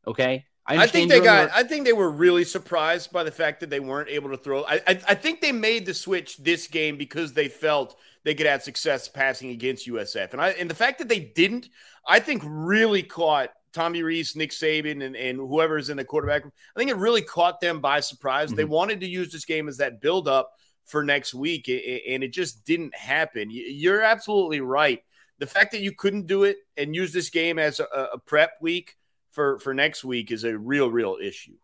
Okay. 0.07 0.45
I, 0.67 0.83
I 0.83 0.87
think 0.87 1.11
they 1.11 1.21
got. 1.21 1.51
I 1.53 1.63
think 1.63 1.85
they 1.85 1.93
were 1.93 2.11
really 2.11 2.45
surprised 2.45 3.13
by 3.13 3.25
the 3.25 3.31
fact 3.31 3.61
that 3.61 3.71
they 3.71 3.81
weren't 3.81 4.09
able 4.09 4.31
to 4.31 4.37
throw. 4.37 4.65
I, 4.65 4.75
I, 4.87 5.01
I 5.09 5.15
think 5.15 5.41
they 5.41 5.53
made 5.53 5.87
the 5.87 5.95
switch 5.95 6.37
this 6.37 6.67
game 6.67 6.97
because 6.97 7.33
they 7.33 7.49
felt 7.49 7.97
they 8.25 8.35
could 8.35 8.47
have 8.47 8.63
success 8.63 9.09
passing 9.09 9.51
against 9.51 9.89
USF, 9.89 10.33
and 10.33 10.41
I 10.41 10.51
and 10.51 10.71
the 10.71 10.75
fact 10.75 10.99
that 10.99 11.09
they 11.09 11.21
didn't, 11.21 11.69
I 12.07 12.21
think, 12.21 12.43
really 12.45 13.03
caught 13.03 13.51
Tommy 13.73 14.03
Rees, 14.03 14.37
Nick 14.37 14.51
Saban, 14.51 15.05
and, 15.05 15.17
and 15.17 15.39
whoever's 15.39 15.91
in 15.91 15.97
the 15.97 16.05
quarterback. 16.05 16.45
I 16.45 16.79
think 16.79 16.91
it 16.91 16.97
really 16.97 17.23
caught 17.23 17.61
them 17.61 17.81
by 17.81 18.01
surprise. 18.01 18.49
Mm-hmm. 18.49 18.57
They 18.57 18.65
wanted 18.65 19.01
to 19.01 19.09
use 19.09 19.33
this 19.33 19.45
game 19.45 19.69
as 19.69 19.79
that 19.79 20.01
build 20.01 20.29
up 20.29 20.53
for 20.85 21.03
next 21.03 21.35
week, 21.35 21.69
and 21.69 22.23
it 22.23 22.33
just 22.33 22.65
didn't 22.65 22.95
happen. 22.95 23.49
You're 23.51 24.03
absolutely 24.03 24.61
right. 24.61 25.03
The 25.39 25.47
fact 25.47 25.73
that 25.73 25.81
you 25.81 25.93
couldn't 25.93 26.27
do 26.27 26.45
it 26.45 26.59
and 26.77 26.95
use 26.95 27.13
this 27.13 27.31
game 27.31 27.59
as 27.59 27.81
a, 27.81 27.85
a 28.13 28.19
prep 28.19 28.53
week 28.61 28.97
for 29.33 29.59
for 29.59 29.75
next 29.75 30.05
week 30.05 30.31
is 30.31 30.45
a 30.45 30.57
real 30.57 30.91
real 30.91 31.19
issue. 31.21 31.57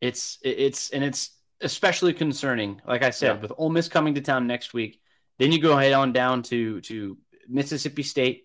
It's 0.00 0.38
it's 0.42 0.90
and 0.90 1.02
it's 1.02 1.30
especially 1.60 2.12
concerning. 2.12 2.80
Like 2.86 3.02
I 3.02 3.10
said, 3.10 3.36
yeah. 3.36 3.42
with 3.42 3.52
Ole 3.56 3.70
Miss 3.70 3.88
coming 3.88 4.14
to 4.14 4.20
town 4.20 4.46
next 4.46 4.72
week, 4.74 5.00
then 5.38 5.52
you 5.52 5.60
go 5.60 5.76
head 5.76 5.92
on 5.92 6.12
down 6.12 6.42
to 6.44 6.80
to 6.82 7.18
Mississippi 7.48 8.02
State. 8.02 8.44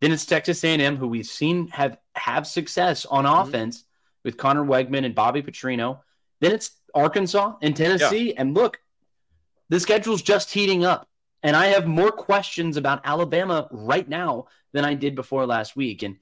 Then 0.00 0.12
it's 0.12 0.24
Texas 0.24 0.64
A&M, 0.64 0.96
who 0.96 1.08
we've 1.08 1.26
seen 1.26 1.68
have 1.68 1.98
have 2.14 2.46
success 2.46 3.04
on 3.06 3.24
mm-hmm. 3.24 3.48
offense 3.48 3.84
with 4.24 4.36
Conner 4.36 4.64
Weigman 4.64 5.04
and 5.04 5.14
Bobby 5.14 5.42
Petrino. 5.42 6.00
Then 6.40 6.52
it's 6.52 6.70
Arkansas 6.94 7.56
and 7.62 7.76
Tennessee. 7.76 8.28
Yeah. 8.28 8.34
And 8.38 8.54
look, 8.54 8.80
the 9.68 9.78
schedule's 9.78 10.22
just 10.22 10.50
heating 10.50 10.84
up. 10.84 11.06
And 11.42 11.56
I 11.56 11.68
have 11.68 11.86
more 11.86 12.10
questions 12.10 12.76
about 12.76 13.00
Alabama 13.04 13.68
right 13.70 14.06
now 14.06 14.46
than 14.72 14.84
I 14.84 14.94
did 14.94 15.14
before 15.14 15.46
last 15.46 15.76
week. 15.76 16.02
And 16.02 16.16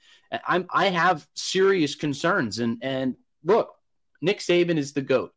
I'm 0.47 0.67
I 0.71 0.87
have 0.87 1.27
serious 1.35 1.95
concerns. 1.95 2.59
And 2.59 2.79
and 2.83 3.17
look, 3.45 3.75
Nick 4.21 4.41
Saban 4.41 4.79
is 4.79 4.93
the 4.93 5.03
GOAT. 5.03 5.33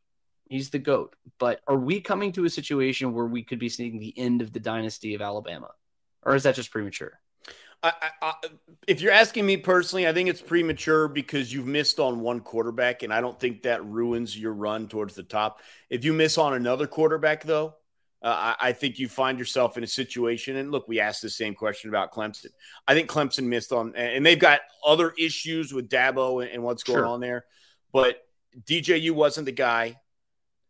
He's 0.48 0.70
the 0.70 0.78
GOAT. 0.78 1.14
But 1.38 1.60
are 1.66 1.76
we 1.76 2.00
coming 2.00 2.32
to 2.32 2.44
a 2.44 2.50
situation 2.50 3.14
where 3.14 3.26
we 3.26 3.42
could 3.42 3.58
be 3.58 3.68
seeing 3.68 3.98
the 3.98 4.16
end 4.18 4.42
of 4.42 4.52
the 4.52 4.60
dynasty 4.60 5.14
of 5.14 5.22
Alabama? 5.22 5.70
Or 6.22 6.34
is 6.34 6.42
that 6.44 6.54
just 6.54 6.70
premature? 6.70 7.18
I, 7.84 7.92
I, 8.20 8.34
if 8.86 9.00
you're 9.00 9.12
asking 9.12 9.44
me 9.44 9.56
personally, 9.56 10.06
I 10.06 10.12
think 10.12 10.28
it's 10.28 10.40
premature 10.40 11.08
because 11.08 11.52
you've 11.52 11.66
missed 11.66 11.98
on 11.98 12.20
one 12.20 12.38
quarterback, 12.38 13.02
and 13.02 13.12
I 13.12 13.20
don't 13.20 13.38
think 13.40 13.62
that 13.62 13.84
ruins 13.84 14.38
your 14.38 14.52
run 14.52 14.86
towards 14.86 15.14
the 15.14 15.24
top. 15.24 15.60
If 15.90 16.04
you 16.04 16.12
miss 16.12 16.38
on 16.38 16.54
another 16.54 16.86
quarterback, 16.86 17.42
though, 17.42 17.74
uh, 18.22 18.54
I, 18.60 18.68
I, 18.68 18.72
think 18.72 18.98
you 18.98 19.08
find 19.08 19.38
yourself 19.38 19.76
in 19.76 19.82
a 19.82 19.86
situation. 19.86 20.56
And 20.56 20.70
look, 20.70 20.86
we 20.86 21.00
asked 21.00 21.22
the 21.22 21.30
same 21.30 21.54
question 21.54 21.90
about 21.90 22.12
Clemson. 22.12 22.48
I 22.86 22.94
think 22.94 23.10
Clemson 23.10 23.44
missed 23.44 23.72
on, 23.72 23.96
and 23.96 24.24
they've 24.24 24.38
got 24.38 24.60
other 24.86 25.12
issues 25.18 25.72
with 25.72 25.88
Dabo 25.88 26.42
and, 26.42 26.52
and 26.52 26.62
what's 26.62 26.84
going 26.84 27.00
sure. 27.00 27.06
on 27.06 27.20
there. 27.20 27.44
But 27.92 28.22
DJU 28.64 29.10
wasn't 29.12 29.46
the 29.46 29.52
guy. 29.52 29.98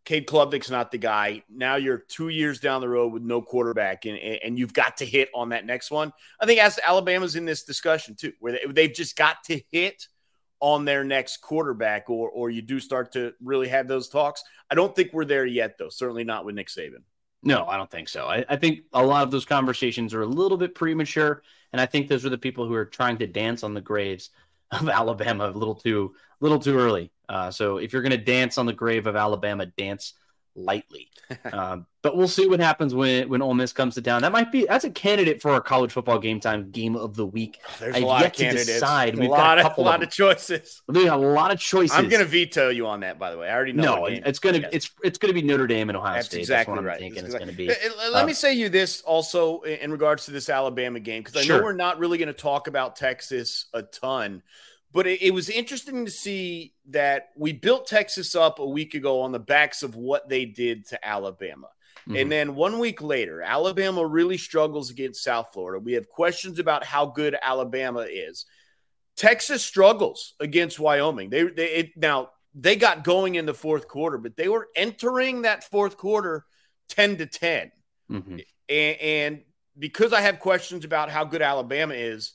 Cade 0.05 0.27
Klubnik's 0.27 0.71
not 0.71 0.91
the 0.91 0.99
guy. 0.99 1.45
Now 1.49 1.77
you're 1.77 1.99
two 1.99 2.29
years 2.29 2.59
down 2.59 2.81
the 2.81 2.89
road 2.89 3.13
with 3.13 3.23
no 3.23 3.41
quarterback, 3.41 4.05
and, 4.05 4.19
and 4.19 4.59
you've 4.59 4.73
got 4.73 4.97
to 4.97 5.07
hit 5.07 5.29
on 5.35 5.51
that 5.51 5.65
next 5.65 5.91
one. 5.91 6.13
I 6.41 6.47
think 6.47 6.61
as 6.61 6.81
Alabama's 6.85 7.37
in 7.37 7.45
this 7.45 7.63
discussion 7.63 8.17
too, 8.17 8.33
where 8.41 8.59
they, 8.69 8.83
have 8.85 8.95
just 8.95 9.17
got 9.17 9.45
to 9.45 9.61
hit 9.71 10.09
on 10.59 10.85
their 10.85 11.05
next 11.05 11.39
quarterback, 11.39 12.11
or 12.11 12.31
or 12.31 12.51
you 12.51 12.63
do 12.63 12.81
start 12.81 13.13
to 13.13 13.33
really 13.43 13.69
have 13.69 13.87
those 13.87 14.09
talks. 14.09 14.43
I 14.71 14.75
don't 14.75 14.95
think 14.95 15.13
we're 15.13 15.25
there 15.25 15.47
yet, 15.47 15.77
though. 15.79 15.89
Certainly 15.89 16.25
not 16.25 16.45
with 16.45 16.57
Nick 16.57 16.69
Saban. 16.69 17.03
No, 17.43 17.67
I 17.67 17.77
don't 17.77 17.91
think 17.91 18.09
so. 18.09 18.27
I, 18.27 18.45
I, 18.49 18.57
think 18.57 18.83
a 18.93 19.03
lot 19.05 19.25
of 19.25 19.31
those 19.33 19.45
conversations 19.45 20.15
are 20.15 20.23
a 20.23 20.27
little 20.27 20.57
bit 20.57 20.75
premature, 20.75 21.43
and 21.73 21.81
I 21.81 21.87
think 21.87 22.07
those 22.07 22.25
are 22.25 22.31
the 22.31 22.39
people 22.39 22.67
who 22.67 22.75
are 22.75 22.85
trying 22.85 23.19
to 23.19 23.27
dance 23.27 23.65
on 23.65 23.75
the 23.75 23.81
graves 23.81 24.31
of 24.71 24.89
Alabama 24.89 25.51
a 25.51 25.53
little 25.53 25.75
too, 25.75 26.15
little 26.41 26.59
too 26.59 26.79
early. 26.79 27.11
Uh, 27.29 27.51
so 27.51 27.79
if 27.79 27.93
you're 27.93 28.03
going 28.03 28.13
to 28.13 28.19
dance 28.19 28.59
on 28.59 28.67
the 28.67 28.73
grave 28.73 29.07
of 29.07 29.17
Alabama, 29.17 29.67
dance 29.67 30.15
lightly. 30.55 31.09
um, 31.53 31.87
but 32.03 32.17
we'll 32.17 32.29
see 32.29 32.47
what 32.47 32.61
happens 32.61 32.95
when 32.95 33.29
when 33.29 33.43
Ole 33.43 33.55
Miss 33.55 33.73
comes 33.73 33.95
to 33.95 34.03
town. 34.03 34.23
That 34.23 34.33
might 34.33 34.51
be 34.51 34.67
that's 34.67 34.85
a 34.85 34.91
candidate 34.91 35.41
for 35.41 35.53
our 35.53 35.61
college 35.61 35.93
football 35.93 36.19
game 36.19 36.41
time 36.41 36.71
game 36.71 36.97
of 36.97 37.15
the 37.15 37.27
week. 37.27 37.61
There's 37.79 37.97
I've 37.97 38.03
a 38.03 38.07
lot 38.07 38.27
of 38.27 38.33
candidates. 38.33 38.67
Decide. 38.67 39.17
We've 39.17 39.29
a 39.29 39.33
lot 39.33 39.57
got 39.57 39.59
a, 39.59 39.71
of, 39.71 39.79
a 39.79 39.81
lot 39.81 40.03
of, 40.03 40.11
choices. 40.11 40.83
We 40.89 41.05
got 41.05 41.19
a 41.19 41.23
lot 41.23 41.53
of 41.53 41.59
choices. 41.59 41.97
I'm 41.97 42.09
going 42.09 42.23
to 42.23 42.29
veto 42.29 42.69
you 42.69 42.87
on 42.87 43.01
that. 43.01 43.19
By 43.19 43.31
the 43.31 43.39
way, 43.39 43.49
I 43.49 43.55
already 43.55 43.73
know. 43.73 43.83
No, 43.83 44.07
it's 44.07 44.39
going 44.39 44.61
to 44.61 44.75
it's 44.75 44.91
it's 45.03 45.19
going 45.19 45.35
to 45.35 45.41
be 45.41 45.47
Notre 45.47 45.67
Dame 45.67 45.91
and 45.91 45.97
Ohio 45.97 46.15
that's 46.15 46.27
State. 46.27 46.41
Exactly 46.41 46.75
that's 46.75 46.85
what 46.85 46.93
I'm 46.93 46.99
thinking 46.99 47.25
it's 47.25 47.35
going 47.35 47.49
to 47.49 47.55
be. 47.55 47.69
Let 47.69 48.25
uh, 48.25 48.27
me 48.27 48.33
say 48.33 48.53
you 48.55 48.69
this 48.69 49.01
also 49.03 49.61
in 49.61 49.91
regards 49.91 50.27
to 50.27 50.33
this 50.33 50.49
Alabama 50.49 51.01
game 51.01 51.23
because 51.23 51.37
I 51.37 51.43
sure. 51.43 51.59
know 51.59 51.65
we're 51.65 51.73
not 51.73 51.99
really 51.99 52.19
going 52.19 52.29
to 52.29 52.35
talk 52.35 52.67
about 52.67 52.97
Texas 52.97 53.67
a 53.73 53.83
ton. 53.83 54.43
But 54.93 55.07
it, 55.07 55.23
it, 55.23 55.33
was 55.33 55.49
interesting 55.49 56.05
to 56.05 56.11
see 56.11 56.75
that 56.91 57.31
we 57.37 57.53
built 57.53 57.87
Texas 57.87 58.35
up 58.35 58.59
a 58.59 58.67
week 58.67 58.95
ago 58.95 59.23
on 59.23 59.33
the 59.33 59.39
backs 59.39 59.83
of 59.83 59.97
what 59.97 60.29
they 60.29 60.45
did 60.45 60.87
to 60.89 61.07
Alabama. 61.07 61.69
Mm-hmm. 62.09 62.17
And 62.17 62.33
then 62.33 62.55
one 62.55 62.79
week 62.79 63.01
later, 63.01 63.43
Alabama 63.43 64.05
really 64.05 64.37
struggles 64.37 64.91
against 64.91 65.23
South 65.23 65.49
Florida. 65.53 65.83
We 65.83 65.93
have 65.93 66.09
questions 66.09 66.59
about 66.59 66.85
how 66.85 67.07
good 67.07 67.37
Alabama 67.41 68.01
is. 68.01 68.45
Texas 69.17 69.63
struggles 69.63 70.35
against 70.41 70.79
Wyoming. 70.79 71.31
They, 71.31 71.45
they 71.45 71.67
it, 71.71 71.97
now 71.97 72.31
they 72.55 72.77
got 72.77 73.05
going 73.05 73.37
in 73.37 73.47
the 73.47 73.55
fourth 73.55 73.89
quarter, 73.89 74.19
but 74.19 74.37
they 74.37 74.49
were 74.49 74.69
entering 74.75 75.43
that 75.43 75.65
fourth 75.65 75.97
quarter 75.97 76.45
10 76.89 77.19
to 77.19 77.27
10. 77.27 77.73
Mm-hmm. 78.11 78.39
And, 78.69 79.01
and 79.01 79.43
because 79.79 80.13
I 80.13 80.21
have 80.23 80.39
questions 80.39 80.85
about 80.85 81.11
how 81.11 81.25
good 81.25 81.43
Alabama 81.43 81.95
is, 81.95 82.33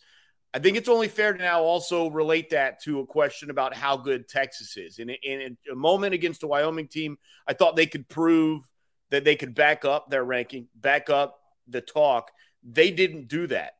I 0.53 0.59
think 0.59 0.77
it's 0.77 0.89
only 0.89 1.07
fair 1.07 1.33
to 1.33 1.39
now 1.39 1.61
also 1.61 2.09
relate 2.09 2.51
that 2.51 2.81
to 2.83 3.01
a 3.01 3.05
question 3.05 3.49
about 3.49 3.75
how 3.75 3.97
good 3.97 4.27
Texas 4.27 4.77
is. 4.77 4.99
In, 4.99 5.09
in, 5.09 5.57
a 5.71 5.75
moment 5.75 6.13
against 6.13 6.41
the 6.41 6.47
Wyoming 6.47 6.87
team, 6.87 7.17
I 7.45 7.53
thought 7.53 7.75
they 7.75 7.85
could 7.85 8.07
prove 8.07 8.63
that 9.09 9.23
they 9.23 9.35
could 9.35 9.53
back 9.53 9.85
up 9.85 10.09
their 10.09 10.23
ranking, 10.23 10.67
back 10.75 11.09
up 11.09 11.39
the 11.67 11.81
talk. 11.81 12.31
They 12.63 12.91
didn't 12.91 13.27
do 13.27 13.47
that. 13.47 13.73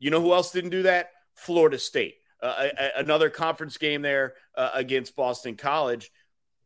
You 0.00 0.10
know 0.10 0.20
who 0.20 0.32
else 0.32 0.50
didn't 0.50 0.70
do 0.70 0.82
that? 0.82 1.10
Florida 1.34 1.78
State. 1.78 2.16
Uh, 2.42 2.68
a, 2.78 3.00
another 3.00 3.30
conference 3.30 3.76
game 3.78 4.02
there 4.02 4.34
uh, 4.56 4.70
against 4.74 5.16
Boston 5.16 5.56
College. 5.56 6.10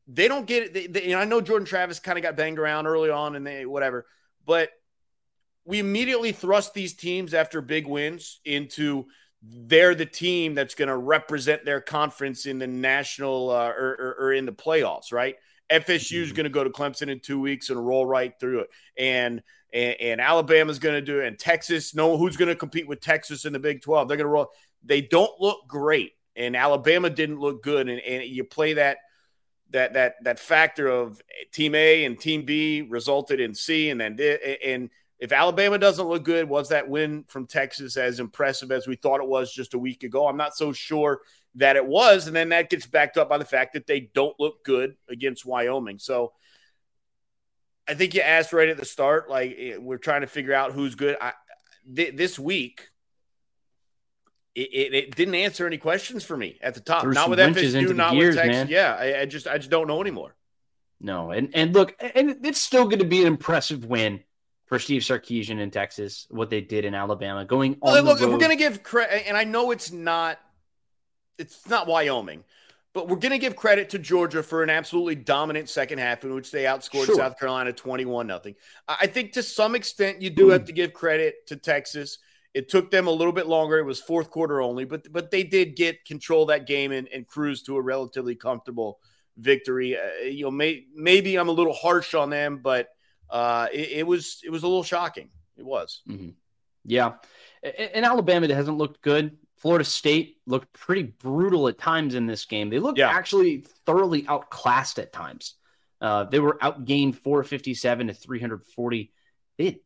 They 0.08 0.28
don't 0.28 0.46
get 0.46 0.64
it. 0.64 0.74
They, 0.74 0.86
they, 0.86 1.14
I 1.14 1.24
know 1.24 1.40
Jordan 1.40 1.66
Travis 1.66 2.00
kind 2.00 2.18
of 2.18 2.22
got 2.22 2.36
banged 2.36 2.58
around 2.58 2.86
early 2.86 3.10
on 3.10 3.36
and 3.36 3.46
they 3.46 3.64
whatever, 3.64 4.06
but 4.44 4.70
we 5.64 5.78
immediately 5.78 6.32
thrust 6.32 6.74
these 6.74 6.94
teams 6.94 7.34
after 7.34 7.60
big 7.60 7.86
wins 7.86 8.40
into– 8.46 9.04
they're 9.42 9.94
the 9.94 10.06
team 10.06 10.54
that's 10.54 10.74
going 10.74 10.88
to 10.88 10.96
represent 10.96 11.64
their 11.64 11.80
conference 11.80 12.46
in 12.46 12.58
the 12.58 12.66
national 12.66 13.50
uh, 13.50 13.68
or, 13.68 13.96
or, 13.98 14.16
or, 14.20 14.32
in 14.32 14.46
the 14.46 14.52
playoffs, 14.52 15.12
right? 15.12 15.34
FSU 15.70 15.94
is 15.94 16.28
mm-hmm. 16.28 16.36
going 16.36 16.44
to 16.44 16.50
go 16.50 16.62
to 16.62 16.70
Clemson 16.70 17.08
in 17.08 17.18
two 17.18 17.40
weeks 17.40 17.70
and 17.70 17.84
roll 17.84 18.06
right 18.06 18.32
through 18.38 18.60
it, 18.60 18.70
and 18.96 19.42
and, 19.72 19.96
and 20.00 20.20
Alabama's 20.20 20.78
going 20.78 20.94
to 20.94 21.00
do 21.00 21.20
it, 21.20 21.26
and 21.26 21.38
Texas. 21.38 21.94
No, 21.94 22.16
who's 22.16 22.36
going 22.36 22.50
to 22.50 22.54
compete 22.56 22.86
with 22.86 23.00
Texas 23.00 23.44
in 23.44 23.52
the 23.52 23.58
Big 23.58 23.82
Twelve? 23.82 24.06
They're 24.06 24.16
going 24.16 24.26
to 24.26 24.30
roll. 24.30 24.50
They 24.84 25.00
don't 25.00 25.40
look 25.40 25.66
great, 25.66 26.12
and 26.36 26.54
Alabama 26.54 27.10
didn't 27.10 27.40
look 27.40 27.62
good, 27.62 27.88
and, 27.88 28.00
and 28.00 28.24
you 28.24 28.44
play 28.44 28.74
that 28.74 28.98
that 29.70 29.94
that 29.94 30.22
that 30.24 30.38
factor 30.38 30.86
of 30.86 31.20
Team 31.52 31.74
A 31.74 32.04
and 32.04 32.18
Team 32.18 32.44
B 32.44 32.82
resulted 32.82 33.40
in 33.40 33.54
C, 33.54 33.90
and 33.90 34.00
then 34.00 34.18
and 34.64 34.90
if 35.22 35.30
Alabama 35.30 35.78
doesn't 35.78 36.08
look 36.08 36.24
good, 36.24 36.48
was 36.48 36.70
that 36.70 36.88
win 36.88 37.24
from 37.28 37.46
Texas 37.46 37.96
as 37.96 38.18
impressive 38.18 38.72
as 38.72 38.88
we 38.88 38.96
thought 38.96 39.20
it 39.20 39.28
was 39.28 39.52
just 39.54 39.72
a 39.72 39.78
week 39.78 40.02
ago? 40.02 40.26
I'm 40.26 40.36
not 40.36 40.56
so 40.56 40.72
sure 40.72 41.20
that 41.54 41.76
it 41.76 41.86
was. 41.86 42.26
And 42.26 42.34
then 42.34 42.48
that 42.48 42.70
gets 42.70 42.86
backed 42.86 43.16
up 43.16 43.28
by 43.28 43.38
the 43.38 43.44
fact 43.44 43.74
that 43.74 43.86
they 43.86 44.00
don't 44.00 44.34
look 44.40 44.64
good 44.64 44.96
against 45.08 45.46
Wyoming. 45.46 46.00
So 46.00 46.32
I 47.86 47.94
think 47.94 48.14
you 48.14 48.20
asked 48.20 48.52
right 48.52 48.68
at 48.68 48.76
the 48.76 48.84
start, 48.84 49.30
like 49.30 49.54
eh, 49.56 49.76
we're 49.78 49.98
trying 49.98 50.22
to 50.22 50.26
figure 50.26 50.54
out 50.54 50.72
who's 50.72 50.96
good. 50.96 51.16
I, 51.20 51.34
th- 51.94 52.16
this 52.16 52.36
week, 52.36 52.88
it, 54.56 54.70
it, 54.72 54.94
it, 54.94 55.14
didn't 55.14 55.36
answer 55.36 55.68
any 55.68 55.78
questions 55.78 56.24
for 56.24 56.36
me 56.36 56.58
at 56.60 56.74
the 56.74 56.80
top. 56.80 57.06
Not 57.06 57.30
with 57.30 57.38
FSU, 57.38 57.94
not 57.94 58.14
gears, 58.14 58.34
with 58.34 58.44
Texas. 58.44 58.56
Man. 58.56 58.68
Yeah, 58.68 58.96
I, 58.98 59.20
I, 59.20 59.26
just 59.26 59.46
I 59.46 59.58
just 59.58 59.70
don't 59.70 59.86
know 59.86 60.00
anymore. 60.00 60.34
No, 61.00 61.30
and 61.30 61.54
and 61.54 61.72
look, 61.72 61.94
and 62.00 62.44
it's 62.44 62.60
still 62.60 62.86
going 62.86 62.98
to 62.98 63.04
be 63.04 63.20
an 63.20 63.28
impressive 63.28 63.84
win 63.84 64.24
for 64.72 64.78
Steve 64.78 65.02
Sarkisian 65.02 65.60
in 65.60 65.70
Texas. 65.70 66.26
What 66.30 66.48
they 66.48 66.62
did 66.62 66.86
in 66.86 66.94
Alabama, 66.94 67.44
going 67.44 67.76
well, 67.82 67.98
on. 67.98 68.04
Look, 68.06 68.20
we're 68.20 68.38
going 68.38 68.48
to 68.48 68.56
give 68.56 68.82
credit, 68.82 69.28
and 69.28 69.36
I 69.36 69.44
know 69.44 69.70
it's 69.70 69.92
not, 69.92 70.38
it's 71.38 71.68
not 71.68 71.86
Wyoming, 71.86 72.42
but 72.94 73.06
we're 73.06 73.16
going 73.16 73.32
to 73.32 73.38
give 73.38 73.54
credit 73.54 73.90
to 73.90 73.98
Georgia 73.98 74.42
for 74.42 74.62
an 74.62 74.70
absolutely 74.70 75.16
dominant 75.16 75.68
second 75.68 75.98
half 75.98 76.24
in 76.24 76.32
which 76.32 76.50
they 76.50 76.64
outscored 76.64 77.04
sure. 77.04 77.16
South 77.16 77.38
Carolina 77.38 77.74
twenty-one 77.74 78.26
nothing. 78.26 78.54
I 78.88 79.08
think 79.08 79.32
to 79.32 79.42
some 79.42 79.74
extent 79.74 80.22
you 80.22 80.30
do 80.30 80.48
have 80.48 80.64
to 80.64 80.72
give 80.72 80.94
credit 80.94 81.46
to 81.48 81.56
Texas 81.56 82.16
it 82.54 82.68
took 82.68 82.90
them 82.90 83.06
a 83.06 83.10
little 83.10 83.32
bit 83.32 83.46
longer. 83.46 83.78
It 83.78 83.84
was 83.84 84.00
fourth 84.00 84.30
quarter 84.30 84.60
only, 84.60 84.84
but 84.84 85.10
but 85.12 85.30
they 85.30 85.42
did 85.42 85.76
get 85.76 86.04
control 86.04 86.46
that 86.46 86.66
game 86.66 86.92
and, 86.92 87.08
and 87.08 87.26
cruise 87.26 87.62
to 87.64 87.76
a 87.76 87.80
relatively 87.80 88.34
comfortable 88.34 89.00
victory. 89.36 89.96
Uh, 89.96 90.24
you 90.24 90.44
know, 90.44 90.50
may, 90.50 90.84
maybe 90.94 91.36
I'm 91.36 91.48
a 91.48 91.52
little 91.52 91.72
harsh 91.72 92.14
on 92.14 92.30
them, 92.30 92.60
but 92.62 92.88
uh, 93.32 93.66
it, 93.72 93.90
it, 93.90 94.06
was 94.06 94.40
it 94.44 94.50
was 94.50 94.62
a 94.62 94.68
little 94.68 94.84
shocking. 94.84 95.30
It 95.56 95.64
was. 95.64 96.02
Mm-hmm. 96.08 96.30
Yeah, 96.84 97.14
in 97.62 98.04
Alabama, 98.04 98.44
it 98.44 98.50
hasn't 98.50 98.76
looked 98.76 99.02
good. 99.02 99.36
Florida 99.58 99.84
State 99.84 100.38
looked 100.46 100.72
pretty 100.72 101.04
brutal 101.04 101.68
at 101.68 101.78
times 101.78 102.16
in 102.16 102.26
this 102.26 102.44
game. 102.44 102.68
They 102.68 102.80
looked 102.80 102.98
yeah. 102.98 103.08
actually 103.08 103.64
thoroughly 103.86 104.26
outclassed 104.26 104.98
at 104.98 105.12
times. 105.12 105.54
Uh, 106.00 106.24
they 106.24 106.40
were 106.40 106.58
outgained 106.60 107.14
457 107.14 108.08
to 108.08 108.12
340. 108.12 109.12
They 109.56 109.64
had 109.64 109.76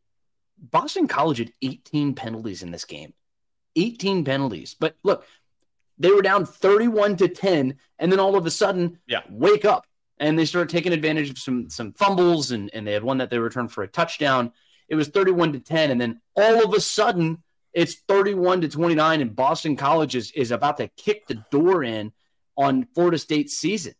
Boston 0.57 1.07
College 1.07 1.37
had 1.37 1.53
18 1.61 2.15
penalties 2.15 2.63
in 2.63 2.71
this 2.71 2.85
game. 2.85 3.13
18 3.75 4.25
penalties. 4.25 4.75
But 4.79 4.95
look, 5.03 5.23
they 5.99 6.09
were 6.09 6.23
down 6.23 6.47
31 6.47 7.17
to 7.17 7.27
10 7.27 7.75
and 7.99 8.11
then 8.11 8.19
all 8.19 8.35
of 8.35 8.47
a 8.47 8.51
sudden 8.51 8.97
yeah. 9.07 9.21
wake 9.29 9.65
up 9.65 9.85
and 10.19 10.37
they 10.37 10.45
started 10.45 10.69
taking 10.69 10.93
advantage 10.93 11.29
of 11.29 11.37
some 11.37 11.69
some 11.69 11.93
fumbles 11.93 12.51
and, 12.51 12.69
and 12.73 12.85
they 12.85 12.93
had 12.93 13.03
one 13.03 13.17
that 13.19 13.29
they 13.29 13.39
returned 13.39 13.71
for 13.71 13.83
a 13.83 13.87
touchdown. 13.87 14.51
It 14.89 14.95
was 14.95 15.09
31 15.09 15.53
to 15.53 15.59
10 15.59 15.91
and 15.91 15.99
then 15.99 16.21
all 16.35 16.63
of 16.63 16.73
a 16.73 16.81
sudden 16.81 17.43
it's 17.73 17.95
31 18.07 18.61
to 18.61 18.69
29 18.69 19.21
and 19.21 19.35
Boston 19.35 19.75
College 19.75 20.15
is, 20.15 20.31
is 20.31 20.51
about 20.51 20.77
to 20.77 20.87
kick 20.97 21.27
the 21.27 21.43
door 21.51 21.83
in 21.83 22.11
on 22.57 22.87
Florida 22.95 23.19
State's 23.19 23.55
season. 23.55 23.93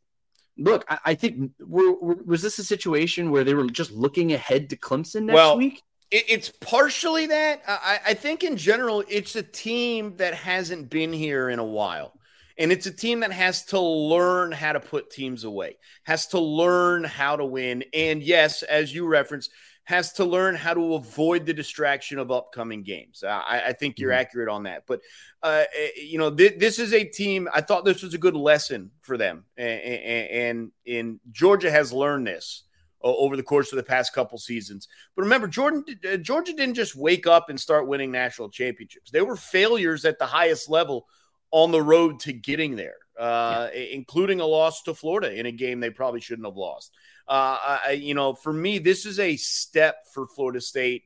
Look, 0.58 0.84
I, 0.90 0.98
I 1.06 1.14
think 1.14 1.52
we're, 1.60 1.94
we're, 1.94 2.24
was 2.24 2.42
this 2.42 2.58
a 2.58 2.64
situation 2.64 3.30
where 3.30 3.44
they 3.44 3.54
were 3.54 3.68
just 3.68 3.92
looking 3.92 4.34
ahead 4.34 4.72
to 4.72 4.78
Clemson 4.78 5.24
next 5.26 5.36
well, 5.36 5.58
week? 5.58 5.84
It's 6.10 6.50
partially 6.50 7.28
that. 7.28 7.62
I, 7.68 8.00
I, 8.08 8.14
think 8.14 8.44
in 8.46 8.56
general, 8.56 9.04
it's 9.10 9.36
a 9.36 9.44
team 9.44 10.16
that 10.18 10.34
hasn't 10.34 10.90
been 10.90 11.12
here 11.12 11.50
in 11.50 11.60
a 11.60 11.66
while. 11.66 12.18
And 12.58 12.72
it's 12.72 12.88
a 12.88 12.92
team 12.92 13.20
that 13.20 13.32
has 13.32 13.66
to 13.66 13.80
learn 13.80 14.52
how 14.52 14.74
to 14.74 14.80
put 14.80 15.12
teams 15.12 15.44
away, 15.44 15.78
has 16.04 16.28
to 16.28 16.40
learn 16.40 17.04
how 17.04 17.36
to 17.36 17.46
win. 17.46 17.84
And 17.94 18.24
yes, 18.24 18.64
as 18.64 18.94
you 18.94 19.06
referenced, 19.06 19.52
has 19.84 20.12
to 20.12 20.26
learn 20.26 20.54
how 20.54 20.74
to 20.74 20.96
avoid 20.96 21.46
the 21.46 21.54
distraction 21.54 22.20
of 22.20 22.30
upcoming 22.30 22.84
games. 22.84 23.24
I, 23.24 23.64
I 23.68 23.74
think 23.74 24.00
you're 24.00 24.12
mm-hmm. 24.12 24.20
accurate 24.20 24.50
on 24.50 24.64
that. 24.64 24.84
But, 24.86 25.00
uh, 25.42 25.64
eh, 25.78 25.90
you 25.96 26.18
know, 26.18 26.30
th- 26.30 26.60
this 26.60 26.78
is 26.78 26.94
a 26.94 27.06
team, 27.06 27.48
I 27.54 27.62
thought 27.62 27.86
this 27.86 28.04
was 28.04 28.14
a 28.14 28.18
good 28.18 28.36
lesson 28.36 28.92
for 29.02 29.18
them. 29.18 29.46
And, 29.56 29.80
and, 29.82 30.72
and, 30.86 31.20
Georgia 31.32 31.72
has 31.72 31.94
learned 31.94 32.28
this 32.28 32.64
over 33.02 33.38
the 33.38 33.44
course 33.44 33.72
of 33.72 33.78
the 33.78 33.84
past 33.84 34.14
couple 34.14 34.38
seasons. 34.38 34.90
But 35.16 35.22
remember, 35.22 35.48
Jordan 35.48 35.86
uh, 36.12 36.18
Georgia 36.18 36.52
didn't 36.52 36.76
just 36.76 36.96
wake 36.96 37.28
up 37.28 37.50
and 37.50 37.58
start 37.58 37.88
winning 37.88 38.12
national 38.12 38.50
championships. 38.50 39.12
They 39.12 39.22
were 39.22 39.38
failures 39.38 40.04
at 40.04 40.20
the 40.20 40.26
highest 40.26 40.70
level 40.70 41.06
on 41.52 41.72
the 41.72 41.82
road 41.82 42.20
to 42.22 42.34
getting 42.34 42.76
there, 42.76 42.98
uh, 43.20 43.70
yeah. 43.74 43.82
including 43.92 44.40
a 44.40 44.46
loss 44.46 44.82
to 44.84 44.94
Florida 44.94 45.34
in 45.34 45.46
a 45.46 45.52
game 45.52 45.80
they 45.80 45.90
probably 45.90 46.22
shouldn't 46.22 46.48
have 46.48 46.58
lost. 46.58 46.94
Uh, 47.28 47.58
I, 47.88 47.92
you 47.92 48.14
know, 48.14 48.34
for 48.34 48.54
me, 48.54 48.80
this 48.80 49.06
is 49.06 49.20
a 49.20 49.36
step 49.36 50.06
for 50.14 50.28
Florida 50.28 50.62
State 50.62 51.04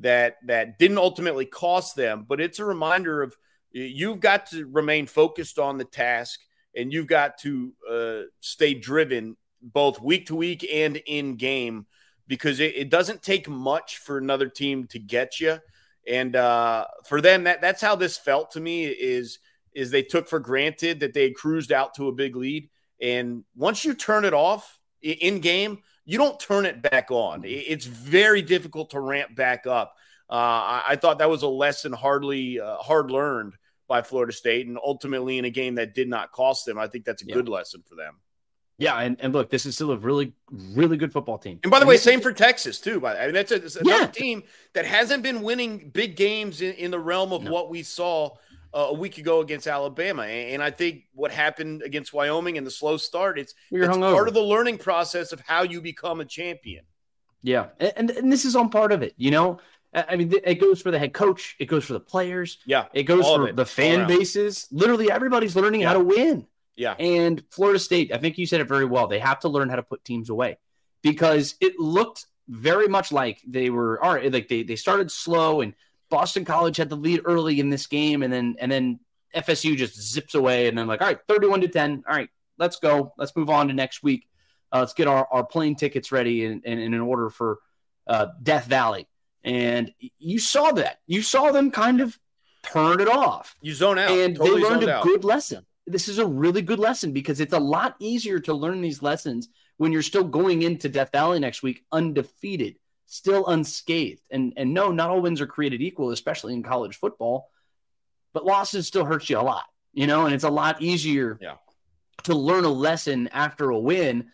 that 0.00 0.36
that 0.46 0.78
didn't 0.78 0.98
ultimately 0.98 1.46
cost 1.46 1.96
them, 1.96 2.26
but 2.28 2.40
it's 2.40 2.58
a 2.58 2.64
reminder 2.64 3.22
of 3.22 3.36
you've 3.70 4.20
got 4.20 4.46
to 4.46 4.66
remain 4.66 5.06
focused 5.06 5.58
on 5.58 5.78
the 5.78 5.84
task 5.84 6.40
and 6.76 6.92
you've 6.92 7.06
got 7.06 7.38
to 7.38 7.72
uh, 7.90 8.20
stay 8.40 8.74
driven 8.74 9.36
both 9.62 10.00
week 10.00 10.26
to 10.26 10.36
week 10.36 10.66
and 10.70 10.96
in 11.06 11.36
game 11.36 11.86
because 12.26 12.60
it, 12.60 12.76
it, 12.76 12.90
doesn't 12.90 13.22
take 13.22 13.48
much 13.48 13.98
for 13.98 14.18
another 14.18 14.48
team 14.48 14.86
to 14.88 14.98
get 14.98 15.40
you. 15.40 15.58
And 16.06 16.36
uh, 16.36 16.86
for 17.06 17.20
them, 17.20 17.44
that 17.44 17.60
that's 17.60 17.80
how 17.80 17.96
this 17.96 18.16
felt 18.16 18.52
to 18.52 18.60
me 18.60 18.84
is 18.84 19.38
is 19.74 19.90
they 19.90 20.02
took 20.02 20.28
for 20.28 20.38
granted 20.38 21.00
that 21.00 21.14
they 21.14 21.24
had 21.24 21.34
cruised 21.34 21.72
out 21.72 21.94
to 21.94 22.08
a 22.08 22.12
big 22.12 22.36
lead. 22.36 22.70
And 23.00 23.44
once 23.56 23.84
you 23.84 23.94
turn 23.94 24.24
it 24.24 24.34
off 24.34 24.78
in 25.02 25.40
game, 25.40 25.82
you 26.04 26.18
don't 26.18 26.38
turn 26.38 26.66
it 26.66 26.82
back 26.82 27.10
on. 27.10 27.42
It's 27.44 27.86
very 27.86 28.42
difficult 28.42 28.90
to 28.90 29.00
ramp 29.00 29.34
back 29.34 29.66
up. 29.66 29.94
Uh, 30.30 30.34
I, 30.34 30.82
I, 30.88 30.96
thought 30.96 31.18
that 31.18 31.28
was 31.28 31.42
a 31.42 31.48
lesson 31.48 31.92
hardly 31.92 32.58
uh, 32.58 32.76
hard 32.76 33.10
learned 33.10 33.54
by 33.86 34.00
Florida 34.00 34.32
State, 34.32 34.66
and 34.66 34.78
ultimately 34.82 35.36
in 35.36 35.44
a 35.44 35.50
game 35.50 35.74
that 35.74 35.94
did 35.94 36.08
not 36.08 36.32
cost 36.32 36.64
them. 36.64 36.78
I 36.78 36.86
think 36.86 37.04
that's 37.04 37.22
a 37.22 37.26
yeah. 37.26 37.34
good 37.34 37.48
lesson 37.48 37.82
for 37.86 37.94
them. 37.94 38.14
Yeah, 38.78 38.98
and, 38.98 39.16
and 39.20 39.32
look, 39.32 39.50
this 39.50 39.66
is 39.66 39.76
still 39.76 39.92
a 39.92 39.96
really, 39.96 40.32
really 40.50 40.96
good 40.96 41.12
football 41.12 41.38
team. 41.38 41.60
And 41.62 41.70
by 41.70 41.78
the 41.78 41.82
and 41.82 41.88
way, 41.88 41.96
same 41.96 42.20
for 42.20 42.32
Texas 42.32 42.80
too. 42.80 42.98
By 43.00 43.16
I 43.16 43.26
mean, 43.26 43.34
that's, 43.34 43.52
a, 43.52 43.56
another 43.80 44.04
yeah. 44.04 44.06
team 44.06 44.42
that 44.72 44.84
hasn't 44.84 45.22
been 45.22 45.42
winning 45.42 45.90
big 45.90 46.16
games 46.16 46.60
in, 46.60 46.74
in 46.74 46.90
the 46.90 46.98
realm 46.98 47.32
of 47.32 47.44
no. 47.44 47.52
what 47.52 47.70
we 47.70 47.82
saw 47.82 48.34
uh, 48.74 48.88
a 48.88 48.92
week 48.92 49.18
ago 49.18 49.40
against 49.40 49.66
Alabama. 49.66 50.22
And, 50.22 50.54
and, 50.54 50.62
I 50.62 50.70
think 50.70 51.04
what 51.14 51.30
happened 51.30 51.82
against 51.82 52.12
Wyoming 52.12 52.58
and 52.58 52.66
the 52.66 52.70
slow 52.70 52.96
start, 52.96 53.38
it's, 53.38 53.54
it's 53.70 53.96
part 53.96 54.28
of 54.28 54.34
the 54.34 54.42
learning 54.42 54.78
process 54.78 55.32
of 55.32 55.40
how 55.40 55.62
you 55.62 55.80
become 55.80 56.20
a 56.20 56.24
champion. 56.24 56.84
Yeah, 57.42 57.68
and, 57.78 58.10
and 58.10 58.32
this 58.32 58.44
is 58.44 58.56
on 58.56 58.70
part 58.70 58.90
of 58.90 59.02
it. 59.02 59.14
You 59.16 59.30
know, 59.30 59.60
I 59.92 60.16
mean, 60.16 60.32
it 60.42 60.56
goes 60.56 60.82
for 60.82 60.90
the 60.90 60.98
head 60.98 61.12
coach, 61.12 61.56
it 61.58 61.66
goes 61.66 61.84
for 61.84 61.92
the 61.92 62.00
players, 62.00 62.58
yeah, 62.66 62.86
it 62.92 63.04
goes 63.04 63.24
for 63.24 63.48
it, 63.48 63.56
the 63.56 63.66
fan 63.66 64.08
bases. 64.08 64.66
Literally, 64.72 65.10
everybody's 65.10 65.54
learning 65.54 65.82
yeah. 65.82 65.88
how 65.88 65.94
to 65.94 66.00
win. 66.00 66.46
Yeah. 66.74 66.94
And 66.98 67.44
Florida 67.50 67.78
State, 67.78 68.12
I 68.12 68.18
think 68.18 68.38
you 68.38 68.46
said 68.46 68.60
it 68.60 68.66
very 68.66 68.84
well. 68.84 69.06
They 69.06 69.20
have 69.20 69.40
to 69.40 69.48
learn 69.48 69.68
how 69.68 69.76
to 69.76 69.82
put 69.82 70.04
teams 70.04 70.30
away 70.30 70.58
because 71.02 71.54
it 71.60 71.78
looked 71.78 72.26
very 72.48 72.88
much 72.88 73.12
like 73.12 73.40
they 73.46 73.70
were 73.70 74.02
all 74.02 74.14
right, 74.14 74.32
like 74.32 74.48
they, 74.48 74.64
they 74.64 74.76
started 74.76 75.10
slow 75.10 75.60
and 75.60 75.74
Boston 76.14 76.44
College 76.44 76.76
had 76.76 76.88
the 76.88 76.96
lead 76.96 77.20
early 77.24 77.60
in 77.60 77.70
this 77.70 77.86
game 77.86 78.22
and 78.22 78.32
then 78.32 78.56
and 78.58 78.70
then 78.70 79.00
FSU 79.34 79.76
just 79.76 80.00
zips 80.00 80.34
away 80.34 80.68
and 80.68 80.78
then 80.78 80.86
like, 80.86 81.00
all 81.00 81.08
right, 81.08 81.18
31 81.28 81.62
to 81.62 81.68
10. 81.68 82.04
All 82.08 82.14
right, 82.14 82.28
let's 82.58 82.76
go. 82.76 83.12
Let's 83.18 83.34
move 83.34 83.50
on 83.50 83.68
to 83.68 83.74
next 83.74 84.02
week. 84.02 84.28
Uh, 84.72 84.80
let's 84.80 84.94
get 84.94 85.08
our, 85.08 85.26
our 85.30 85.44
plane 85.44 85.74
tickets 85.74 86.12
ready 86.12 86.44
and 86.44 86.64
in, 86.64 86.78
in, 86.78 86.94
in, 86.94 87.00
order 87.00 87.30
for 87.30 87.58
uh, 88.06 88.28
Death 88.42 88.66
Valley. 88.66 89.08
And 89.42 89.92
you 90.18 90.38
saw 90.38 90.72
that. 90.72 91.00
You 91.06 91.22
saw 91.22 91.52
them 91.52 91.70
kind 91.70 92.00
of 92.00 92.18
turn 92.62 93.00
it 93.00 93.08
off. 93.08 93.56
You 93.60 93.74
zone 93.74 93.98
out. 93.98 94.10
And 94.10 94.36
totally 94.36 94.62
they 94.62 94.68
learned 94.68 94.84
a 94.84 94.94
out. 94.94 95.04
good 95.04 95.24
lesson 95.24 95.66
this 95.86 96.08
is 96.08 96.18
a 96.18 96.26
really 96.26 96.62
good 96.62 96.78
lesson 96.78 97.12
because 97.12 97.40
it's 97.40 97.52
a 97.52 97.58
lot 97.58 97.96
easier 97.98 98.40
to 98.40 98.54
learn 98.54 98.80
these 98.80 99.02
lessons 99.02 99.48
when 99.76 99.92
you're 99.92 100.02
still 100.02 100.24
going 100.24 100.62
into 100.62 100.88
Death 100.88 101.10
Valley 101.12 101.38
next 101.38 101.62
week 101.62 101.84
undefeated, 101.92 102.76
still 103.06 103.46
unscathed. 103.46 104.22
And 104.30 104.52
and 104.56 104.74
no, 104.74 104.90
not 104.90 105.10
all 105.10 105.20
wins 105.20 105.40
are 105.40 105.46
created 105.46 105.82
equal, 105.82 106.10
especially 106.10 106.54
in 106.54 106.62
college 106.62 106.96
football. 106.96 107.50
But 108.32 108.44
losses 108.44 108.86
still 108.86 109.04
hurt 109.04 109.28
you 109.30 109.38
a 109.38 109.42
lot, 109.42 109.64
you 109.92 110.06
know, 110.06 110.24
and 110.24 110.34
it's 110.34 110.44
a 110.44 110.50
lot 110.50 110.82
easier 110.82 111.38
yeah. 111.40 111.54
to 112.24 112.34
learn 112.34 112.64
a 112.64 112.68
lesson 112.68 113.28
after 113.28 113.70
a 113.70 113.78
win 113.78 114.28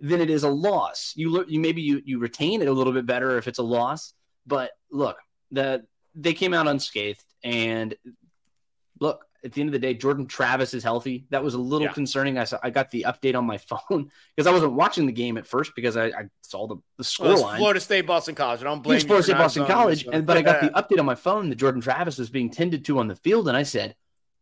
than 0.00 0.20
it 0.20 0.28
is 0.28 0.42
a 0.42 0.48
loss. 0.48 1.14
You 1.16 1.30
learn 1.30 1.46
you 1.48 1.60
maybe 1.60 1.82
you 1.82 2.02
you 2.04 2.18
retain 2.18 2.60
it 2.62 2.68
a 2.68 2.72
little 2.72 2.92
bit 2.92 3.06
better 3.06 3.38
if 3.38 3.48
it's 3.48 3.58
a 3.58 3.62
loss. 3.62 4.12
But 4.46 4.72
look, 4.90 5.16
the 5.50 5.86
they 6.14 6.34
came 6.34 6.54
out 6.54 6.68
unscathed 6.68 7.24
and 7.42 7.94
look, 9.00 9.24
at 9.46 9.52
the 9.52 9.60
end 9.60 9.68
of 9.68 9.72
the 9.72 9.78
day, 9.78 9.94
Jordan 9.94 10.26
Travis 10.26 10.74
is 10.74 10.82
healthy. 10.82 11.24
That 11.30 11.42
was 11.42 11.54
a 11.54 11.58
little 11.58 11.86
yeah. 11.86 11.92
concerning. 11.92 12.36
I 12.36 12.44
saw, 12.44 12.58
I 12.64 12.70
got 12.70 12.90
the 12.90 13.06
update 13.08 13.36
on 13.36 13.46
my 13.46 13.58
phone 13.88 14.10
because 14.34 14.46
I 14.46 14.52
wasn't 14.52 14.72
watching 14.72 15.06
the 15.06 15.12
game 15.12 15.38
at 15.38 15.46
first 15.46 15.72
because 15.76 15.96
I, 15.96 16.06
I 16.06 16.24
saw 16.42 16.66
the, 16.66 16.76
the 16.98 17.04
score 17.04 17.28
well, 17.28 17.42
line. 17.42 17.58
Florida 17.58 17.80
State, 17.80 18.02
Boston 18.02 18.34
College. 18.34 18.60
I 18.60 18.64
don't 18.64 18.82
blame 18.82 19.00
Florida 19.00 19.22
State, 19.22 19.38
Boston 19.38 19.64
College. 19.64 20.06
And, 20.12 20.26
but 20.26 20.36
I 20.36 20.42
got 20.42 20.60
the 20.60 20.70
update 20.70 20.98
on 20.98 21.06
my 21.06 21.14
phone 21.14 21.48
that 21.48 21.56
Jordan 21.56 21.80
Travis 21.80 22.18
was 22.18 22.28
being 22.28 22.50
tended 22.50 22.84
to 22.86 22.98
on 22.98 23.06
the 23.06 23.16
field. 23.16 23.46
And 23.46 23.56
I 23.56 23.62
said, 23.62 23.94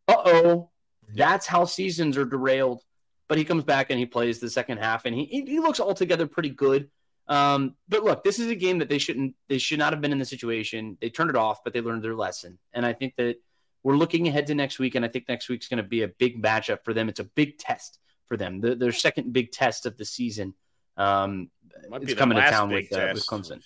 uh 0.08 0.16
oh, 0.24 0.70
that's 1.14 1.46
how 1.46 1.66
seasons 1.66 2.16
are 2.16 2.24
derailed. 2.24 2.82
But 3.28 3.38
he 3.38 3.44
comes 3.44 3.64
back 3.64 3.90
and 3.90 3.98
he 3.98 4.06
plays 4.06 4.40
the 4.40 4.50
second 4.50 4.78
half 4.78 5.04
and 5.04 5.14
he, 5.14 5.26
he 5.26 5.60
looks 5.60 5.80
altogether 5.80 6.26
pretty 6.26 6.50
good. 6.50 6.90
Um, 7.26 7.74
but 7.88 8.04
look, 8.04 8.24
this 8.24 8.38
is 8.38 8.48
a 8.48 8.54
game 8.54 8.78
that 8.78 8.88
they 8.88 8.98
shouldn't, 8.98 9.34
they 9.48 9.58
should 9.58 9.78
not 9.78 9.92
have 9.92 10.02
been 10.02 10.12
in 10.12 10.18
the 10.18 10.24
situation. 10.24 10.98
They 11.00 11.08
turned 11.08 11.30
it 11.30 11.36
off, 11.36 11.62
but 11.62 11.72
they 11.72 11.80
learned 11.80 12.02
their 12.02 12.14
lesson. 12.14 12.58
And 12.72 12.84
I 12.84 12.92
think 12.92 13.16
that 13.16 13.36
we're 13.84 13.96
looking 13.96 14.26
ahead 14.26 14.46
to 14.48 14.54
next 14.54 14.78
week, 14.78 14.94
and 14.94 15.04
I 15.04 15.08
think 15.08 15.28
next 15.28 15.48
week's 15.48 15.68
going 15.68 15.76
to 15.76 15.88
be 15.88 16.02
a 16.02 16.08
big 16.08 16.42
matchup 16.42 16.82
for 16.84 16.94
them. 16.94 17.08
It's 17.08 17.20
a 17.20 17.24
big 17.24 17.58
test 17.58 17.98
for 18.26 18.36
them. 18.36 18.60
The, 18.60 18.74
their 18.74 18.92
second 18.92 19.32
big 19.32 19.52
test 19.52 19.84
of 19.86 19.96
the 19.98 20.06
season. 20.06 20.54
Um, 20.96 21.50
Might 21.90 22.02
it's 22.02 22.14
coming 22.14 22.36
to 22.36 22.50
town 22.50 22.70
with, 22.70 22.92
uh, 22.92 23.10
with 23.12 23.26
Clemson. 23.26 23.62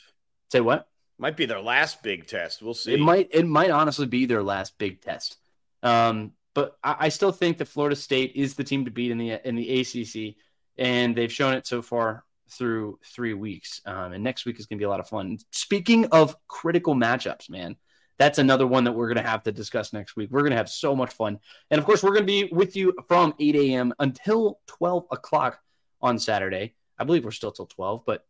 Say 0.50 0.60
what? 0.60 0.88
Might 1.18 1.36
be 1.36 1.46
their 1.46 1.60
last 1.60 2.02
big 2.02 2.26
test. 2.26 2.62
We'll 2.62 2.74
see. 2.74 2.94
It 2.94 3.00
might. 3.00 3.28
It 3.32 3.46
might 3.46 3.70
honestly 3.70 4.06
be 4.06 4.26
their 4.26 4.42
last 4.42 4.76
big 4.78 5.00
test. 5.00 5.36
Um, 5.82 6.32
but 6.54 6.76
I, 6.82 6.96
I, 7.00 7.08
still 7.08 7.32
think 7.32 7.58
that 7.58 7.66
Florida 7.66 7.96
State 7.96 8.32
is 8.34 8.54
the 8.54 8.64
team 8.64 8.84
to 8.84 8.90
beat 8.90 9.10
in 9.10 9.18
the 9.18 9.46
in 9.46 9.54
the 9.54 9.80
ACC, 9.80 10.36
and 10.76 11.14
they've 11.14 11.32
shown 11.32 11.54
it 11.54 11.66
so 11.66 11.82
far 11.82 12.24
through 12.50 12.98
three 13.04 13.34
weeks. 13.34 13.80
Um, 13.84 14.12
and 14.12 14.24
next 14.24 14.46
week 14.46 14.58
is 14.58 14.66
going 14.66 14.78
to 14.78 14.80
be 14.80 14.86
a 14.86 14.88
lot 14.88 15.00
of 15.00 15.08
fun. 15.08 15.38
Speaking 15.50 16.06
of 16.06 16.36
critical 16.46 16.94
matchups, 16.94 17.50
man, 17.50 17.76
that's 18.18 18.38
another 18.38 18.66
one 18.66 18.84
that 18.84 18.92
we're 18.92 19.06
going 19.06 19.24
to 19.24 19.28
have 19.28 19.44
to 19.44 19.52
discuss 19.52 19.92
next 19.92 20.16
week. 20.16 20.30
We're 20.30 20.40
going 20.40 20.50
to 20.50 20.56
have 20.56 20.68
so 20.68 20.94
much 20.94 21.12
fun, 21.12 21.38
and 21.70 21.78
of 21.78 21.84
course, 21.84 22.02
we're 22.02 22.10
going 22.10 22.26
to 22.26 22.26
be 22.26 22.44
with 22.52 22.76
you 22.76 22.92
from 23.06 23.34
8 23.38 23.56
a.m. 23.56 23.94
until 23.98 24.60
12 24.66 25.06
o'clock 25.10 25.60
on 26.00 26.18
Saturday. 26.18 26.74
I 26.98 27.04
believe 27.04 27.24
we're 27.24 27.30
still 27.30 27.52
till 27.52 27.66
12, 27.66 28.04
but 28.04 28.26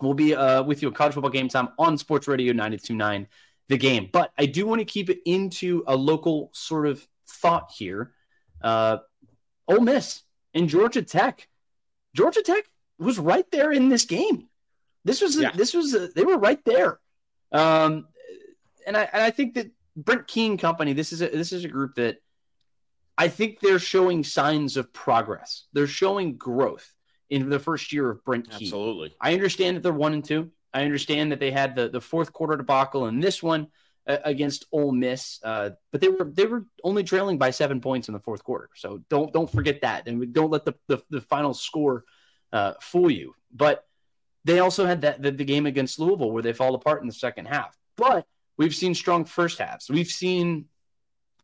we'll 0.00 0.14
be 0.14 0.34
uh, 0.34 0.62
with 0.62 0.82
you 0.82 0.88
at 0.88 0.94
College 0.94 1.14
Football 1.14 1.30
Game 1.30 1.48
Time 1.48 1.68
on 1.78 1.96
Sports 1.98 2.28
Radio 2.28 2.52
929 2.52 3.26
The 3.68 3.78
Game. 3.78 4.08
But 4.12 4.32
I 4.38 4.46
do 4.46 4.66
want 4.66 4.80
to 4.80 4.84
keep 4.84 5.10
it 5.10 5.20
into 5.24 5.82
a 5.86 5.96
local 5.96 6.50
sort 6.52 6.86
of 6.86 7.06
thought 7.26 7.72
here. 7.74 8.12
Uh, 8.62 8.98
Ole 9.68 9.80
Miss 9.80 10.22
and 10.54 10.68
Georgia 10.68 11.02
Tech. 11.02 11.48
Georgia 12.14 12.42
Tech 12.42 12.64
was 12.98 13.18
right 13.18 13.50
there 13.50 13.72
in 13.72 13.88
this 13.88 14.04
game. 14.04 14.48
This 15.04 15.20
was 15.20 15.38
yeah. 15.38 15.52
this 15.52 15.72
was 15.74 15.94
a, 15.94 16.08
they 16.08 16.24
were 16.24 16.38
right 16.38 16.62
there. 16.64 16.98
Um, 17.52 18.08
and 18.86 18.96
I 18.96 19.08
and 19.12 19.22
I 19.22 19.30
think 19.30 19.54
that 19.54 19.70
Brent 19.96 20.26
Key 20.26 20.56
Company. 20.56 20.92
This 20.92 21.12
is 21.12 21.22
a, 21.22 21.28
this 21.28 21.52
is 21.52 21.64
a 21.64 21.68
group 21.68 21.94
that 21.96 22.18
I 23.18 23.28
think 23.28 23.60
they're 23.60 23.78
showing 23.78 24.22
signs 24.22 24.76
of 24.76 24.92
progress. 24.92 25.64
They're 25.72 25.86
showing 25.86 26.36
growth 26.36 26.92
in 27.30 27.48
the 27.48 27.58
first 27.58 27.92
year 27.92 28.10
of 28.10 28.24
Brent 28.24 28.50
Key. 28.50 28.66
Absolutely. 28.66 29.14
I 29.20 29.32
understand 29.34 29.76
that 29.76 29.82
they're 29.82 29.92
one 29.92 30.12
and 30.12 30.24
two. 30.24 30.50
I 30.72 30.84
understand 30.84 31.32
that 31.32 31.40
they 31.40 31.50
had 31.50 31.74
the, 31.74 31.88
the 31.88 32.00
fourth 32.00 32.32
quarter 32.32 32.56
debacle 32.56 33.06
in 33.06 33.20
this 33.20 33.42
one 33.42 33.68
uh, 34.06 34.18
against 34.24 34.66
Ole 34.70 34.92
Miss, 34.92 35.40
uh, 35.42 35.70
but 35.90 36.02
they 36.02 36.08
were 36.08 36.30
they 36.30 36.44
were 36.44 36.66
only 36.84 37.02
trailing 37.02 37.38
by 37.38 37.50
seven 37.50 37.80
points 37.80 38.08
in 38.08 38.14
the 38.14 38.20
fourth 38.20 38.44
quarter. 38.44 38.68
So 38.76 39.02
don't 39.08 39.32
don't 39.32 39.50
forget 39.50 39.80
that, 39.80 40.06
and 40.06 40.32
don't 40.34 40.50
let 40.50 40.66
the 40.66 40.74
the, 40.86 40.98
the 41.08 41.22
final 41.22 41.54
score 41.54 42.04
uh, 42.52 42.74
fool 42.80 43.10
you. 43.10 43.34
But 43.50 43.86
they 44.44 44.58
also 44.58 44.84
had 44.84 45.00
that 45.00 45.22
the, 45.22 45.30
the 45.30 45.44
game 45.44 45.64
against 45.64 45.98
Louisville 45.98 46.30
where 46.30 46.42
they 46.42 46.52
fall 46.52 46.74
apart 46.74 47.00
in 47.00 47.08
the 47.08 47.14
second 47.14 47.46
half. 47.46 47.74
But 47.96 48.26
we've 48.56 48.74
seen 48.74 48.94
strong 48.94 49.24
first 49.24 49.58
halves. 49.58 49.88
We've 49.90 50.06
seen 50.06 50.66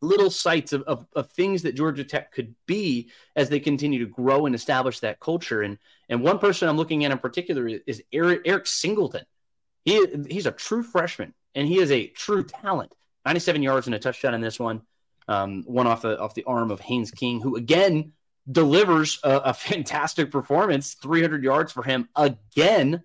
little 0.01 0.29
sights 0.29 0.73
of, 0.73 0.83
of, 0.83 1.07
of, 1.15 1.31
things 1.31 1.61
that 1.61 1.75
Georgia 1.75 2.03
Tech 2.03 2.33
could 2.33 2.53
be 2.65 3.09
as 3.35 3.47
they 3.47 3.59
continue 3.59 3.99
to 3.99 4.11
grow 4.11 4.45
and 4.45 4.53
establish 4.53 4.99
that 4.99 5.19
culture. 5.19 5.61
And 5.61 5.77
and 6.09 6.21
one 6.21 6.39
person 6.39 6.67
I'm 6.67 6.77
looking 6.77 7.05
at 7.05 7.11
in 7.11 7.17
particular 7.17 7.67
is 7.67 8.03
Eric, 8.11 8.41
Eric 8.45 8.67
Singleton. 8.67 9.23
He 9.85 10.05
he's 10.29 10.45
a 10.45 10.51
true 10.51 10.83
freshman 10.83 11.33
and 11.55 11.67
he 11.67 11.79
is 11.79 11.91
a 11.91 12.07
true 12.07 12.43
talent. 12.43 12.93
97 13.25 13.63
yards 13.63 13.87
and 13.87 13.95
a 13.95 13.99
touchdown 13.99 14.33
in 14.33 14.41
this 14.41 14.59
one. 14.59 14.81
Um, 15.29 15.63
one 15.65 15.87
off 15.87 16.01
the 16.01 16.19
off 16.19 16.33
the 16.33 16.43
arm 16.43 16.69
of 16.69 16.81
Haynes 16.81 17.11
King, 17.11 17.39
who 17.39 17.55
again 17.55 18.11
delivers 18.51 19.19
a, 19.23 19.37
a 19.37 19.53
fantastic 19.53 20.31
performance. 20.31 20.95
300 20.95 21.43
yards 21.43 21.71
for 21.71 21.83
him 21.83 22.09
again. 22.15 23.03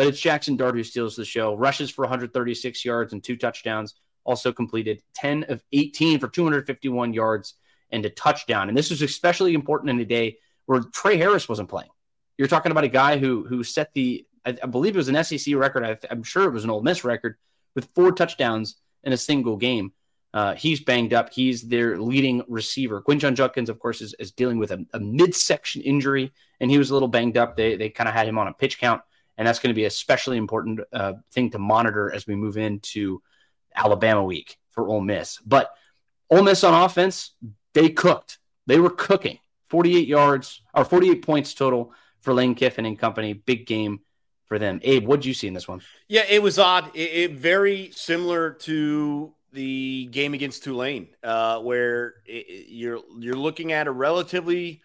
But 0.00 0.06
it's 0.06 0.18
Jackson 0.18 0.56
Dart 0.56 0.74
who 0.74 0.82
steals 0.82 1.14
the 1.14 1.26
show. 1.26 1.54
Rushes 1.54 1.90
for 1.90 2.06
136 2.06 2.86
yards 2.86 3.12
and 3.12 3.22
two 3.22 3.36
touchdowns 3.36 3.96
also 4.24 4.50
completed 4.50 5.02
10 5.12 5.44
of 5.50 5.62
18 5.74 6.20
for 6.20 6.26
251 6.26 7.12
yards 7.12 7.52
and 7.90 8.06
a 8.06 8.08
touchdown. 8.08 8.70
And 8.70 8.78
this 8.78 8.88
was 8.88 9.02
especially 9.02 9.52
important 9.52 9.90
in 9.90 10.00
a 10.00 10.06
day 10.06 10.38
where 10.64 10.80
Tre 10.80 11.18
Harris 11.18 11.50
wasn't 11.50 11.68
playing. 11.68 11.90
You're 12.38 12.48
talking 12.48 12.72
about 12.72 12.84
a 12.84 12.88
guy 12.88 13.18
who 13.18 13.44
who 13.46 13.62
set 13.62 13.92
the 13.92 14.24
I, 14.46 14.56
I 14.62 14.66
believe 14.68 14.94
it 14.94 14.96
was 14.96 15.10
an 15.10 15.22
SEC 15.22 15.54
record. 15.54 15.84
I, 15.84 15.98
am 16.10 16.22
sure 16.22 16.44
it 16.44 16.54
was 16.54 16.64
an 16.64 16.70
Ole 16.70 16.80
Miss 16.80 17.04
record 17.04 17.36
with 17.74 17.90
four 17.94 18.10
touchdowns 18.12 18.76
in 19.04 19.12
a 19.12 19.18
single 19.18 19.58
game. 19.58 19.92
Uh, 20.32 20.54
he's 20.54 20.80
banged 20.82 21.12
up. 21.12 21.30
He's 21.30 21.68
their 21.68 21.98
leading 21.98 22.42
receiver. 22.48 23.02
Quinshon 23.02 23.34
Judkins, 23.34 23.68
of 23.68 23.78
course, 23.78 24.00
is, 24.00 24.14
is 24.18 24.32
dealing 24.32 24.56
with 24.56 24.70
a, 24.70 24.82
a, 24.94 25.00
midsection 25.00 25.82
injury, 25.82 26.32
and 26.58 26.70
he 26.70 26.78
was 26.78 26.88
a 26.88 26.94
little 26.94 27.06
banged 27.06 27.36
up. 27.36 27.54
They 27.54 27.76
they 27.76 27.90
kind 27.90 28.08
of 28.08 28.14
had 28.14 28.26
him 28.26 28.38
on 28.38 28.48
a 28.48 28.54
pitch 28.54 28.80
count, 28.80 29.02
and 29.36 29.46
that's 29.46 29.58
going 29.58 29.70
to 29.70 29.78
be 29.78 29.84
especially 29.84 30.36
important 30.36 30.80
uh, 30.92 31.14
thing 31.32 31.50
to 31.50 31.58
monitor 31.58 32.12
as 32.12 32.26
we 32.26 32.34
move 32.34 32.56
into 32.56 33.22
Alabama 33.74 34.22
week 34.24 34.58
for 34.70 34.88
Ole 34.88 35.00
Miss. 35.00 35.38
But 35.44 35.70
Ole 36.30 36.42
Miss 36.42 36.64
on 36.64 36.84
offense, 36.84 37.32
they 37.74 37.88
cooked. 37.88 38.38
They 38.66 38.78
were 38.78 38.90
cooking. 38.90 39.38
48 39.68 40.08
yards 40.08 40.62
or 40.74 40.84
48 40.84 41.22
points 41.22 41.54
total 41.54 41.92
for 42.20 42.34
Lane 42.34 42.54
Kiffin 42.54 42.86
and 42.86 42.98
company. 42.98 43.32
Big 43.32 43.66
game 43.66 44.00
for 44.46 44.58
them. 44.58 44.80
Abe, 44.82 45.06
what 45.06 45.20
did 45.20 45.26
you 45.26 45.34
see 45.34 45.46
in 45.46 45.54
this 45.54 45.68
one? 45.68 45.80
Yeah, 46.08 46.24
it 46.28 46.42
was 46.42 46.58
odd. 46.58 46.90
It, 46.94 47.10
it 47.12 47.32
very 47.32 47.90
similar 47.94 48.50
to 48.50 49.32
the 49.52 50.08
game 50.10 50.34
against 50.34 50.64
Tulane, 50.64 51.08
uh, 51.22 51.60
where 51.60 52.14
it, 52.26 52.68
you're 52.68 53.00
you're 53.18 53.34
looking 53.34 53.72
at 53.72 53.86
a 53.86 53.92
relatively 53.92 54.82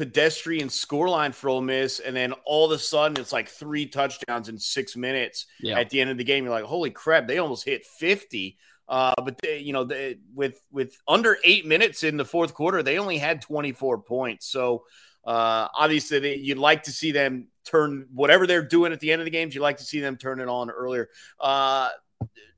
pedestrian 0.00 0.68
scoreline 0.68 1.34
for 1.34 1.50
Ole 1.50 1.60
Miss, 1.60 2.00
and 2.00 2.16
then 2.16 2.32
all 2.46 2.64
of 2.64 2.72
a 2.72 2.78
sudden 2.78 3.20
it's 3.20 3.34
like 3.34 3.50
three 3.50 3.84
touchdowns 3.84 4.48
in 4.48 4.58
six 4.58 4.96
minutes 4.96 5.44
yeah. 5.60 5.78
at 5.78 5.90
the 5.90 6.00
end 6.00 6.08
of 6.08 6.16
the 6.16 6.24
game. 6.24 6.42
You're 6.42 6.54
like, 6.54 6.64
holy 6.64 6.88
crap, 6.88 7.28
they 7.28 7.36
almost 7.36 7.66
hit 7.66 7.84
50. 7.84 8.56
Uh, 8.88 9.12
but 9.22 9.36
they, 9.42 9.58
you 9.58 9.74
know, 9.74 9.84
they, 9.84 10.16
with 10.34 10.58
with 10.72 10.96
under 11.06 11.36
eight 11.44 11.66
minutes 11.66 12.02
in 12.02 12.16
the 12.16 12.24
fourth 12.24 12.54
quarter, 12.54 12.82
they 12.82 12.98
only 12.98 13.18
had 13.18 13.42
24 13.42 13.98
points. 13.98 14.46
So 14.46 14.84
uh, 15.22 15.68
obviously, 15.76 16.18
they, 16.18 16.36
you'd 16.36 16.56
like 16.56 16.84
to 16.84 16.92
see 16.92 17.12
them 17.12 17.48
turn 17.66 18.08
whatever 18.14 18.46
they're 18.46 18.66
doing 18.66 18.94
at 18.94 19.00
the 19.00 19.12
end 19.12 19.20
of 19.20 19.26
the 19.26 19.30
games. 19.30 19.54
You'd 19.54 19.60
like 19.60 19.76
to 19.76 19.84
see 19.84 20.00
them 20.00 20.16
turn 20.16 20.40
it 20.40 20.48
on 20.48 20.70
earlier. 20.70 21.10
Uh, 21.38 21.90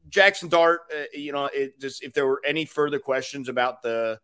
Jackson 0.08 0.48
Dart, 0.48 0.82
uh, 0.96 1.06
you 1.12 1.32
know, 1.32 1.46
it 1.52 1.80
just 1.80 2.04
if 2.04 2.12
there 2.12 2.28
were 2.28 2.40
any 2.46 2.66
further 2.66 3.00
questions 3.00 3.48
about 3.48 3.82
the 3.82 4.20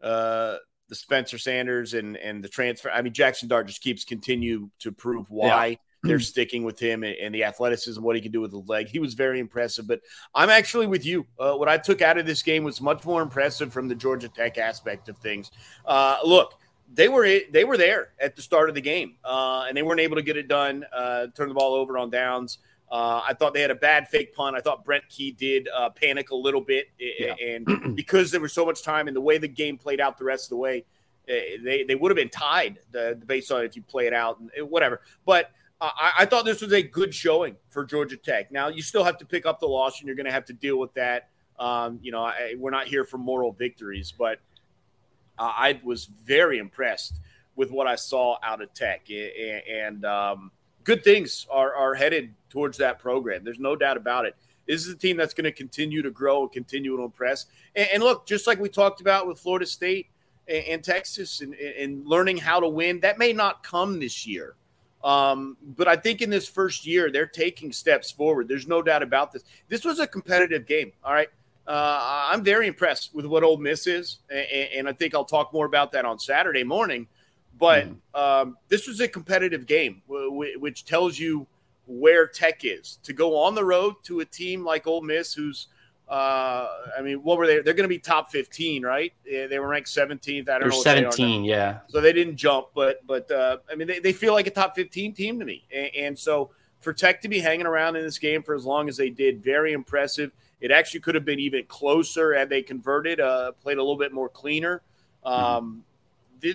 uh, 0.00 0.56
the 0.92 0.96
Spencer 0.96 1.38
Sanders 1.38 1.94
and 1.94 2.18
and 2.18 2.44
the 2.44 2.50
transfer. 2.50 2.90
I 2.90 3.00
mean, 3.00 3.14
Jackson 3.14 3.48
Dart 3.48 3.66
just 3.66 3.80
keeps 3.80 4.04
continue 4.04 4.68
to 4.80 4.92
prove 4.92 5.30
why 5.30 5.66
yeah. 5.66 5.76
they're 6.02 6.20
sticking 6.20 6.64
with 6.64 6.78
him 6.78 7.02
and, 7.02 7.16
and, 7.16 7.34
the 7.34 7.44
athleticism, 7.44 8.02
what 8.02 8.14
he 8.14 8.20
can 8.20 8.30
do 8.30 8.42
with 8.42 8.50
the 8.50 8.58
leg. 8.58 8.88
He 8.88 8.98
was 8.98 9.14
very 9.14 9.40
impressive. 9.40 9.86
But 9.86 10.02
I'm 10.34 10.50
actually 10.50 10.86
with 10.86 11.06
you. 11.06 11.26
Uh, 11.38 11.54
what 11.54 11.66
I 11.66 11.78
took 11.78 12.02
out 12.02 12.18
of 12.18 12.26
this 12.26 12.42
game 12.42 12.62
was 12.62 12.82
much 12.82 13.06
more 13.06 13.22
impressive 13.22 13.72
from 13.72 13.88
the 13.88 13.94
Georgia 13.94 14.28
Tech 14.28 14.58
aspect 14.58 15.08
of 15.08 15.16
things. 15.18 15.50
Uh, 15.86 16.18
look. 16.24 16.58
They 16.94 17.08
were 17.08 17.26
they 17.50 17.64
were 17.64 17.78
there 17.78 18.10
at 18.20 18.36
the 18.36 18.42
start 18.42 18.68
of 18.68 18.74
the 18.74 18.82
game, 18.82 19.16
uh, 19.24 19.64
and 19.66 19.74
they 19.74 19.82
weren't 19.82 20.00
able 20.00 20.16
to 20.16 20.22
get 20.22 20.36
it 20.36 20.46
done. 20.46 20.84
Uh, 20.92 21.28
turn 21.34 21.48
the 21.48 21.54
ball 21.54 21.72
over 21.72 21.96
on 21.96 22.10
downs. 22.10 22.58
Uh, 22.92 23.22
I 23.26 23.32
thought 23.32 23.54
they 23.54 23.62
had 23.62 23.70
a 23.70 23.74
bad 23.74 24.06
fake 24.08 24.34
punt. 24.34 24.54
I 24.54 24.60
thought 24.60 24.84
Brent 24.84 25.08
Key 25.08 25.30
did 25.30 25.66
uh, 25.74 25.88
panic 25.88 26.30
a 26.30 26.36
little 26.36 26.60
bit, 26.60 26.88
yeah. 26.98 27.34
and 27.42 27.96
because 27.96 28.30
there 28.30 28.40
was 28.40 28.52
so 28.52 28.66
much 28.66 28.82
time 28.82 29.08
and 29.08 29.16
the 29.16 29.20
way 29.20 29.38
the 29.38 29.48
game 29.48 29.78
played 29.78 29.98
out 29.98 30.18
the 30.18 30.24
rest 30.24 30.44
of 30.44 30.50
the 30.50 30.56
way, 30.56 30.84
eh, 31.26 31.56
they 31.64 31.84
they 31.84 31.94
would 31.94 32.10
have 32.10 32.16
been 32.16 32.28
tied 32.28 32.80
the, 32.90 33.18
based 33.24 33.50
on 33.50 33.64
if 33.64 33.76
you 33.76 33.82
play 33.82 34.06
it 34.06 34.12
out 34.12 34.40
and 34.40 34.50
eh, 34.54 34.60
whatever. 34.60 35.00
But 35.24 35.52
uh, 35.80 35.88
I, 35.98 36.12
I, 36.18 36.26
thought 36.26 36.44
this 36.44 36.60
was 36.60 36.74
a 36.74 36.82
good 36.82 37.14
showing 37.14 37.56
for 37.70 37.82
Georgia 37.82 38.18
Tech. 38.18 38.52
Now 38.52 38.68
you 38.68 38.82
still 38.82 39.04
have 39.04 39.16
to 39.18 39.24
pick 39.24 39.46
up 39.46 39.58
the 39.58 39.68
loss, 39.68 40.00
and 40.00 40.06
you're 40.06 40.16
going 40.16 40.26
to 40.26 40.32
have 40.32 40.44
to 40.44 40.52
deal 40.52 40.78
with 40.78 40.92
that. 40.92 41.30
Um, 41.58 41.98
you 42.02 42.12
know, 42.12 42.24
I, 42.24 42.56
we're 42.58 42.70
not 42.70 42.88
here 42.88 43.06
for 43.06 43.16
moral 43.16 43.52
victories, 43.52 44.12
but 44.12 44.38
I 45.38 45.80
was 45.82 46.04
very 46.04 46.58
impressed 46.58 47.20
with 47.56 47.70
what 47.70 47.86
I 47.86 47.96
saw 47.96 48.36
out 48.42 48.60
of 48.60 48.74
Tech, 48.74 49.08
and 49.10 50.04
um, 50.04 50.50
good 50.84 51.04
things 51.04 51.46
are 51.50 51.74
are 51.74 51.94
headed 51.94 52.34
towards 52.48 52.78
that 52.78 52.98
program. 52.98 53.44
There's 53.44 53.60
no 53.60 53.76
doubt 53.76 53.96
about 53.96 54.26
it. 54.26 54.36
This 54.66 54.86
is 54.86 54.92
a 54.92 54.96
team 54.96 55.16
that's 55.16 55.34
going 55.34 55.44
to 55.44 55.52
continue 55.52 56.02
to 56.02 56.10
grow 56.10 56.42
and 56.42 56.52
continue 56.52 56.96
to 56.96 57.02
impress. 57.02 57.46
And, 57.74 57.88
and 57.94 58.02
look, 58.02 58.26
just 58.26 58.46
like 58.46 58.60
we 58.60 58.68
talked 58.68 59.00
about 59.00 59.26
with 59.26 59.38
Florida 59.38 59.66
State 59.66 60.08
and, 60.46 60.64
and 60.64 60.84
Texas 60.84 61.40
and, 61.40 61.54
and, 61.54 62.06
learning 62.06 62.36
how 62.36 62.60
to 62.60 62.68
win, 62.68 63.00
that 63.00 63.18
may 63.18 63.32
not 63.32 63.62
come 63.62 63.98
this 63.98 64.26
year. 64.26 64.54
Um, 65.02 65.56
but 65.76 65.88
I 65.88 65.96
think 65.96 66.22
in 66.22 66.30
this 66.30 66.48
first 66.48 66.86
year, 66.86 67.10
they're 67.10 67.26
taking 67.26 67.72
steps 67.72 68.12
forward. 68.12 68.46
There's 68.46 68.68
no 68.68 68.82
doubt 68.82 69.02
about 69.02 69.32
this. 69.32 69.42
This 69.68 69.84
was 69.84 69.98
a 69.98 70.06
competitive 70.06 70.64
game. 70.64 70.92
All 71.02 71.12
right. 71.12 71.28
Uh, 71.66 72.28
I'm 72.30 72.44
very 72.44 72.66
impressed 72.66 73.14
with 73.14 73.26
what 73.26 73.42
Ole 73.42 73.56
Miss 73.56 73.86
is. 73.86 74.18
And, 74.30 74.68
and 74.74 74.88
I 74.88 74.92
think 74.92 75.14
I'll 75.14 75.24
talk 75.24 75.52
more 75.52 75.66
about 75.66 75.90
that 75.92 76.04
on 76.04 76.18
Saturday 76.18 76.62
morning. 76.62 77.08
But 77.58 77.88
mm. 77.88 78.18
um, 78.18 78.56
this 78.68 78.86
was 78.88 79.00
a 79.00 79.08
competitive 79.08 79.66
game, 79.66 80.02
which 80.08 80.84
tells 80.84 81.18
you 81.18 81.46
where 81.86 82.26
Tech 82.26 82.64
is 82.64 82.98
to 83.02 83.12
go 83.12 83.38
on 83.38 83.54
the 83.54 83.64
road 83.64 83.94
to 84.04 84.20
a 84.20 84.24
team 84.24 84.64
like 84.64 84.86
Ole 84.86 85.02
Miss, 85.02 85.34
who's 85.34 85.68
uh, 86.12 86.68
I 86.98 87.00
mean, 87.00 87.22
what 87.22 87.38
were 87.38 87.46
they? 87.46 87.60
They're 87.60 87.72
going 87.72 87.84
to 87.84 87.88
be 87.88 87.98
top 87.98 88.30
15, 88.30 88.82
right? 88.82 89.14
They 89.24 89.58
were 89.58 89.68
ranked 89.68 89.88
17th. 89.88 90.48
I 90.48 90.58
don't 90.58 90.60
They're 90.60 90.68
know. 90.68 90.82
17, 90.82 91.42
yeah. 91.42 91.78
So 91.88 92.02
they 92.02 92.12
didn't 92.12 92.36
jump, 92.36 92.68
but 92.74 93.06
but 93.06 93.30
uh, 93.30 93.58
I 93.70 93.76
mean, 93.76 93.88
they, 93.88 93.98
they 93.98 94.12
feel 94.12 94.34
like 94.34 94.46
a 94.46 94.50
top 94.50 94.74
15 94.74 95.14
team 95.14 95.38
to 95.38 95.44
me. 95.46 95.64
And, 95.74 95.90
and, 95.96 96.18
so 96.18 96.50
for 96.80 96.92
Tech 96.92 97.22
to 97.22 97.28
be 97.28 97.38
hanging 97.38 97.64
around 97.64 97.96
in 97.96 98.02
this 98.02 98.18
game 98.18 98.42
for 98.42 98.54
as 98.54 98.66
long 98.66 98.90
as 98.90 98.96
they 98.98 99.08
did, 99.08 99.42
very 99.42 99.72
impressive. 99.72 100.32
It 100.60 100.70
actually 100.70 101.00
could 101.00 101.14
have 101.14 101.24
been 101.24 101.40
even 101.40 101.64
closer 101.64 102.34
had 102.34 102.50
they 102.50 102.62
converted, 102.62 103.18
uh, 103.18 103.52
played 103.52 103.78
a 103.78 103.82
little 103.82 103.96
bit 103.96 104.12
more 104.12 104.28
cleaner. 104.28 104.82
Mm-hmm. 105.24 105.44
Um, 105.44 105.84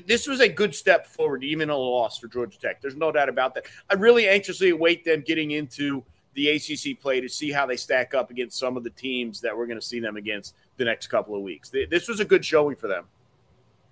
this 0.05 0.27
was 0.27 0.39
a 0.39 0.49
good 0.49 0.75
step 0.75 1.07
forward, 1.07 1.43
even 1.43 1.69
a 1.69 1.77
loss 1.77 2.17
for 2.17 2.27
Georgia 2.27 2.59
Tech. 2.59 2.81
There's 2.81 2.95
no 2.95 3.11
doubt 3.11 3.29
about 3.29 3.55
that. 3.55 3.65
I 3.89 3.93
really 3.93 4.27
anxiously 4.27 4.69
await 4.69 5.05
them 5.05 5.21
getting 5.21 5.51
into 5.51 6.03
the 6.33 6.49
ACC 6.49 6.99
play 6.99 7.19
to 7.21 7.27
see 7.29 7.51
how 7.51 7.65
they 7.65 7.77
stack 7.77 8.13
up 8.13 8.29
against 8.29 8.59
some 8.59 8.77
of 8.77 8.83
the 8.83 8.89
teams 8.91 9.41
that 9.41 9.57
we're 9.57 9.65
going 9.65 9.79
to 9.79 9.85
see 9.85 9.99
them 9.99 10.17
against 10.17 10.55
the 10.77 10.85
next 10.85 11.07
couple 11.07 11.35
of 11.35 11.41
weeks. 11.41 11.69
This 11.69 12.07
was 12.07 12.19
a 12.19 12.25
good 12.25 12.45
showing 12.45 12.75
for 12.75 12.87
them. 12.87 13.05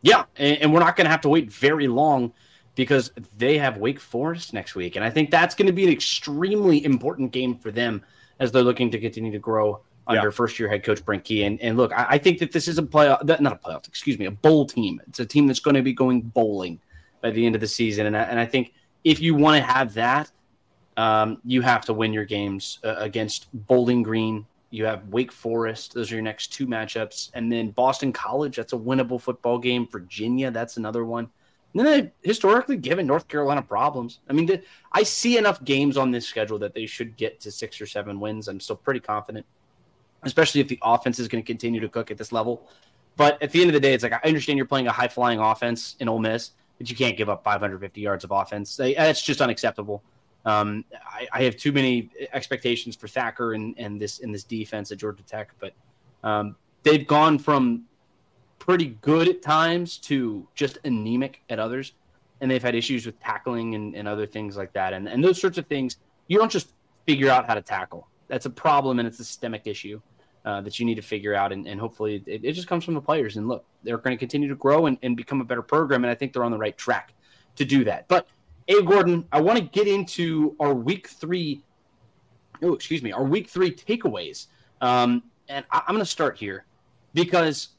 Yeah, 0.02 0.26
and 0.38 0.72
we're 0.72 0.82
not 0.82 0.96
going 0.96 1.06
to 1.06 1.12
have 1.12 1.22
to 1.22 1.30
wait 1.30 1.52
very 1.52 1.88
long 1.88 2.32
because 2.76 3.12
they 3.38 3.58
have 3.58 3.78
Wake 3.78 4.00
Forest 4.00 4.54
next 4.54 4.76
week, 4.76 4.96
and 4.98 5.04
I 5.04 5.10
think 5.10 5.32
that's 5.32 5.56
going 5.56 5.66
to 5.68 5.74
be 5.74 5.86
an 5.86 5.92
extremely 5.92 6.84
important 6.86 7.32
game 7.32 7.58
for 7.58 7.72
them 7.72 8.04
as 8.40 8.52
they're 8.52 8.62
looking 8.62 8.92
to 8.92 9.00
continue 9.00 9.32
to 9.32 9.40
grow 9.40 9.82
under 10.08 10.28
yeah. 10.28 10.30
first 10.30 10.60
year 10.60 10.70
head 10.70 10.84
coach 10.84 11.04
Brent 11.04 11.24
Key. 11.24 11.44
And, 11.44 11.60
and 11.62 11.78
look, 11.78 11.92
I, 11.92 12.06
I, 12.12 12.18
think 12.18 12.40
that 12.40 12.52
this 12.52 12.68
is 12.68 12.78
a 12.78 12.84
playoff, 12.84 13.24
not 13.40 13.54
a 13.54 13.56
playoff, 13.56 13.88
excuse 13.88 14.20
me, 14.20 14.26
a 14.26 14.32
bowl 14.32 14.66
team. 14.66 15.02
It's 15.08 15.20
a 15.20 15.26
team 15.26 15.48
that's 15.48 15.60
going 15.60 15.76
to 15.76 15.82
be 15.82 15.94
going 15.94 16.22
bowling 16.22 16.80
by 17.22 17.32
the 17.32 17.46
end 17.46 17.56
of 17.56 17.62
the 17.62 17.68
season. 17.68 18.06
And 18.06 18.16
I, 18.16 18.24
and 18.24 18.40
I 18.40 18.46
think 18.46 18.74
if 19.04 19.20
you 19.20 19.36
want 19.36 19.58
to 19.58 19.64
have 19.64 19.94
that, 19.96 20.32
um, 20.98 21.40
you 21.44 21.62
have 21.62 21.86
to 21.86 21.94
win 21.94 22.14
your 22.14 22.26
games 22.26 22.80
uh, 22.84 22.96
against 22.98 23.48
Bowling 23.68 24.04
Green. 24.04 24.46
You 24.70 24.86
have 24.86 25.08
Wake 25.10 25.32
Forest. 25.32 25.94
Those 25.94 26.12
are 26.12 26.16
your 26.16 26.24
next 26.24 26.54
two 26.54 26.68
matchups. 26.68 27.32
And 27.34 27.52
then 27.52 27.72
Boston 27.72 28.14
College, 28.14 28.58
that's 28.58 28.74
a 28.74 28.78
winnable 28.78 29.20
football 29.20 29.58
game. 29.58 29.88
Virginia, 29.88 30.52
that's 30.52 30.78
another 30.78 31.04
one. 31.04 31.30
And 31.74 31.86
then 31.86 31.86
they've 31.86 32.12
historically 32.24 32.78
given 32.78 33.06
North 33.06 33.28
Carolina 33.28 33.62
problems. 33.62 34.20
I 34.30 34.34
mean, 34.34 34.62
I 34.94 35.04
see 35.04 35.38
enough 35.38 35.62
games 35.66 35.98
on 35.98 36.12
this 36.12 36.26
schedule 36.26 36.58
that 36.60 36.74
they 36.74 36.86
should 36.86 37.18
get 37.18 37.42
to 37.42 37.52
six 37.52 37.82
or 37.82 37.86
seven 37.86 38.20
wins. 38.20 38.48
I'm 38.48 38.62
still 38.62 38.78
pretty 38.78 39.02
confident 39.02 39.46
especially 40.26 40.62
if 40.62 40.68
the 40.68 40.80
offense 40.82 41.20
is 41.20 41.28
going 41.28 41.44
to 41.44 41.48
continue 41.48 41.80
to 41.80 41.90
cook 41.90 42.12
at 42.12 42.18
this 42.18 42.32
level. 42.32 42.68
But 43.16 43.42
at 43.42 43.52
the 43.52 43.62
end 43.62 43.70
of 43.70 43.74
the 43.74 43.80
day, 43.80 43.94
it's 43.94 44.04
like 44.04 44.14
I 44.14 44.28
understand 44.28 44.58
you're 44.58 44.66
playing 44.66 44.88
a 44.88 44.92
high 44.92 45.08
flying 45.08 45.40
offense 45.40 45.96
in 46.00 46.10
Ole 46.10 46.20
Miss, 46.20 46.52
but 46.78 46.90
you 46.90 46.96
can't 46.96 47.16
give 47.16 47.30
up 47.30 47.44
550 47.44 48.02
yards 48.02 48.24
of 48.24 48.32
offense. 48.32 48.76
That's 48.76 49.22
just 49.22 49.42
unacceptable. 49.42 50.04
Um, 50.46 50.86
I, 50.92 51.28
I, 51.34 51.44
have 51.44 51.56
too 51.56 51.72
many 51.72 52.12
expectations 52.32 52.96
for 52.96 53.08
Thacker 53.08 53.54
and, 53.54 53.74
and 53.80 54.00
this 54.00 54.20
in 54.20 54.32
this 54.32 54.44
defense 54.44 54.92
at 54.92 55.00
Georgia 55.00 55.24
Tech, 55.24 55.52
but 55.60 55.74
um, 56.24 56.56
they've 56.84 57.08
gone 57.08 57.40
from 57.40 57.86
pretty 58.60 58.98
good 59.02 59.28
at 59.28 59.42
times 59.42 59.98
to 59.98 60.48
just 60.54 60.78
anemic 60.84 61.42
at 61.50 61.58
others, 61.58 61.94
and 62.42 62.52
they've 62.52 62.62
had 62.62 62.76
issues 62.76 63.08
with 63.08 63.20
tackling 63.20 63.74
and, 63.74 63.96
and 63.96 64.08
other 64.08 64.28
things 64.28 64.56
like 64.56 64.72
that. 64.74 64.94
And, 64.94 65.10
and 65.10 65.24
those 65.24 65.42
sorts 65.42 65.58
of 65.58 65.66
things, 65.66 65.98
you 66.28 66.38
don't 66.38 66.52
just 66.52 66.74
figure 67.08 67.32
out 67.32 67.48
how 67.48 67.56
to 67.56 67.62
tackle. 67.64 68.08
That's 68.28 68.46
a 68.46 68.52
problem, 68.52 69.00
and 69.00 69.08
it's 69.08 69.20
a 69.20 69.24
systemic 69.24 69.66
issue 69.66 70.00
uh, 70.46 70.62
that 70.62 70.80
you 70.80 70.86
need 70.86 70.96
to 70.96 71.02
figure 71.02 71.34
out. 71.34 71.52
And, 71.52 71.68
and 71.68 71.80
hopefully 71.80 72.24
it, 72.28 72.46
it, 72.46 72.54
just 72.54 72.68
comes 72.68 72.86
from 72.86 72.94
the 72.94 73.02
players. 73.02 73.36
And 73.36 73.48
look, 73.48 73.66
they're 73.84 73.98
going 73.98 74.16
to 74.16 74.20
continue 74.20 74.48
to 74.48 74.56
grow 74.56 74.86
and, 74.86 74.98
and 75.02 75.18
become 75.18 75.42
a 75.42 75.44
better 75.44 75.64
program. 75.64 76.04
And 76.04 76.12
I 76.12 76.16
think 76.16 76.34
they're 76.34 76.44
on 76.44 76.52
the 76.52 76.58
right 76.58 76.78
track 76.78 77.14
to 77.56 77.66
do 77.66 77.84
that. 77.86 78.08
But, 78.08 78.28
Abe 78.68 78.88
Gordon, 78.88 79.26
I 79.32 79.42
want 79.42 79.58
to 79.58 79.66
get 79.66 79.88
into 79.88 80.56
our 80.60 80.74
week 80.74 81.08
three. 81.08 81.64
Oh, 82.62 82.74
excuse 82.74 83.02
me, 83.02 83.12
our 83.12 83.24
week 83.24 83.50
three 83.50 83.72
takeaways. 83.72 84.48
Um, 84.82 85.24
and 85.50 85.66
I, 85.72 85.82
I'm 85.88 85.96
going 85.96 86.00
to 86.00 86.10
start 86.10 86.38
here 86.38 86.66
because 87.14 87.70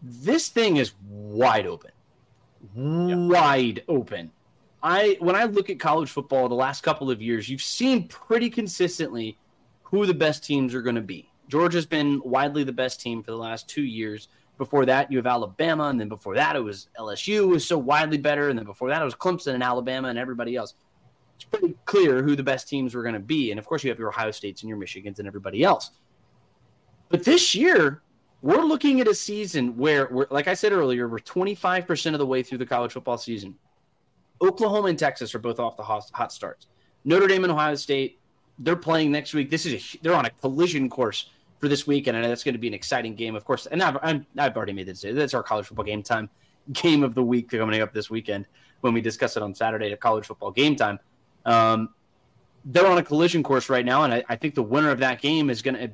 this 0.00 0.48
thing 0.48 0.76
is 0.76 0.92
wide 1.08 1.66
open. 1.66 1.90
Wide 2.74 3.82
open. 3.88 4.30
I 4.82 5.16
when 5.20 5.36
I 5.36 5.44
look 5.44 5.70
at 5.70 5.78
college 5.78 6.10
football 6.10 6.48
the 6.48 6.54
last 6.54 6.82
couple 6.82 7.10
of 7.10 7.20
years, 7.20 7.48
you've 7.48 7.62
seen 7.62 8.08
pretty 8.08 8.50
consistently 8.50 9.38
who 9.82 10.06
the 10.06 10.14
best 10.14 10.44
teams 10.44 10.74
are 10.74 10.82
going 10.82 10.96
to 10.96 11.02
be. 11.02 11.31
Georgia's 11.52 11.84
been 11.84 12.18
widely 12.24 12.64
the 12.64 12.72
best 12.72 12.98
team 12.98 13.22
for 13.22 13.30
the 13.30 13.36
last 13.36 13.68
two 13.68 13.82
years. 13.82 14.28
Before 14.56 14.86
that, 14.86 15.12
you 15.12 15.18
have 15.18 15.26
Alabama, 15.26 15.88
and 15.88 16.00
then 16.00 16.08
before 16.08 16.34
that, 16.34 16.56
it 16.56 16.60
was 16.60 16.88
LSU 16.98 17.46
was 17.46 17.68
so 17.68 17.76
widely 17.76 18.16
better, 18.16 18.48
and 18.48 18.58
then 18.58 18.64
before 18.64 18.88
that, 18.88 19.02
it 19.02 19.04
was 19.04 19.14
Clemson 19.14 19.52
and 19.52 19.62
Alabama 19.62 20.08
and 20.08 20.18
everybody 20.18 20.56
else. 20.56 20.72
It's 21.36 21.44
pretty 21.44 21.76
clear 21.84 22.22
who 22.22 22.36
the 22.36 22.42
best 22.42 22.70
teams 22.70 22.94
were 22.94 23.02
going 23.02 23.12
to 23.12 23.20
be, 23.20 23.50
and 23.50 23.60
of 23.60 23.66
course, 23.66 23.84
you 23.84 23.90
have 23.90 23.98
your 23.98 24.08
Ohio 24.08 24.30
States 24.30 24.62
and 24.62 24.70
your 24.70 24.78
Michigans 24.78 25.18
and 25.18 25.28
everybody 25.28 25.62
else. 25.62 25.90
But 27.10 27.22
this 27.22 27.54
year, 27.54 28.00
we're 28.40 28.64
looking 28.64 29.02
at 29.02 29.06
a 29.06 29.14
season 29.14 29.76
where, 29.76 30.08
we're, 30.10 30.28
like 30.30 30.48
I 30.48 30.54
said 30.54 30.72
earlier, 30.72 31.06
we're 31.06 31.18
25% 31.18 32.14
of 32.14 32.18
the 32.18 32.24
way 32.24 32.42
through 32.42 32.58
the 32.58 32.66
college 32.66 32.92
football 32.92 33.18
season. 33.18 33.56
Oklahoma 34.40 34.88
and 34.88 34.98
Texas 34.98 35.34
are 35.34 35.38
both 35.38 35.60
off 35.60 35.76
the 35.76 35.82
hot, 35.82 36.32
starts. 36.32 36.68
Notre 37.04 37.26
Dame 37.26 37.44
and 37.44 37.52
Ohio 37.52 37.74
State, 37.74 38.20
they're 38.58 38.74
playing 38.74 39.12
next 39.12 39.34
week. 39.34 39.50
This 39.50 39.66
is 39.66 39.74
a, 39.74 39.98
they're 40.00 40.14
on 40.14 40.24
a 40.24 40.30
collision 40.30 40.88
course 40.88 41.28
for 41.62 41.68
this 41.68 41.86
weekend, 41.86 42.16
and 42.16 42.26
that's 42.26 42.42
going 42.42 42.54
to 42.54 42.58
be 42.58 42.66
an 42.66 42.74
exciting 42.74 43.14
game, 43.14 43.36
of 43.36 43.44
course. 43.44 43.66
And 43.66 43.80
I've, 43.80 43.96
i 44.02 44.20
have 44.36 44.56
already 44.56 44.72
made 44.72 44.86
this. 44.86 45.04
That's 45.08 45.32
our 45.32 45.44
college 45.44 45.66
football 45.66 45.84
game 45.84 46.02
time 46.02 46.28
game 46.72 47.04
of 47.04 47.14
the 47.14 47.22
week 47.22 47.50
coming 47.50 47.80
up 47.80 47.92
this 47.92 48.10
weekend 48.10 48.46
when 48.80 48.92
we 48.92 49.00
discuss 49.00 49.36
it 49.36 49.44
on 49.44 49.54
Saturday 49.54 49.92
at 49.92 50.00
college 50.00 50.26
football 50.26 50.50
game 50.50 50.74
time. 50.74 50.98
Um, 51.44 51.90
they're 52.64 52.86
on 52.86 52.98
a 52.98 53.02
collision 53.02 53.44
course 53.44 53.68
right 53.68 53.84
now, 53.84 54.02
and 54.02 54.12
I, 54.12 54.24
I 54.28 54.34
think 54.34 54.56
the 54.56 54.62
winner 54.62 54.90
of 54.90 54.98
that 54.98 55.22
game 55.22 55.50
is 55.50 55.62
going 55.62 55.76
to 55.76 55.90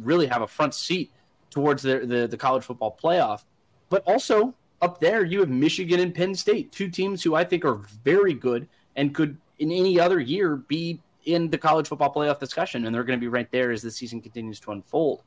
really 0.00 0.26
have 0.26 0.42
a 0.42 0.46
front 0.48 0.74
seat 0.74 1.12
towards 1.50 1.84
the, 1.84 2.00
the, 2.00 2.26
the 2.26 2.36
college 2.36 2.64
football 2.64 2.98
playoff. 3.00 3.44
But 3.90 4.02
also 4.08 4.54
up 4.80 4.98
there, 4.98 5.24
you 5.24 5.38
have 5.38 5.48
Michigan 5.48 6.00
and 6.00 6.12
Penn 6.12 6.34
State, 6.34 6.72
two 6.72 6.88
teams 6.88 7.22
who 7.22 7.36
I 7.36 7.44
think 7.44 7.64
are 7.64 7.80
very 8.04 8.34
good 8.34 8.68
and 8.96 9.14
could 9.14 9.36
in 9.60 9.70
any 9.70 10.00
other 10.00 10.18
year 10.18 10.56
be 10.56 11.00
in 11.24 11.50
the 11.50 11.58
college 11.58 11.88
football 11.88 12.12
playoff 12.12 12.38
discussion, 12.38 12.84
and 12.84 12.94
they're 12.94 13.04
going 13.04 13.18
to 13.18 13.20
be 13.20 13.28
right 13.28 13.50
there 13.50 13.70
as 13.70 13.82
the 13.82 13.90
season 13.90 14.20
continues 14.20 14.60
to 14.60 14.72
unfold. 14.72 15.22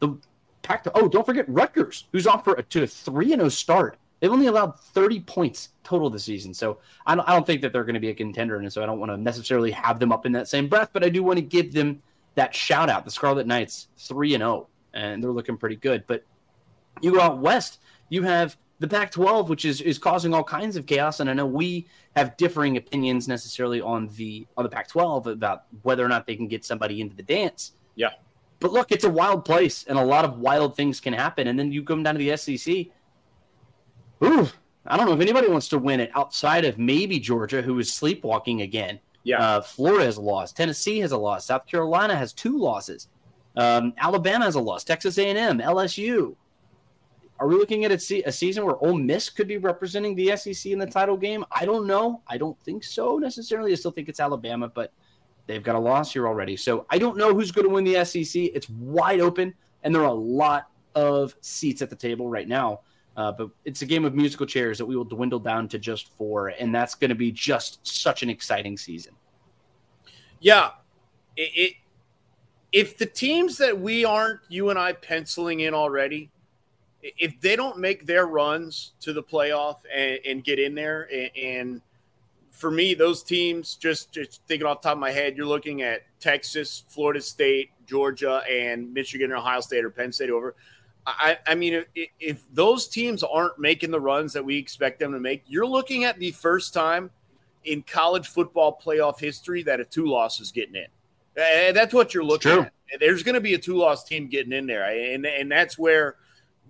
The 0.00 0.16
Pac- 0.62 0.86
oh, 0.94 1.08
don't 1.08 1.26
forget 1.26 1.44
Rutgers, 1.46 2.08
who's 2.10 2.26
off 2.26 2.42
for 2.42 2.54
a, 2.54 2.62
to 2.62 2.84
a 2.84 2.86
three 2.86 3.32
and 3.32 3.40
zero 3.40 3.46
oh 3.46 3.48
start. 3.50 3.98
They've 4.20 4.32
only 4.32 4.46
allowed 4.46 4.80
thirty 4.80 5.20
points 5.20 5.68
total 5.82 6.08
this 6.08 6.24
season, 6.24 6.54
so 6.54 6.78
I 7.04 7.14
don't, 7.14 7.28
I 7.28 7.32
don't 7.32 7.46
think 7.46 7.60
that 7.60 7.72
they're 7.72 7.84
going 7.84 7.94
to 7.94 8.00
be 8.00 8.08
a 8.08 8.14
contender, 8.14 8.56
and 8.56 8.72
so 8.72 8.82
I 8.82 8.86
don't 8.86 8.98
want 8.98 9.12
to 9.12 9.18
necessarily 9.18 9.70
have 9.72 10.00
them 10.00 10.10
up 10.10 10.24
in 10.24 10.32
that 10.32 10.48
same 10.48 10.68
breath. 10.68 10.88
But 10.94 11.04
I 11.04 11.10
do 11.10 11.22
want 11.22 11.36
to 11.36 11.42
give 11.42 11.74
them 11.74 12.02
that 12.34 12.54
shout 12.54 12.88
out. 12.88 13.04
The 13.04 13.10
Scarlet 13.10 13.46
Knights 13.46 13.88
three 13.98 14.32
and 14.32 14.40
zero, 14.40 14.50
oh, 14.50 14.68
and 14.94 15.22
they're 15.22 15.32
looking 15.32 15.58
pretty 15.58 15.76
good. 15.76 16.04
But 16.06 16.24
you 17.02 17.12
go 17.12 17.20
out 17.20 17.40
west, 17.40 17.80
you 18.08 18.22
have 18.22 18.56
the 18.84 18.96
Pac-12, 18.96 19.48
which 19.48 19.64
is 19.64 19.80
is 19.80 19.98
causing 19.98 20.34
all 20.34 20.44
kinds 20.44 20.76
of 20.76 20.84
chaos. 20.84 21.20
And 21.20 21.30
I 21.30 21.32
know 21.32 21.46
we 21.46 21.86
have 22.16 22.36
differing 22.36 22.76
opinions 22.76 23.26
necessarily 23.26 23.80
on 23.80 24.08
the 24.08 24.46
on 24.58 24.64
the 24.64 24.68
Pac-12 24.68 25.26
about 25.26 25.64
whether 25.82 26.04
or 26.04 26.08
not 26.08 26.26
they 26.26 26.36
can 26.36 26.48
get 26.48 26.64
somebody 26.64 27.00
into 27.00 27.16
the 27.16 27.22
dance. 27.22 27.72
Yeah. 27.94 28.10
But 28.60 28.72
look, 28.72 28.92
it's 28.92 29.04
a 29.04 29.10
wild 29.10 29.44
place, 29.44 29.84
and 29.88 29.98
a 29.98 30.04
lot 30.04 30.24
of 30.24 30.38
wild 30.38 30.76
things 30.76 31.00
can 31.00 31.14
happen. 31.14 31.48
And 31.48 31.58
then 31.58 31.72
you 31.72 31.82
come 31.82 32.02
down 32.02 32.14
to 32.14 32.18
the 32.18 32.36
SEC. 32.36 32.86
Ooh, 34.22 34.48
I 34.86 34.96
don't 34.96 35.06
know 35.06 35.14
if 35.14 35.20
anybody 35.20 35.48
wants 35.48 35.68
to 35.68 35.78
win 35.78 36.00
it 36.00 36.10
outside 36.14 36.64
of 36.64 36.78
maybe 36.78 37.18
Georgia, 37.18 37.62
who 37.62 37.78
is 37.78 37.92
sleepwalking 37.92 38.62
again. 38.62 39.00
Yeah. 39.22 39.40
Uh, 39.40 39.60
Florida 39.62 40.04
has 40.04 40.18
a 40.18 40.22
loss. 40.22 40.52
Tennessee 40.52 40.98
has 41.00 41.12
a 41.12 41.16
loss. 41.16 41.46
South 41.46 41.66
Carolina 41.66 42.14
has 42.14 42.34
two 42.34 42.58
losses. 42.58 43.08
Um, 43.56 43.94
Alabama 43.96 44.44
has 44.44 44.56
a 44.56 44.60
loss. 44.60 44.84
Texas 44.84 45.16
A&M, 45.16 45.58
LSU. 45.58 46.36
Are 47.40 47.48
we 47.48 47.56
looking 47.56 47.84
at 47.84 47.90
a, 47.90 47.98
se- 47.98 48.22
a, 48.24 48.32
season 48.32 48.64
where 48.64 48.76
Ole 48.76 48.94
Miss 48.94 49.28
could 49.28 49.48
be 49.48 49.56
representing 49.56 50.14
the 50.14 50.36
SEC 50.36 50.70
in 50.70 50.78
the 50.78 50.86
title 50.86 51.16
game? 51.16 51.44
I 51.50 51.64
don't 51.64 51.86
know. 51.86 52.22
I 52.28 52.38
don't 52.38 52.58
think 52.60 52.84
so 52.84 53.18
necessarily. 53.18 53.72
I 53.72 53.74
still 53.74 53.90
think 53.90 54.08
it's 54.08 54.20
Alabama, 54.20 54.68
but 54.68 54.92
they've 55.46 55.62
got 55.62 55.74
a 55.74 55.78
loss 55.78 56.12
here 56.12 56.28
already. 56.28 56.56
So 56.56 56.86
I 56.90 56.98
don't 56.98 57.16
know 57.16 57.34
who's 57.34 57.50
going 57.50 57.66
to 57.66 57.74
win 57.74 57.84
the 57.84 58.04
SEC. 58.04 58.42
It's 58.54 58.68
wide 58.70 59.20
open, 59.20 59.52
and 59.82 59.94
there 59.94 60.02
are 60.02 60.08
a 60.08 60.12
lot 60.12 60.70
of 60.94 61.34
seats 61.40 61.82
at 61.82 61.90
the 61.90 61.96
table 61.96 62.28
right 62.28 62.46
now. 62.46 62.80
Uh, 63.16 63.32
but 63.32 63.48
it's 63.64 63.82
a 63.82 63.86
game 63.86 64.04
of 64.04 64.14
musical 64.14 64.46
chairs 64.46 64.78
that 64.78 64.86
we 64.86 64.96
will 64.96 65.04
dwindle 65.04 65.38
down 65.38 65.68
to 65.68 65.78
just 65.78 66.16
four, 66.16 66.48
and 66.48 66.74
that's 66.74 66.94
going 66.94 67.10
to 67.10 67.14
be 67.14 67.30
just 67.30 67.86
such 67.86 68.22
an 68.22 68.30
exciting 68.30 68.76
season. 68.76 69.14
Yeah, 70.40 70.70
it, 71.36 71.50
it 71.54 71.72
if 72.72 72.98
the 72.98 73.06
teams 73.06 73.56
that 73.58 73.78
we 73.78 74.04
aren't 74.04 74.40
you 74.48 74.70
and 74.70 74.78
I 74.78 74.92
penciling 74.94 75.60
in 75.60 75.74
already 75.74 76.30
if 77.18 77.40
they 77.40 77.54
don't 77.54 77.78
make 77.78 78.06
their 78.06 78.26
runs 78.26 78.92
to 79.00 79.12
the 79.12 79.22
playoff 79.22 79.78
and, 79.94 80.18
and 80.26 80.44
get 80.44 80.58
in 80.58 80.74
there, 80.74 81.08
and, 81.12 81.30
and, 81.36 81.82
for 82.54 82.70
me, 82.70 82.94
those 82.94 83.24
teams, 83.24 83.74
just 83.74 84.12
just 84.12 84.40
thinking 84.46 84.66
off 84.66 84.80
the 84.80 84.88
top 84.88 84.96
of 84.96 85.00
my 85.00 85.10
head, 85.10 85.36
you're 85.36 85.44
looking 85.44 85.82
at 85.82 86.02
Texas, 86.20 86.84
Florida 86.88 87.20
State, 87.20 87.70
Georgia, 87.84 88.42
and 88.48 88.94
Michigan 88.94 89.32
or 89.32 89.36
Ohio 89.38 89.60
State 89.60 89.84
or 89.84 89.90
Penn 89.90 90.12
State 90.12 90.30
over. 90.30 90.54
I, 91.06 91.36
I 91.46 91.54
mean, 91.54 91.84
if, 91.94 92.08
if 92.18 92.44
those 92.54 92.88
teams 92.88 93.22
aren't 93.22 93.58
making 93.58 93.90
the 93.90 94.00
runs 94.00 94.32
that 94.32 94.44
we 94.44 94.56
expect 94.56 95.00
them 95.00 95.12
to 95.12 95.20
make, 95.20 95.42
you're 95.46 95.66
looking 95.66 96.04
at 96.04 96.18
the 96.18 96.30
first 96.30 96.72
time 96.72 97.10
in 97.64 97.82
college 97.82 98.28
football 98.28 98.80
playoff 98.82 99.18
history 99.18 99.62
that 99.64 99.80
a 99.80 99.84
two 99.84 100.06
loss 100.06 100.40
is 100.40 100.52
getting 100.52 100.76
in. 100.76 100.86
And 101.36 101.76
that's 101.76 101.92
what 101.92 102.14
you're 102.14 102.24
looking 102.24 102.52
at. 102.52 102.72
There's 103.00 103.22
going 103.24 103.34
to 103.34 103.40
be 103.40 103.54
a 103.54 103.58
two 103.58 103.76
loss 103.76 104.04
team 104.04 104.28
getting 104.28 104.52
in 104.52 104.66
there, 104.66 104.84
and 104.84 105.26
and 105.26 105.50
that's 105.50 105.76
where 105.76 106.16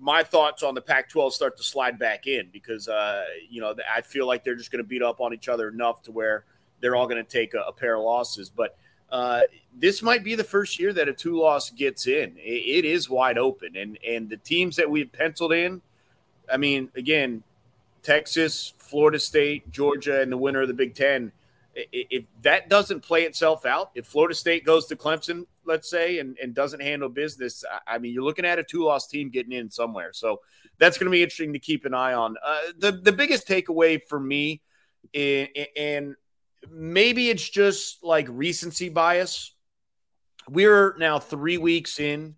my 0.00 0.22
thoughts 0.22 0.62
on 0.62 0.74
the 0.74 0.80
Pac-12 0.80 1.32
start 1.32 1.56
to 1.56 1.62
slide 1.62 1.98
back 1.98 2.26
in 2.26 2.48
because 2.52 2.88
uh, 2.88 3.24
you 3.48 3.60
know 3.60 3.74
I 3.94 4.00
feel 4.02 4.26
like 4.26 4.44
they're 4.44 4.56
just 4.56 4.70
going 4.70 4.82
to 4.82 4.88
beat 4.88 5.02
up 5.02 5.20
on 5.20 5.32
each 5.32 5.48
other 5.48 5.68
enough 5.68 6.02
to 6.02 6.12
where 6.12 6.44
they're 6.80 6.96
all 6.96 7.06
going 7.06 7.24
to 7.24 7.30
take 7.30 7.54
a, 7.54 7.60
a, 7.60 7.72
pair 7.72 7.96
of 7.96 8.02
losses. 8.02 8.50
But 8.50 8.76
uh, 9.10 9.42
this 9.74 10.02
might 10.02 10.24
be 10.24 10.34
the 10.34 10.44
first 10.44 10.78
year 10.78 10.92
that 10.92 11.08
a 11.08 11.12
two-loss 11.12 11.70
gets 11.70 12.06
in. 12.06 12.36
It, 12.36 12.84
it 12.84 12.84
is 12.84 13.08
wide 13.08 13.38
open, 13.38 13.76
and 13.76 13.98
and 14.06 14.28
the 14.28 14.36
teams 14.36 14.76
that 14.76 14.90
we've 14.90 15.10
penciled 15.12 15.52
in, 15.52 15.80
I 16.52 16.56
mean, 16.56 16.90
again, 16.96 17.42
Texas, 18.02 18.74
Florida 18.78 19.18
State, 19.18 19.70
Georgia, 19.70 20.20
and 20.20 20.30
the 20.30 20.36
winner 20.36 20.62
of 20.62 20.68
the 20.68 20.74
Big 20.74 20.94
Ten. 20.94 21.32
If 21.74 22.24
that 22.42 22.68
doesn't 22.68 23.00
play 23.00 23.22
itself 23.22 23.66
out, 23.66 23.90
if 23.94 24.06
Florida 24.06 24.34
State 24.34 24.64
goes 24.64 24.86
to 24.86 24.96
Clemson, 24.96 25.46
let's 25.64 25.90
say, 25.90 26.18
and, 26.18 26.36
and 26.42 26.54
doesn't 26.54 26.80
handle 26.80 27.08
business, 27.08 27.64
I 27.86 27.98
mean, 27.98 28.12
you're 28.12 28.22
looking 28.22 28.44
at 28.44 28.58
a 28.58 28.64
two 28.64 28.84
loss 28.84 29.08
team 29.08 29.30
getting 29.30 29.52
in 29.52 29.70
somewhere. 29.70 30.12
So 30.12 30.40
that's 30.78 30.98
going 30.98 31.06
to 31.06 31.10
be 31.10 31.22
interesting 31.22 31.52
to 31.52 31.58
keep 31.58 31.84
an 31.84 31.94
eye 31.94 32.14
on. 32.14 32.36
Uh, 32.44 32.60
the, 32.78 32.92
the 32.92 33.12
biggest 33.12 33.48
takeaway 33.48 34.00
for 34.08 34.20
me, 34.20 34.62
and 35.14 36.14
maybe 36.70 37.30
it's 37.30 37.48
just 37.48 38.02
like 38.02 38.26
recency 38.30 38.88
bias. 38.88 39.54
We're 40.48 40.94
now 40.98 41.18
three 41.18 41.58
weeks 41.58 41.98
in 41.98 42.36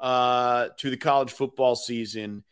uh, 0.00 0.68
to 0.78 0.90
the 0.90 0.96
college 0.96 1.30
football 1.30 1.76
season, 1.76 2.44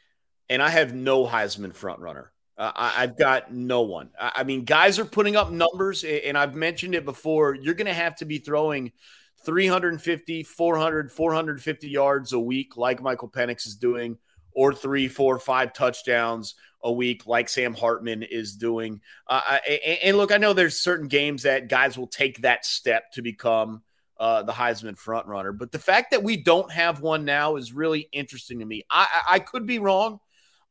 and 0.49 0.63
I 0.63 0.69
have 0.69 0.95
no 0.95 1.27
Heisman 1.27 1.75
frontrunner. 1.75 2.29
Uh, 2.61 2.73
I, 2.77 2.89
have 3.01 3.17
got 3.17 3.55
no 3.55 3.81
one. 3.81 4.11
I, 4.21 4.33
I, 4.37 4.45
mean, 4.45 4.67
guys 4.67 4.99
are 4.99 5.07
putting 5.07 5.35
up 5.35 5.51
numbers, 5.51 6.05
and 6.05 6.37
I've 6.37 6.55
mentioned 6.55 6.95
it 6.95 7.07
before. 7.07 7.55
You're 7.55 7.73
going 7.73 7.87
to 7.87 7.95
have 7.95 8.17
to 8.17 8.27
be 8.27 8.37
throwing 8.37 8.93
350, 9.47 10.43
400, 10.43 11.11
450 11.11 11.89
yards 11.89 12.35
a 12.35 12.39
week, 12.39 12.77
like 12.77 13.01
Michael 13.01 13.31
Penix 13.31 13.67
is 13.67 13.77
doing, 13.77 14.19
or 14.53 14.75
three, 14.75 15.09
four, 15.09 15.39
five 15.39 15.73
touchdowns 15.73 16.55
a 16.83 16.93
week, 16.93 17.27
like 17.27 17.49
Sam 17.49 17.73
Hartman 17.73 18.23
is 18.23 18.57
doing. 18.57 19.01
Uh, 19.27 19.57
and, 19.67 19.99
and, 20.03 20.17
look, 20.19 20.31
I 20.31 20.37
know 20.37 20.53
there's 20.53 20.79
certain 20.79 21.09
games 21.09 21.45
that 21.45 21.71
guys 21.71 21.97
will 21.97 22.09
take 22.09 22.43
that 22.43 22.67
step 22.67 23.11
to 23.13 23.23
become 23.23 23.81
uh, 24.19 24.43
the 24.43 24.53
Heisman 24.53 24.99
frontrunner, 24.99 25.57
but 25.57 25.73
the 25.73 25.79
fact 25.79 26.11
that 26.11 26.23
we 26.23 26.37
don't 26.37 26.71
have 26.71 27.01
one 27.01 27.25
now 27.25 27.57
is 27.57 27.73
really 27.73 28.07
interesting 28.13 28.59
to 28.59 28.67
me. 28.67 28.85
I, 28.91 29.07
I 29.27 29.39
could 29.39 29.65
be 29.65 29.79
wrong. 29.79 30.21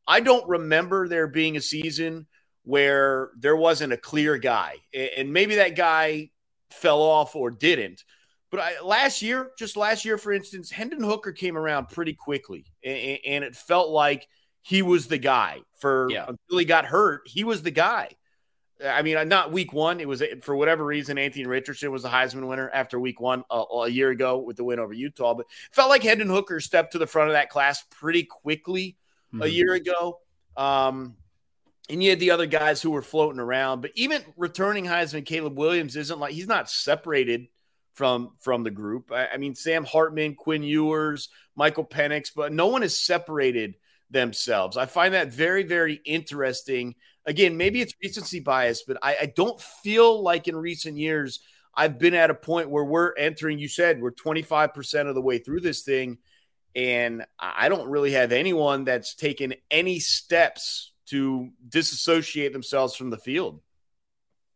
I 0.07 0.19
don't 0.21 0.47
remember 0.47 1.07
there 1.07 1.27
being 1.27 1.57
a 1.57 1.61
season 1.61 2.27
where 2.63 3.29
there 3.37 3.55
wasn't 3.55 3.93
a 3.93 3.97
clear 3.97 4.37
guy, 4.37 4.75
and 4.93 5.31
maybe 5.33 5.55
that 5.55 5.75
guy 5.75 6.31
fell 6.71 7.01
off 7.01 7.35
or 7.35 7.51
didn't. 7.51 8.03
But 8.51 8.59
I, 8.59 8.81
last 8.81 9.21
year, 9.21 9.51
just 9.57 9.77
last 9.77 10.05
year, 10.05 10.17
for 10.17 10.33
instance, 10.33 10.71
Hendon 10.71 11.03
Hooker 11.03 11.31
came 11.31 11.57
around 11.57 11.89
pretty 11.89 12.13
quickly, 12.13 12.65
and, 12.83 13.19
and 13.25 13.43
it 13.43 13.55
felt 13.55 13.89
like 13.89 14.27
he 14.61 14.81
was 14.81 15.07
the 15.07 15.17
guy 15.17 15.59
for 15.79 16.09
yeah. 16.09 16.25
until 16.27 16.57
he 16.57 16.65
got 16.65 16.85
hurt. 16.85 17.21
He 17.25 17.43
was 17.43 17.61
the 17.61 17.71
guy. 17.71 18.09
I 18.83 19.01
mean, 19.01 19.27
not 19.27 19.51
week 19.51 19.73
one. 19.73 19.99
It 19.99 20.07
was 20.07 20.23
for 20.41 20.55
whatever 20.55 20.85
reason, 20.85 21.17
Anthony 21.17 21.45
Richardson 21.45 21.91
was 21.91 22.03
the 22.03 22.09
Heisman 22.09 22.47
winner 22.47 22.69
after 22.69 22.99
week 22.99 23.19
one 23.19 23.43
uh, 23.51 23.63
a 23.71 23.89
year 23.89 24.09
ago 24.09 24.37
with 24.37 24.55
the 24.55 24.63
win 24.63 24.79
over 24.79 24.93
Utah. 24.93 25.33
But 25.33 25.47
felt 25.71 25.89
like 25.89 26.03
Hendon 26.03 26.29
Hooker 26.29 26.59
stepped 26.59 26.93
to 26.93 26.97
the 26.97 27.07
front 27.07 27.29
of 27.29 27.33
that 27.33 27.49
class 27.49 27.83
pretty 27.91 28.23
quickly 28.23 28.95
mm-hmm. 29.33 29.43
a 29.43 29.47
year 29.47 29.73
ago. 29.73 30.19
Um, 30.57 31.15
and 31.89 32.03
you 32.03 32.11
had 32.11 32.19
the 32.19 32.31
other 32.31 32.45
guys 32.45 32.81
who 32.81 32.91
were 32.91 33.01
floating 33.01 33.39
around. 33.39 33.81
But 33.81 33.91
even 33.95 34.23
returning 34.37 34.85
Heisman, 34.85 35.25
Caleb 35.25 35.57
Williams 35.57 35.95
isn't 35.95 36.19
like 36.19 36.33
he's 36.33 36.47
not 36.47 36.69
separated 36.69 37.47
from 37.95 38.33
from 38.39 38.63
the 38.63 38.71
group. 38.71 39.11
I, 39.11 39.27
I 39.33 39.37
mean, 39.37 39.55
Sam 39.55 39.83
Hartman, 39.83 40.35
Quinn 40.35 40.63
Ewers, 40.63 41.29
Michael 41.55 41.85
Penix, 41.85 42.31
but 42.35 42.53
no 42.53 42.67
one 42.67 42.83
is 42.83 42.97
separated 42.97 43.75
themselves. 44.11 44.77
I 44.77 44.85
find 44.85 45.13
that 45.13 45.33
very, 45.33 45.63
very 45.63 45.99
interesting. 46.05 46.95
Again, 47.25 47.57
maybe 47.57 47.81
it's 47.81 47.93
recency 48.01 48.39
bias, 48.39 48.83
but 48.87 48.97
I, 49.03 49.17
I 49.21 49.33
don't 49.35 49.59
feel 49.59 50.21
like 50.21 50.47
in 50.47 50.55
recent 50.55 50.97
years 50.97 51.41
I've 51.75 51.99
been 51.99 52.13
at 52.13 52.31
a 52.31 52.35
point 52.35 52.69
where 52.69 52.83
we're 52.83 53.15
entering. 53.15 53.59
You 53.59 53.67
said 53.67 54.01
we're 54.01 54.11
25% 54.11 55.07
of 55.07 55.15
the 55.15 55.21
way 55.21 55.37
through 55.37 55.61
this 55.61 55.83
thing. 55.83 56.17
And 56.79 57.25
I 57.37 57.67
don't 57.67 57.89
really 57.89 58.13
have 58.13 58.31
anyone 58.31 58.85
that's 58.85 59.13
taken 59.13 59.53
any 59.69 59.99
steps 59.99 60.93
to 61.07 61.49
disassociate 61.67 62.53
themselves 62.53 62.95
from 62.95 63.09
the 63.09 63.17
field. 63.17 63.59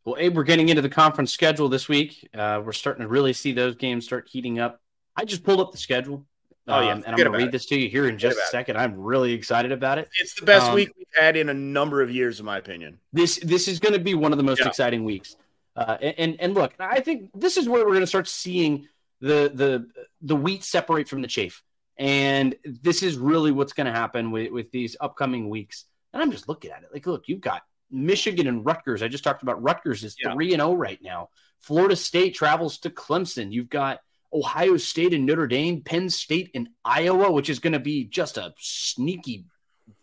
Well, 0.05 0.15
Abe, 0.17 0.33
we're 0.33 0.43
getting 0.43 0.69
into 0.69 0.81
the 0.81 0.89
conference 0.89 1.33
schedule 1.33 1.67
this 1.67 1.89
week. 1.89 2.29
Uh, 2.33 2.61
we're 2.63 2.71
starting 2.71 3.01
to 3.01 3.09
really 3.09 3.33
see 3.33 3.51
those 3.51 3.75
games 3.75 4.05
start 4.05 4.29
heating 4.31 4.57
up. 4.57 4.79
I 5.17 5.25
just 5.25 5.43
pulled 5.43 5.59
up 5.59 5.73
the 5.73 5.77
schedule. 5.77 6.25
Oh, 6.65 6.79
yeah. 6.79 6.91
Um, 6.91 6.97
and 6.99 7.07
I'm 7.07 7.17
going 7.17 7.29
to 7.29 7.37
read 7.37 7.49
it. 7.49 7.51
this 7.51 7.65
to 7.67 7.77
you 7.77 7.89
here 7.89 8.07
in 8.07 8.17
just 8.17 8.37
a 8.37 8.47
second. 8.49 8.77
It. 8.77 8.79
I'm 8.79 8.97
really 8.97 9.33
excited 9.33 9.73
about 9.73 9.97
it. 9.97 10.07
It's 10.21 10.33
the 10.35 10.45
best 10.45 10.67
um, 10.67 10.75
week 10.75 10.91
we've 10.97 11.07
had 11.13 11.35
in 11.35 11.49
a 11.49 11.53
number 11.53 12.01
of 12.01 12.09
years, 12.09 12.39
in 12.39 12.45
my 12.45 12.57
opinion. 12.57 12.99
This 13.11 13.37
this 13.39 13.67
is 13.67 13.79
going 13.79 13.93
to 13.93 13.99
be 13.99 14.13
one 14.13 14.31
of 14.31 14.37
the 14.37 14.45
most 14.45 14.61
yeah. 14.61 14.69
exciting 14.69 15.03
weeks. 15.03 15.35
Uh, 15.75 15.97
and 15.99 16.37
and 16.39 16.53
look, 16.53 16.73
I 16.79 17.01
think 17.01 17.31
this 17.35 17.57
is 17.57 17.67
where 17.67 17.83
we're 17.83 17.91
going 17.91 17.99
to 18.01 18.07
start 18.07 18.29
seeing 18.29 18.87
the 19.19 19.51
the 19.53 19.89
the 20.21 20.37
wheat 20.37 20.63
separate 20.63 21.09
from 21.09 21.21
the 21.21 21.27
chaff. 21.27 21.61
And 21.97 22.55
this 22.65 23.03
is 23.03 23.17
really 23.17 23.51
what's 23.51 23.73
going 23.73 23.87
to 23.87 23.93
happen 23.93 24.31
with, 24.31 24.51
with 24.51 24.71
these 24.71 24.95
upcoming 24.99 25.49
weeks. 25.49 25.85
And 26.11 26.21
I'm 26.21 26.31
just 26.31 26.49
looking 26.49 26.71
at 26.71 26.83
it 26.83 26.89
like, 26.91 27.05
look, 27.05 27.27
you've 27.27 27.41
got 27.41 27.63
Michigan 27.91 28.47
and 28.47 28.65
Rutgers. 28.65 29.03
I 29.03 29.07
just 29.07 29.23
talked 29.23 29.43
about 29.43 29.61
Rutgers 29.61 30.03
is 30.03 30.15
three 30.15 30.53
and 30.53 30.61
zero 30.61 30.71
oh 30.71 30.75
right 30.75 30.99
now. 31.01 31.29
Florida 31.59 31.95
State 31.95 32.35
travels 32.35 32.79
to 32.79 32.89
Clemson. 32.89 33.51
You've 33.51 33.69
got 33.69 33.99
Ohio 34.33 34.77
State 34.77 35.13
and 35.13 35.25
Notre 35.25 35.47
Dame, 35.47 35.81
Penn 35.81 36.09
State 36.09 36.51
and 36.55 36.69
Iowa, 36.83 37.31
which 37.31 37.49
is 37.49 37.59
going 37.59 37.73
to 37.73 37.79
be 37.79 38.03
just 38.05 38.37
a 38.37 38.53
sneaky, 38.57 39.45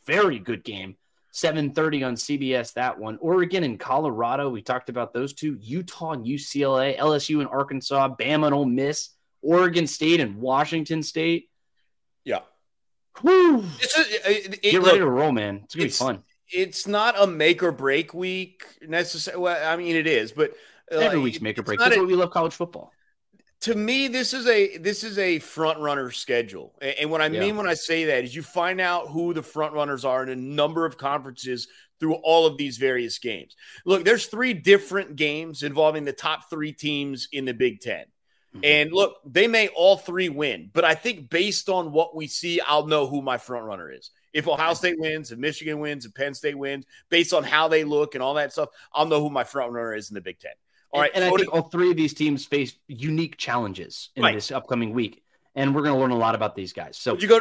very 0.06 0.38
good 0.38 0.64
game. 0.64 0.96
7:30 1.32 2.06
on 2.06 2.14
CBS 2.14 2.72
that 2.74 2.98
one. 2.98 3.18
Oregon 3.20 3.62
and 3.62 3.78
Colorado, 3.78 4.48
we 4.50 4.62
talked 4.62 4.88
about 4.88 5.12
those 5.12 5.32
two. 5.32 5.56
Utah 5.60 6.12
and 6.12 6.26
UCLA, 6.26 6.98
LSU 6.98 7.40
and 7.40 7.48
Arkansas, 7.48 8.16
Bama 8.16 8.46
and 8.46 8.54
Ole 8.54 8.64
Miss, 8.64 9.10
Oregon 9.42 9.86
State 9.86 10.20
and 10.20 10.36
Washington 10.36 11.02
State. 11.02 11.49
Yeah. 13.16 13.30
Whew. 13.30 13.64
It's 13.80 13.98
a, 13.98 14.30
it, 14.30 14.58
it, 14.62 14.70
Get 14.72 14.82
ready 14.82 14.98
to 14.98 15.06
roll, 15.06 15.32
man. 15.32 15.62
It's 15.64 15.74
gonna 15.74 15.86
it's, 15.86 15.98
be 15.98 16.04
fun. 16.04 16.22
It's 16.52 16.86
not 16.86 17.20
a 17.20 17.26
make 17.26 17.62
or 17.62 17.72
break 17.72 18.12
week 18.14 18.64
necessarily. 18.82 19.42
Well, 19.42 19.72
I 19.72 19.76
mean, 19.76 19.96
it 19.96 20.06
is, 20.06 20.32
but 20.32 20.52
uh, 20.92 20.98
every 20.98 21.20
week's 21.20 21.40
make 21.40 21.58
or 21.58 21.62
break. 21.62 21.78
That's 21.78 21.96
a, 21.96 21.98
what 21.98 22.08
we 22.08 22.14
love 22.14 22.30
college 22.30 22.54
football 22.54 22.92
to 23.60 23.74
me 23.74 24.08
this 24.08 24.32
is 24.32 24.46
a 24.46 24.78
this 24.78 25.04
is 25.04 25.18
a 25.18 25.38
front 25.38 25.78
runner 25.78 26.10
schedule 26.10 26.74
and 26.80 27.10
what 27.10 27.20
i 27.20 27.28
mean 27.28 27.56
when 27.56 27.68
i 27.68 27.74
say 27.74 28.04
that 28.04 28.24
is 28.24 28.34
you 28.34 28.42
find 28.42 28.80
out 28.80 29.08
who 29.08 29.34
the 29.34 29.42
front 29.42 29.74
runners 29.74 30.04
are 30.04 30.22
in 30.22 30.30
a 30.30 30.36
number 30.36 30.86
of 30.86 30.96
conferences 30.96 31.68
through 31.98 32.14
all 32.14 32.46
of 32.46 32.56
these 32.56 32.78
various 32.78 33.18
games 33.18 33.56
look 33.84 34.04
there's 34.04 34.26
three 34.26 34.54
different 34.54 35.16
games 35.16 35.62
involving 35.62 36.04
the 36.04 36.12
top 36.12 36.48
three 36.48 36.72
teams 36.72 37.28
in 37.32 37.44
the 37.44 37.54
big 37.54 37.80
10 37.80 37.98
mm-hmm. 37.98 38.08
Mm-hmm. 38.52 38.64
and 38.64 38.92
look 38.92 39.14
they 39.24 39.46
may 39.46 39.68
all 39.68 39.96
three 39.96 40.28
win 40.28 40.70
but 40.72 40.84
i 40.84 40.92
think 40.92 41.30
based 41.30 41.68
on 41.68 41.92
what 41.92 42.16
we 42.16 42.26
see 42.26 42.60
i'll 42.66 42.88
know 42.88 43.06
who 43.06 43.22
my 43.22 43.38
front 43.38 43.64
runner 43.64 43.92
is 43.92 44.10
if 44.32 44.48
ohio 44.48 44.74
state 44.74 44.98
wins 44.98 45.30
if 45.30 45.38
michigan 45.38 45.78
wins 45.78 46.04
if 46.04 46.12
penn 46.14 46.34
state 46.34 46.58
wins 46.58 46.84
based 47.10 47.32
on 47.32 47.44
how 47.44 47.68
they 47.68 47.84
look 47.84 48.16
and 48.16 48.24
all 48.24 48.34
that 48.34 48.52
stuff 48.52 48.68
i'll 48.92 49.06
know 49.06 49.20
who 49.20 49.30
my 49.30 49.44
front 49.44 49.70
runner 49.70 49.94
is 49.94 50.10
in 50.10 50.14
the 50.14 50.20
big 50.20 50.40
10 50.40 50.50
all 50.92 51.00
right, 51.00 51.10
and, 51.14 51.24
and 51.24 51.32
I 51.32 51.36
think 51.36 51.52
all 51.52 51.62
three 51.62 51.90
of 51.90 51.96
these 51.96 52.14
teams 52.14 52.44
face 52.44 52.74
unique 52.88 53.36
challenges 53.36 54.10
in 54.16 54.24
right. 54.24 54.34
this 54.34 54.50
upcoming 54.50 54.92
week, 54.92 55.22
and 55.54 55.74
we're 55.74 55.82
going 55.82 55.94
to 55.94 56.00
learn 56.00 56.10
a 56.10 56.16
lot 56.16 56.34
about 56.34 56.56
these 56.56 56.72
guys. 56.72 56.96
So 56.96 57.16
you 57.16 57.28
go. 57.28 57.40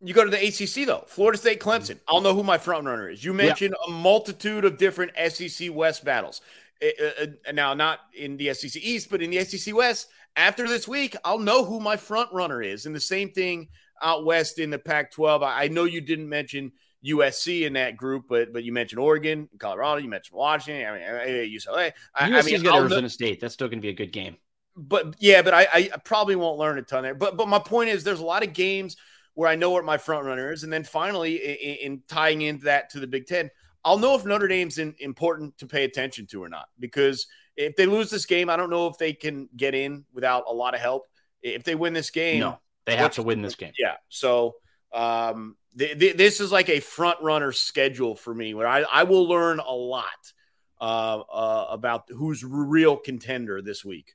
You 0.00 0.14
go 0.14 0.24
to 0.24 0.30
the 0.30 0.38
ACC 0.38 0.86
though, 0.86 1.02
Florida 1.08 1.36
State, 1.36 1.58
Clemson. 1.58 1.96
Mm-hmm. 1.96 2.04
I'll 2.06 2.20
know 2.20 2.32
who 2.32 2.44
my 2.44 2.56
front 2.56 2.86
runner 2.86 3.08
is. 3.08 3.24
You 3.24 3.34
mentioned 3.34 3.74
yeah. 3.76 3.92
a 3.92 3.98
multitude 3.98 4.64
of 4.64 4.78
different 4.78 5.10
SEC 5.32 5.74
West 5.74 6.04
battles. 6.04 6.40
Uh, 6.80 7.26
now, 7.52 7.74
not 7.74 7.98
in 8.16 8.36
the 8.36 8.54
SEC 8.54 8.80
East, 8.80 9.10
but 9.10 9.22
in 9.22 9.30
the 9.30 9.44
SEC 9.44 9.74
West. 9.74 10.06
After 10.38 10.68
this 10.68 10.86
week, 10.86 11.16
I'll 11.24 11.40
know 11.40 11.64
who 11.64 11.80
my 11.80 11.96
front 11.96 12.32
runner 12.32 12.62
is. 12.62 12.86
And 12.86 12.94
the 12.94 13.00
same 13.00 13.32
thing 13.32 13.68
out 14.00 14.24
west 14.24 14.60
in 14.60 14.70
the 14.70 14.78
Pac-12. 14.78 15.42
I, 15.42 15.64
I 15.64 15.68
know 15.68 15.82
you 15.82 16.00
didn't 16.00 16.28
mention 16.28 16.70
USC 17.04 17.66
in 17.66 17.72
that 17.72 17.96
group, 17.96 18.26
but 18.28 18.52
but 18.52 18.62
you 18.62 18.72
mentioned 18.72 19.00
Oregon, 19.00 19.48
Colorado, 19.58 20.00
you 20.00 20.08
mentioned 20.08 20.36
Washington. 20.36 20.86
I 20.86 20.92
mean, 20.92 21.02
uh, 21.02 21.12
uh, 21.12 21.74
UCLA. 21.74 21.92
I, 22.14 22.30
USC's 22.30 22.46
I 22.46 22.50
mean, 22.50 22.62
got 22.62 22.74
I'll 22.74 22.80
Arizona 22.82 23.02
know, 23.02 23.08
State. 23.08 23.40
That's 23.40 23.54
still 23.54 23.68
going 23.68 23.78
to 23.78 23.82
be 23.82 23.88
a 23.88 23.94
good 23.94 24.12
game. 24.12 24.36
But 24.76 25.16
yeah, 25.18 25.42
but 25.42 25.54
I, 25.54 25.66
I 25.72 25.90
probably 26.04 26.36
won't 26.36 26.58
learn 26.58 26.78
a 26.78 26.82
ton 26.82 27.02
there. 27.02 27.14
But 27.14 27.36
but 27.36 27.48
my 27.48 27.58
point 27.58 27.90
is, 27.90 28.04
there's 28.04 28.20
a 28.20 28.24
lot 28.24 28.44
of 28.44 28.52
games 28.52 28.96
where 29.34 29.48
I 29.48 29.56
know 29.56 29.70
what 29.70 29.84
my 29.84 29.98
front 29.98 30.24
runner 30.24 30.52
is, 30.52 30.62
and 30.62 30.72
then 30.72 30.84
finally, 30.84 31.36
in, 31.36 31.76
in 31.92 32.02
tying 32.08 32.42
into 32.42 32.64
that 32.64 32.90
to 32.90 33.00
the 33.00 33.08
Big 33.08 33.26
Ten, 33.26 33.50
I'll 33.84 33.98
know 33.98 34.14
if 34.14 34.24
Notre 34.24 34.48
Dame's 34.48 34.78
in, 34.78 34.94
important 35.00 35.58
to 35.58 35.66
pay 35.66 35.84
attention 35.84 36.26
to 36.28 36.42
or 36.42 36.48
not. 36.48 36.68
Because 36.78 37.26
if 37.58 37.76
they 37.76 37.86
lose 37.86 38.08
this 38.10 38.24
game, 38.24 38.48
I 38.48 38.56
don't 38.56 38.70
know 38.70 38.86
if 38.86 38.96
they 38.98 39.12
can 39.12 39.48
get 39.56 39.74
in 39.74 40.04
without 40.12 40.44
a 40.46 40.52
lot 40.52 40.74
of 40.74 40.80
help. 40.80 41.06
If 41.42 41.64
they 41.64 41.74
win 41.74 41.92
this 41.92 42.10
game, 42.10 42.40
no, 42.40 42.58
they 42.86 42.96
have 42.96 43.12
to 43.14 43.22
win 43.22 43.42
this 43.42 43.56
game. 43.56 43.72
Yeah, 43.78 43.96
so 44.08 44.54
um, 44.92 45.56
th- 45.76 45.98
th- 45.98 46.16
this 46.16 46.40
is 46.40 46.52
like 46.52 46.68
a 46.68 46.80
front 46.80 47.20
runner 47.20 47.52
schedule 47.52 48.14
for 48.14 48.34
me 48.34 48.54
where 48.54 48.66
I, 48.66 48.82
I 48.82 49.02
will 49.02 49.28
learn 49.28 49.58
a 49.58 49.72
lot 49.72 50.32
uh, 50.80 51.20
uh, 51.20 51.66
about 51.70 52.04
who's 52.08 52.44
real 52.44 52.96
contender 52.96 53.60
this 53.60 53.84
week. 53.84 54.14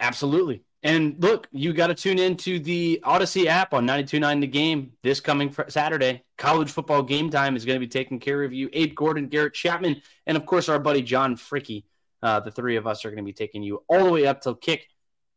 Absolutely. 0.00 0.64
And 0.82 1.20
look, 1.20 1.46
you 1.52 1.72
got 1.74 1.88
to 1.88 1.94
tune 1.94 2.18
into 2.18 2.58
the 2.58 3.00
Audacy 3.04 3.46
app 3.46 3.74
on 3.74 3.86
92.9 3.86 4.40
The 4.40 4.46
Game 4.46 4.92
this 5.02 5.20
coming 5.20 5.54
Saturday. 5.68 6.24
College 6.38 6.70
football 6.70 7.02
game 7.02 7.28
time 7.28 7.54
is 7.54 7.66
going 7.66 7.76
to 7.76 7.86
be 7.86 7.90
taking 7.90 8.18
care 8.18 8.42
of 8.42 8.52
you. 8.52 8.70
Abe 8.72 8.94
Gordon, 8.94 9.28
Garrett 9.28 9.52
Chapman, 9.52 10.00
and 10.26 10.36
of 10.38 10.46
course 10.46 10.70
our 10.70 10.78
buddy 10.78 11.02
John 11.02 11.36
Fricky. 11.36 11.84
Uh, 12.22 12.40
the 12.40 12.50
three 12.50 12.76
of 12.76 12.86
us 12.86 13.04
are 13.04 13.10
going 13.10 13.18
to 13.18 13.24
be 13.24 13.32
taking 13.32 13.62
you 13.62 13.82
all 13.88 14.04
the 14.04 14.10
way 14.10 14.26
up 14.26 14.40
till 14.40 14.54
kick 14.54 14.88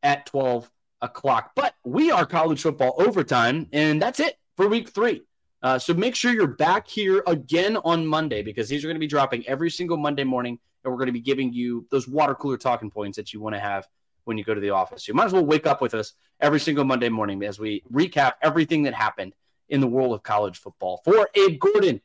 at 0.02 0.26
12 0.26 0.70
o'clock. 1.02 1.52
But 1.56 1.76
we 1.86 2.12
are 2.12 2.26
college 2.26 2.62
football 2.62 2.96
overtime, 2.98 3.68
and 3.72 4.02
that's 4.02 4.20
it 4.20 4.38
for 4.58 4.68
week 4.68 4.90
three. 4.90 5.24
Uh, 5.62 5.80
so 5.80 5.94
make 5.94 6.14
sure 6.14 6.34
you're 6.34 6.48
back 6.48 6.88
here 6.88 7.24
again 7.26 7.78
on 7.78 8.06
Monday 8.06 8.42
because 8.42 8.68
these 8.68 8.84
are 8.84 8.88
going 8.88 8.96
to 8.96 9.00
be 9.00 9.08
dropping 9.08 9.48
every 9.48 9.70
single 9.70 9.96
Monday 9.96 10.26
morning, 10.26 10.60
and 10.84 10.92
we're 10.92 10.98
going 10.98 11.08
to 11.08 11.14
be 11.14 11.22
giving 11.22 11.54
you 11.54 11.88
those 11.90 12.08
water 12.08 12.36
cooler 12.36 12.58
talking 12.58 12.92
points 12.92 13.16
that 13.16 13.34
you 13.34 13.40
want 13.40 13.56
to 13.56 13.60
have 13.60 13.88
when 14.26 14.38
you 14.38 14.44
go 14.44 14.54
to 14.54 14.60
the 14.62 14.72
office. 14.72 15.08
You 15.08 15.14
might 15.14 15.26
as 15.26 15.34
well 15.34 15.46
wake 15.46 15.66
up 15.66 15.82
with 15.82 15.94
us 15.94 16.14
every 16.40 16.60
single 16.60 16.84
Monday 16.84 17.10
morning 17.10 17.42
as 17.44 17.60
we 17.60 17.84
recap 17.92 18.34
everything 18.42 18.84
that 18.84 18.94
happened 18.94 19.34
in 19.70 19.80
the 19.80 19.88
world 19.88 20.14
of 20.14 20.24
college 20.24 20.58
football. 20.58 21.02
For 21.06 21.30
Abe 21.36 21.60
Gordon 21.60 22.02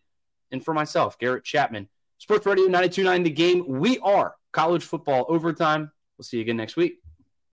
and 0.53 0.65
for 0.65 0.73
myself, 0.73 1.19
Garrett 1.19 1.45
Chapman, 1.45 1.89
Sports 2.21 2.47
Radio 2.47 2.65
929 2.65 3.23
The 3.23 3.31
Game. 3.31 3.65
We 3.67 3.99
are 4.01 4.35
college 4.53 4.85
football 4.85 5.25
overtime. 5.29 5.91
We'll 6.19 6.25
see 6.25 6.39
you 6.39 6.43
again 6.43 6.57
next 6.57 6.77
week. 6.77 6.99